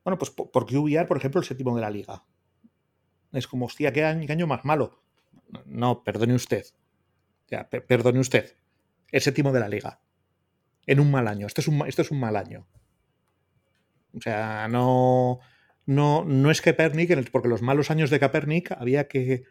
[0.05, 2.23] bueno, pues por QBR, por ejemplo, el séptimo de la liga.
[3.33, 5.04] Es como, hostia, qué año más malo
[5.65, 6.65] no, perdone usted.
[7.87, 8.55] perdone usted.
[9.11, 10.01] El séptimo de la liga.
[10.87, 11.47] en un mal año.
[11.47, 12.67] Esto es un, esto es un mal año.
[14.15, 15.39] O sea, no,
[15.85, 19.43] no, no es Kaepernick, porque los malos años de Kaepernick había que,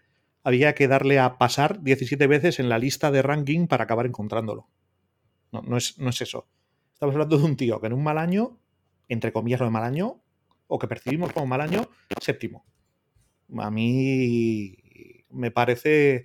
[0.42, 4.68] había que darle a pasar 17 veces en la lista de ranking para acabar encontrándolo.
[5.52, 6.48] No, no, es, no es eso.
[6.92, 8.58] Estamos hablando de un tío que en un mal año,
[9.08, 10.22] entre comillas lo de mal año,
[10.66, 11.88] o que percibimos como mal año,
[12.20, 12.64] séptimo.
[13.58, 14.76] A mí
[15.35, 16.24] me parece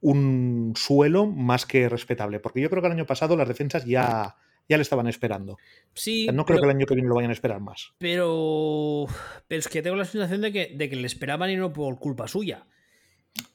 [0.00, 4.36] un suelo más que respetable, porque yo creo que el año pasado las defensas ya,
[4.68, 5.58] ya le estaban esperando.
[5.94, 6.28] Sí.
[6.32, 7.92] no creo que el año que viene lo vayan a esperar más.
[7.98, 9.06] Pero,
[9.46, 11.98] pero es que tengo la sensación de que, de que le esperaban y no por
[11.98, 12.66] culpa suya.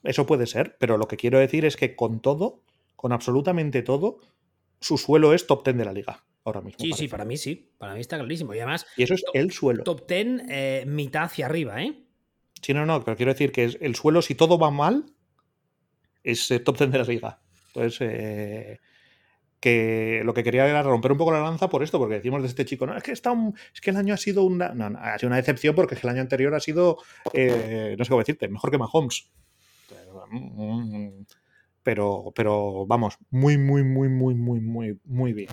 [0.02, 2.62] Eso puede ser, pero lo que quiero decir es que con todo,
[2.96, 4.20] con absolutamente todo,
[4.80, 6.78] su suelo es top 10 de la liga ahora mismo.
[6.80, 7.70] Sí, sí, para mí sí.
[7.78, 8.54] Para mí está clarísimo.
[8.54, 8.86] Y además.
[8.96, 9.84] Y eso es el suelo.
[9.84, 11.94] Top 10, eh, mitad hacia arriba, ¿eh?
[12.62, 15.06] Sí, no, no, pero quiero decir que es el suelo, si todo va mal,
[16.22, 17.40] es top 10 de la liga.
[17.68, 18.80] Entonces, eh,
[19.60, 22.48] que lo que quería era romper un poco la lanza por esto, porque decimos de
[22.48, 23.34] este chico, no, es que, está
[23.74, 26.54] es que el año ha sido una, ha sido una decepción porque el año anterior
[26.54, 26.98] ha sido,
[27.32, 29.30] eh, no sé cómo decirte, mejor que Mahomes.
[31.82, 35.48] Pero, pero vamos, muy, muy, muy, muy, muy, muy, muy bien.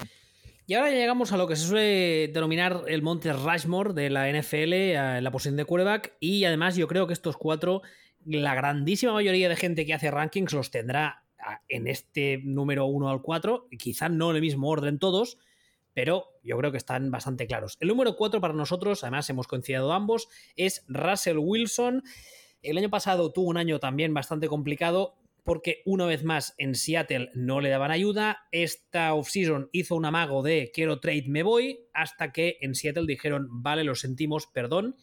[0.67, 4.73] Y ahora llegamos a lo que se suele denominar el monte Rushmore de la NFL
[4.73, 6.15] en la posición de quarterback.
[6.19, 7.83] Y además, yo creo que estos cuatro,
[8.25, 11.23] la grandísima mayoría de gente que hace rankings los tendrá
[11.69, 15.37] en este número 1 al 4, quizá no en el mismo orden todos,
[15.93, 17.77] pero yo creo que están bastante claros.
[17.79, 22.01] El número 4 para nosotros, además hemos coincidido ambos, es Russell Wilson.
[22.63, 25.15] El año pasado tuvo un año también bastante complicado
[25.45, 28.47] porque una vez más en Seattle no le daban ayuda.
[28.51, 33.47] Esta offseason hizo un amago de quiero trade, me voy, hasta que en Seattle dijeron
[33.49, 34.97] vale, lo sentimos, perdón.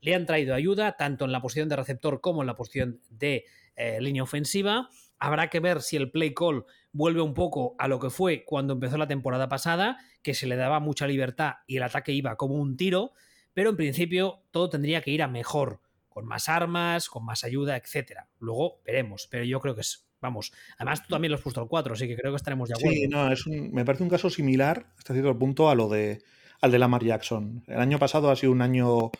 [0.00, 3.44] Le han traído ayuda tanto en la posición de receptor como en la posición de
[3.76, 4.88] eh, línea ofensiva.
[5.18, 8.72] Habrá que ver si el play call vuelve un poco a lo que fue cuando
[8.72, 12.54] empezó la temporada pasada, que se le daba mucha libertad y el ataque iba como
[12.54, 13.12] un tiro,
[13.52, 15.81] pero en principio todo tendría que ir a mejor
[16.12, 18.28] con más armas, con más ayuda, etcétera.
[18.38, 21.68] Luego veremos, pero yo creo que es, vamos, además tú también lo has puesto al
[21.68, 22.96] 4, así que creo que estaremos de acuerdo.
[22.96, 26.22] Sí, no, es me parece un caso similar hasta cierto punto a lo de
[26.60, 27.64] al de Lamar Jackson.
[27.66, 29.10] El año pasado ha sido un año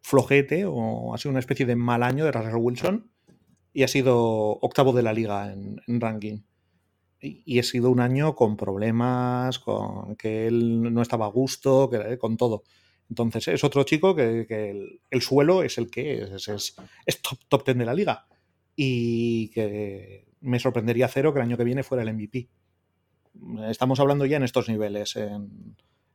[0.00, 3.10] flojete o ha sido una especie de mal año de Russell Wilson
[3.72, 4.16] y ha sido
[4.60, 6.38] octavo de la liga en, ranking.
[7.20, 11.90] Y, y, ha sido un año con problemas, con que él no estaba a gusto,
[11.90, 12.62] que, con todo.
[13.10, 14.46] Entonces es otro chico que,
[15.10, 18.26] el, suelo es el que es, top, top 10 de la liga.
[18.76, 22.48] Y que me sorprendería cero que el año que viene fuera el MVP.
[23.68, 25.18] Estamos hablando ya en estos niveles.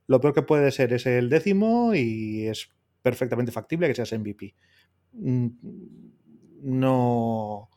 [0.07, 2.69] lo peor que puede ser es el décimo y es
[3.01, 4.55] perfectamente factible que seas MVP.
[5.11, 5.47] Mm,
[6.61, 7.69] no,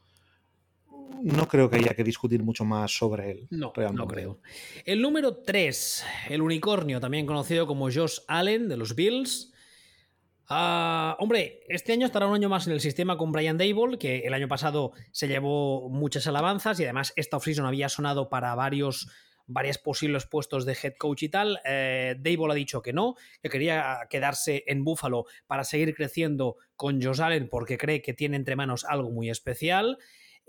[1.23, 3.47] no creo que haya que discutir mucho más sobre él.
[3.51, 4.41] No, no creo.
[4.85, 9.53] El número 3, el unicornio, también conocido como Josh Allen de los Bills.
[10.49, 14.21] Ah, hombre, este año estará un año más en el sistema con Brian Dable, que
[14.21, 19.09] el año pasado se llevó muchas alabanzas y además esta offseason había sonado para varios
[19.49, 21.59] varios posibles puestos de head coach y tal.
[21.65, 27.03] Eh, Dable ha dicho que no, que quería quedarse en Buffalo para seguir creciendo con
[27.03, 29.99] Josh Allen porque cree que tiene entre manos algo muy especial.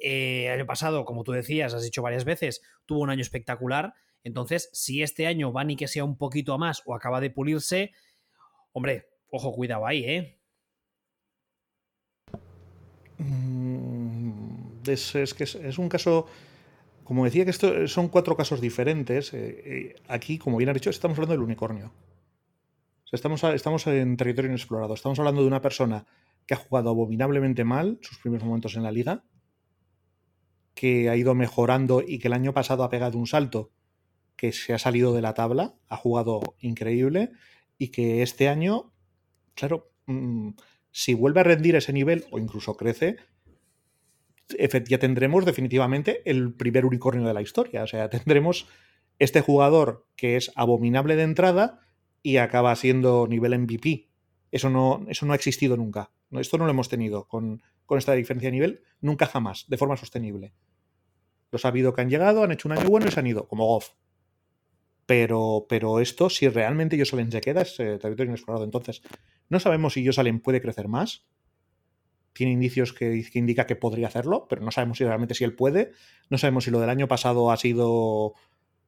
[0.01, 3.93] Eh, año pasado, como tú decías, has dicho varias veces, tuvo un año espectacular.
[4.23, 7.29] Entonces, si este año va ni que sea un poquito a más o acaba de
[7.29, 7.91] pulirse,
[8.73, 10.39] hombre, ojo, cuidado ahí, ¿eh?
[13.17, 16.25] Mm, es, que es, un caso,
[17.03, 20.89] como decía que esto son cuatro casos diferentes, eh, eh, aquí, como bien ha dicho,
[20.89, 21.91] estamos hablando del unicornio.
[23.11, 24.93] estamos en territorio inexplorado.
[24.93, 26.05] Estamos hablando de una persona
[26.45, 29.23] que ha jugado abominablemente mal sus primeros momentos en la liga,
[30.79, 33.69] que ha ido mejorando y que el año pasado ha pegado un salto,
[34.37, 37.31] que se ha salido de la tabla, ha jugado increíble
[37.77, 38.93] y que este año,
[39.55, 40.51] claro, mm,
[40.89, 43.17] si vuelve a rendir ese nivel o incluso crece,
[44.87, 47.83] ya tendremos definitivamente el primer unicornio de la historia.
[47.83, 48.65] O sea, tendremos
[49.19, 51.81] este jugador que es abominable de entrada
[52.23, 54.07] y acaba siendo nivel MVP.
[54.49, 56.13] Eso no, eso no ha existido nunca.
[56.31, 59.97] Esto no lo hemos tenido con, con esta diferencia de nivel nunca jamás, de forma
[59.97, 60.53] sostenible.
[61.51, 63.47] Los ha habido que han llegado, han hecho un año bueno y se han ido,
[63.47, 63.89] como Goff.
[65.05, 68.63] Pero, pero esto, si realmente Josalen se queda, es eh, territorio inexplorado.
[68.63, 69.01] Entonces,
[69.49, 71.25] no sabemos si Josalen puede crecer más.
[72.33, 75.55] Tiene indicios que, que indica que podría hacerlo, pero no sabemos si realmente si él
[75.55, 75.93] puede.
[76.29, 78.35] No sabemos si lo del año pasado ha sido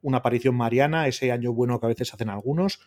[0.01, 2.79] una aparición mariana, ese año bueno que a veces hacen algunos.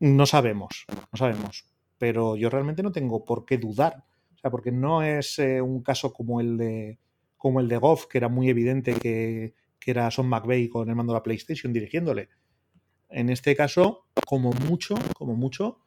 [0.00, 1.66] No sabemos, no sabemos.
[1.98, 4.04] Pero yo realmente no tengo por qué dudar.
[4.34, 6.98] O sea, porque no es eh, un caso como el de
[7.44, 9.52] como el de Goff, que era muy evidente que,
[9.84, 12.30] era Son McVeigh con el mando de la PlayStation dirigiéndole.
[13.10, 15.78] En este caso, como mucho, como mucho,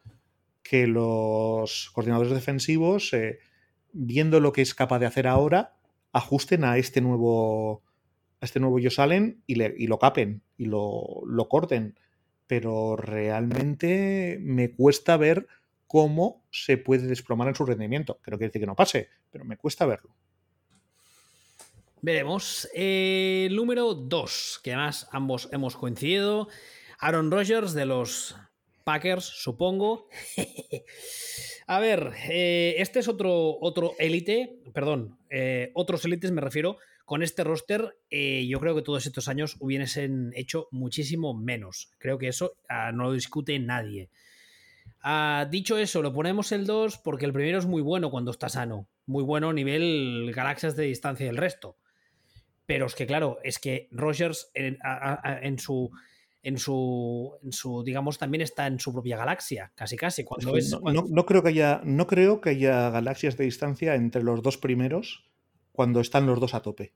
[0.62, 3.40] que los coordinadores defensivos, eh,
[3.92, 5.80] viendo lo que es capaz de hacer ahora,
[6.12, 7.82] ajusten a este nuevo
[8.40, 11.98] a este nuevo Yosalen y, y lo capen y lo, lo corten.
[12.46, 15.48] Pero realmente me cuesta ver
[15.88, 18.20] cómo se puede desplomar en su rendimiento.
[18.22, 20.14] Creo que decir que no pase, pero me cuesta verlo.
[22.02, 22.70] Veremos.
[22.76, 26.48] Eh, número 2, que además ambos hemos coincidido.
[27.00, 28.36] Aaron Rodgers de los
[28.84, 30.08] Packers, supongo.
[31.68, 36.78] A ver, eh, este es otro, otro élite, perdón, eh, otros élites me refiero.
[37.04, 41.90] Con este roster, yo creo que todos estos años hubiesen hecho muchísimo menos.
[42.00, 44.10] Creo que eso ah, no lo discute nadie.
[45.02, 48.50] Ah, dicho eso, lo ponemos el 2 porque el primero es muy bueno cuando está
[48.50, 48.90] sano.
[49.06, 51.78] Muy bueno a nivel galaxias de distancia del resto.
[52.68, 54.78] Pero es que, claro, es que Rogers en,
[55.58, 55.90] su.
[56.44, 60.24] En su, en su, digamos, también está en su propia galaxia, casi casi.
[60.24, 60.54] Cuando
[61.10, 65.26] no, creo que haya, no creo que haya galaxias de distancia entre los dos primeros
[65.72, 66.94] cuando están los dos a tope.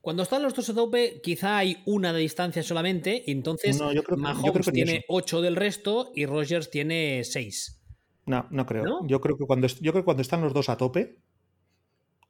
[0.00, 3.80] Cuando están los dos a tope, quizá hay una de distancia solamente, y entonces
[4.16, 7.82] Mahomes tiene 8 del resto y Rogers tiene 6.
[8.26, 9.06] No, no creo.
[9.06, 11.18] Yo, creo que cuando, yo creo que cuando están los dos a tope,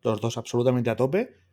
[0.02, 1.45] los dos absolutamente a tope,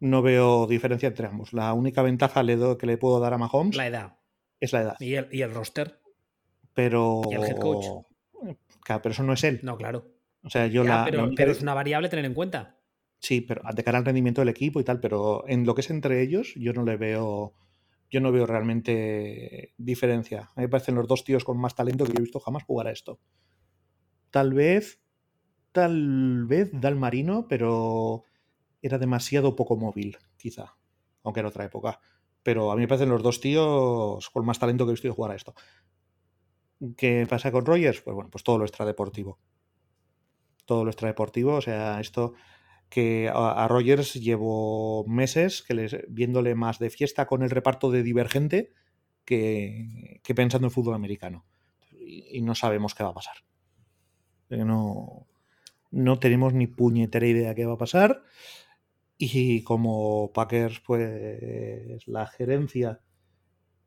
[0.00, 1.52] no veo diferencia entre ambos.
[1.52, 2.44] La única ventaja
[2.78, 4.18] que le puedo dar a Mahomes la edad.
[4.60, 4.96] es la edad.
[5.00, 6.00] ¿Y el, y el roster?
[6.74, 7.22] Pero.
[7.30, 7.86] ¿Y el head coach?
[8.84, 9.60] Claro, pero eso no es él.
[9.62, 10.06] No, claro.
[10.42, 12.78] O sea, yo la, pero, es una variable tener en cuenta.
[13.18, 15.90] Sí, pero de cara al rendimiento del equipo y tal, pero en lo que es
[15.90, 17.54] entre ellos, yo no le veo.
[18.10, 20.48] Yo no veo realmente diferencia.
[20.54, 22.64] A mí me parecen los dos tíos con más talento que yo he visto jamás
[22.64, 23.20] jugar a esto.
[24.30, 25.00] Tal vez.
[25.72, 28.24] Tal vez Dalmarino, pero
[28.82, 30.76] era demasiado poco móvil, quizá.
[31.22, 32.00] Aunque era otra época.
[32.42, 35.32] Pero a mí me parecen los dos tíos con más talento que he visto jugar
[35.32, 35.54] a esto.
[36.96, 38.00] ¿Qué pasa con Rogers?
[38.00, 39.38] Pues bueno, pues todo lo extradeportivo.
[40.64, 42.34] Todo lo extradeportivo, o sea, esto
[42.88, 45.64] que a, Rogers llevo meses
[46.08, 48.72] viéndole más de fiesta con el reparto de Divergente
[49.24, 51.44] que, pensando en fútbol americano.
[51.90, 53.36] Y, no sabemos qué va a pasar.
[54.48, 55.26] No,
[55.90, 58.22] no tenemos ni puñetera idea qué va a pasar.
[59.18, 63.00] Y como Packers, pues la gerencia,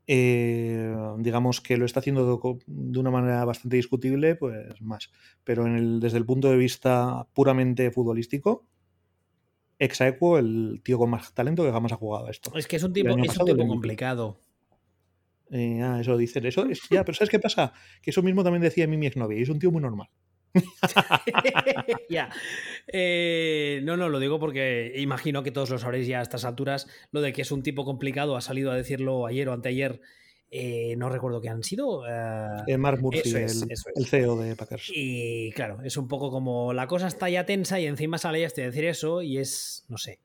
[0.06, 5.10] eh, digamos que lo está haciendo de una manera bastante discutible, pues más.
[5.46, 8.66] Pero en el, desde el punto de vista puramente futbolístico,
[9.80, 12.52] Exaequo, el tío con más talento que jamás ha jugado esto.
[12.56, 14.38] Es que es un tipo, es un tipo complicado.
[15.50, 17.74] Eh, ah, eso dicen, eso es, ya, pero ¿sabes qué pasa?
[18.02, 20.10] Que eso mismo también decía mi, mi exnovia, y es un tío muy normal.
[22.10, 22.30] ya.
[22.88, 26.88] Eh, no, no, lo digo porque imagino que todos lo sabréis ya a estas alturas.
[27.12, 30.02] Lo de que es un tipo complicado ha salido a decirlo ayer o anteayer
[30.54, 32.04] eh, no recuerdo qué han sido.
[32.06, 34.92] Eh, Mark Murphy, el, CEO de Packers.
[34.94, 38.64] Y claro, es un poco como la cosa está ya tensa y encima sale este
[38.64, 40.20] decir eso y es, no sé.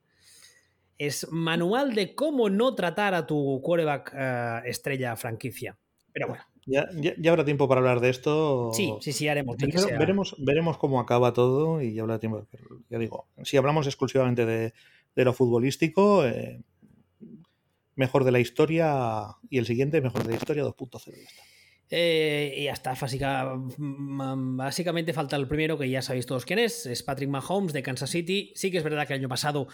[0.98, 5.76] Es manual de cómo no tratar a tu quarterback estrella franquicia.
[6.12, 6.42] Pero bueno.
[6.66, 8.70] Ya, ya, habrá tiempo para hablar de esto.
[8.74, 9.56] Sí, sí, sí, haremos.
[9.98, 12.46] veremos, veremos cómo acaba todo y ya habrá tiempo.
[12.90, 14.72] Ya digo, si hablamos exclusivamente de,
[15.14, 16.24] de lo futbolístico,
[17.96, 21.14] mejor de la historia y el siguiente mejor de la historia 2.0.
[21.88, 22.94] Eh, y hasta
[23.78, 28.10] básicamente falta el primero que ya sabéis todos quién es, es Patrick Mahomes de Kansas
[28.10, 28.52] City.
[28.54, 29.68] Sí que es verdad que el año pasado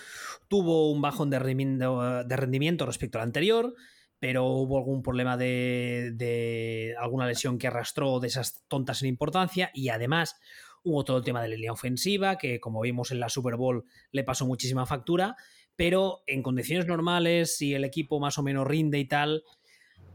[0.48, 3.74] tuvo un bajón de rendimiento, de rendimiento respecto al anterior,
[4.22, 9.72] pero hubo algún problema de, de, alguna lesión que arrastró de esas tontas sin importancia
[9.74, 10.36] y además
[10.84, 13.84] hubo todo el tema de la línea ofensiva que como vimos en la Super Bowl
[14.12, 15.34] le pasó muchísima factura
[15.76, 19.42] pero en condiciones normales, si el equipo más o menos rinde y tal,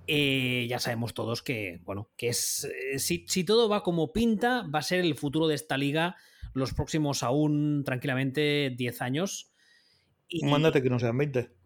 [0.05, 2.69] eh, ya sabemos todos que, bueno, que es.
[2.93, 6.15] Eh, si, todo va como pinta, va a ser el futuro de esta liga
[6.53, 9.51] los próximos aún tranquilamente 10 años.
[10.27, 10.45] Y...
[10.45, 11.56] Mándate que no sean 20.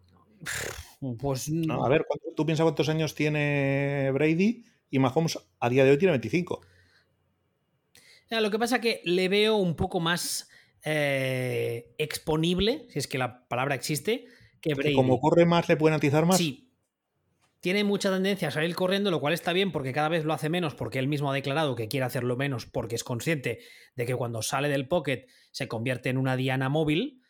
[1.18, 1.50] Pues.
[1.68, 2.06] a ver,
[2.36, 6.60] tú piensas cuántos años tiene Brady y Mahomes a día de hoy tiene 25.
[8.30, 10.48] lo que pasa es que le veo un poco más
[10.84, 14.26] eh, exponible, si es que la palabra existe,
[14.60, 14.94] que Brady.
[14.94, 16.38] Como corre más, le pueden atizar más.
[16.38, 16.68] Sí.
[17.60, 20.48] Tiene mucha tendencia a salir corriendo, lo cual está bien porque cada vez lo hace
[20.48, 23.60] menos, porque él mismo ha declarado que quiere hacerlo menos porque es consciente
[23.94, 27.21] de que cuando sale del pocket se convierte en una diana móvil,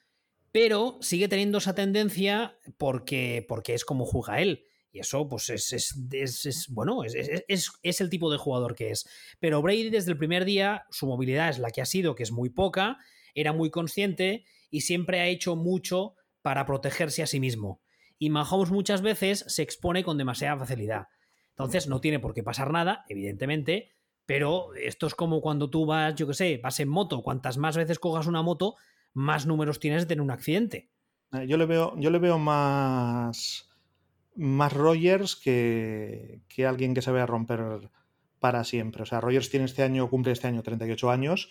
[0.52, 4.66] pero sigue teniendo esa tendencia porque, porque es como juega él.
[4.92, 9.08] Y eso, pues, es, es, bueno, es, es, el tipo de jugador que es.
[9.40, 12.30] Pero Brady, desde el primer día, su movilidad es la que ha sido, que es
[12.30, 12.98] muy poca,
[13.34, 17.80] era muy consciente y siempre ha hecho mucho para protegerse a sí mismo.
[18.18, 21.06] Y Mahomes muchas veces se expone con demasiada facilidad.
[21.50, 23.92] Entonces no tiene por qué pasar nada, evidentemente,
[24.26, 27.22] pero esto es como cuando tú vas, yo qué sé, vas en moto.
[27.22, 28.76] Cuantas más veces cojas una moto,
[29.14, 30.90] más números tienes de tener un accidente.
[31.32, 33.70] Eh, yo le veo, yo le veo más,
[34.36, 37.90] más Rogers que, que alguien que se vaya a romper
[38.42, 39.04] para siempre.
[39.04, 41.48] O sea, Rogers tiene este año, cumple este año 38 años.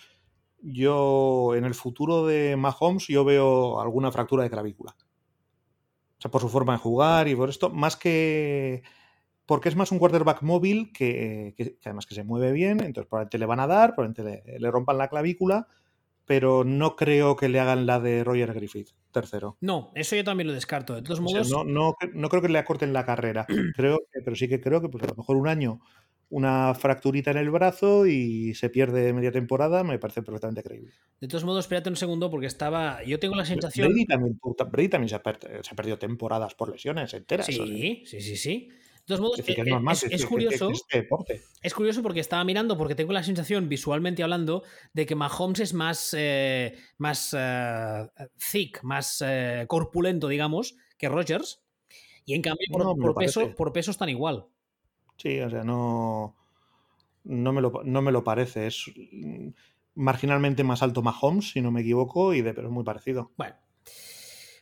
[0.61, 4.95] Yo, en el futuro de Mahomes, yo veo alguna fractura de clavícula.
[6.17, 8.83] O sea, por su forma de jugar y por esto, más que.
[9.47, 13.39] Porque es más un quarterback móvil que, que, además que se mueve bien, entonces probablemente
[13.39, 15.67] le van a dar, probablemente le, le rompan la clavícula,
[16.25, 19.57] pero no creo que le hagan la de Roger Griffith, tercero.
[19.61, 20.95] No, eso yo también lo descarto.
[20.95, 21.47] De todos modos.
[21.47, 23.45] Sea, no, no, no, creo que le acorten la carrera.
[23.75, 25.79] Creo, pero sí que creo que pues, a lo mejor un año
[26.31, 30.93] una fracturita en el brazo y se pierde media temporada, me parece perfectamente creíble.
[31.19, 33.03] De todos modos, espérate un segundo porque estaba.
[33.03, 33.89] Yo tengo la sensación.
[33.89, 34.39] Brady también,
[34.71, 37.45] Brady también se, ha se, ha perdido temporadas por lesiones enteras.
[37.45, 37.65] Sí, o sea.
[37.65, 38.69] sí, sí, sí.
[39.11, 40.67] De todos modos, es, decir, que es, normal, es, es, curioso.
[40.67, 41.41] Que, este deporte.
[41.61, 44.63] Es curioso porque estaba mirando, porque tengo la sensación, visualmente hablando,
[44.93, 48.07] de que Mahomes es más, eh, más uh,
[48.51, 51.61] thick, más uh, corpulento, digamos, que Rogers.
[52.25, 54.45] Y en cambio, por, no, por peso, por peso están igual.
[55.17, 56.37] Sí, o sea, no,
[57.25, 58.67] no, me lo, no me lo parece.
[58.67, 58.89] Es
[59.93, 63.33] marginalmente más alto Mahomes, si no me equivoco, y de, pero es muy parecido.
[63.35, 63.55] Bueno.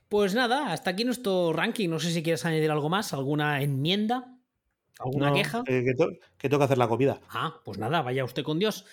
[0.10, 1.88] Pues nada, hasta aquí nuestro ranking.
[1.88, 4.39] No sé si quieres añadir algo más, alguna enmienda,
[5.00, 5.64] alguna no, queja.
[5.66, 7.20] Eh, que, to que tengo que hacer la comida.
[7.30, 8.86] Ah, pues nada, vaya usted con Dios.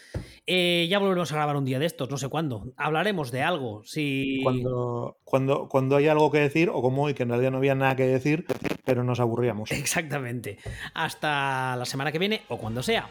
[0.47, 2.73] Eh, ya volveremos a grabar un día de estos, no sé cuándo.
[2.77, 3.83] Hablaremos de algo.
[3.85, 4.41] Si...
[4.43, 7.75] Cuando, cuando, cuando hay algo que decir, o como hoy, que en realidad no había
[7.75, 8.47] nada que decir,
[8.85, 9.71] pero nos aburríamos.
[9.73, 10.59] Exactamente.
[10.95, 13.09] Hasta la semana que viene o cuando sea.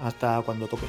[0.00, 0.86] Hasta cuando toque.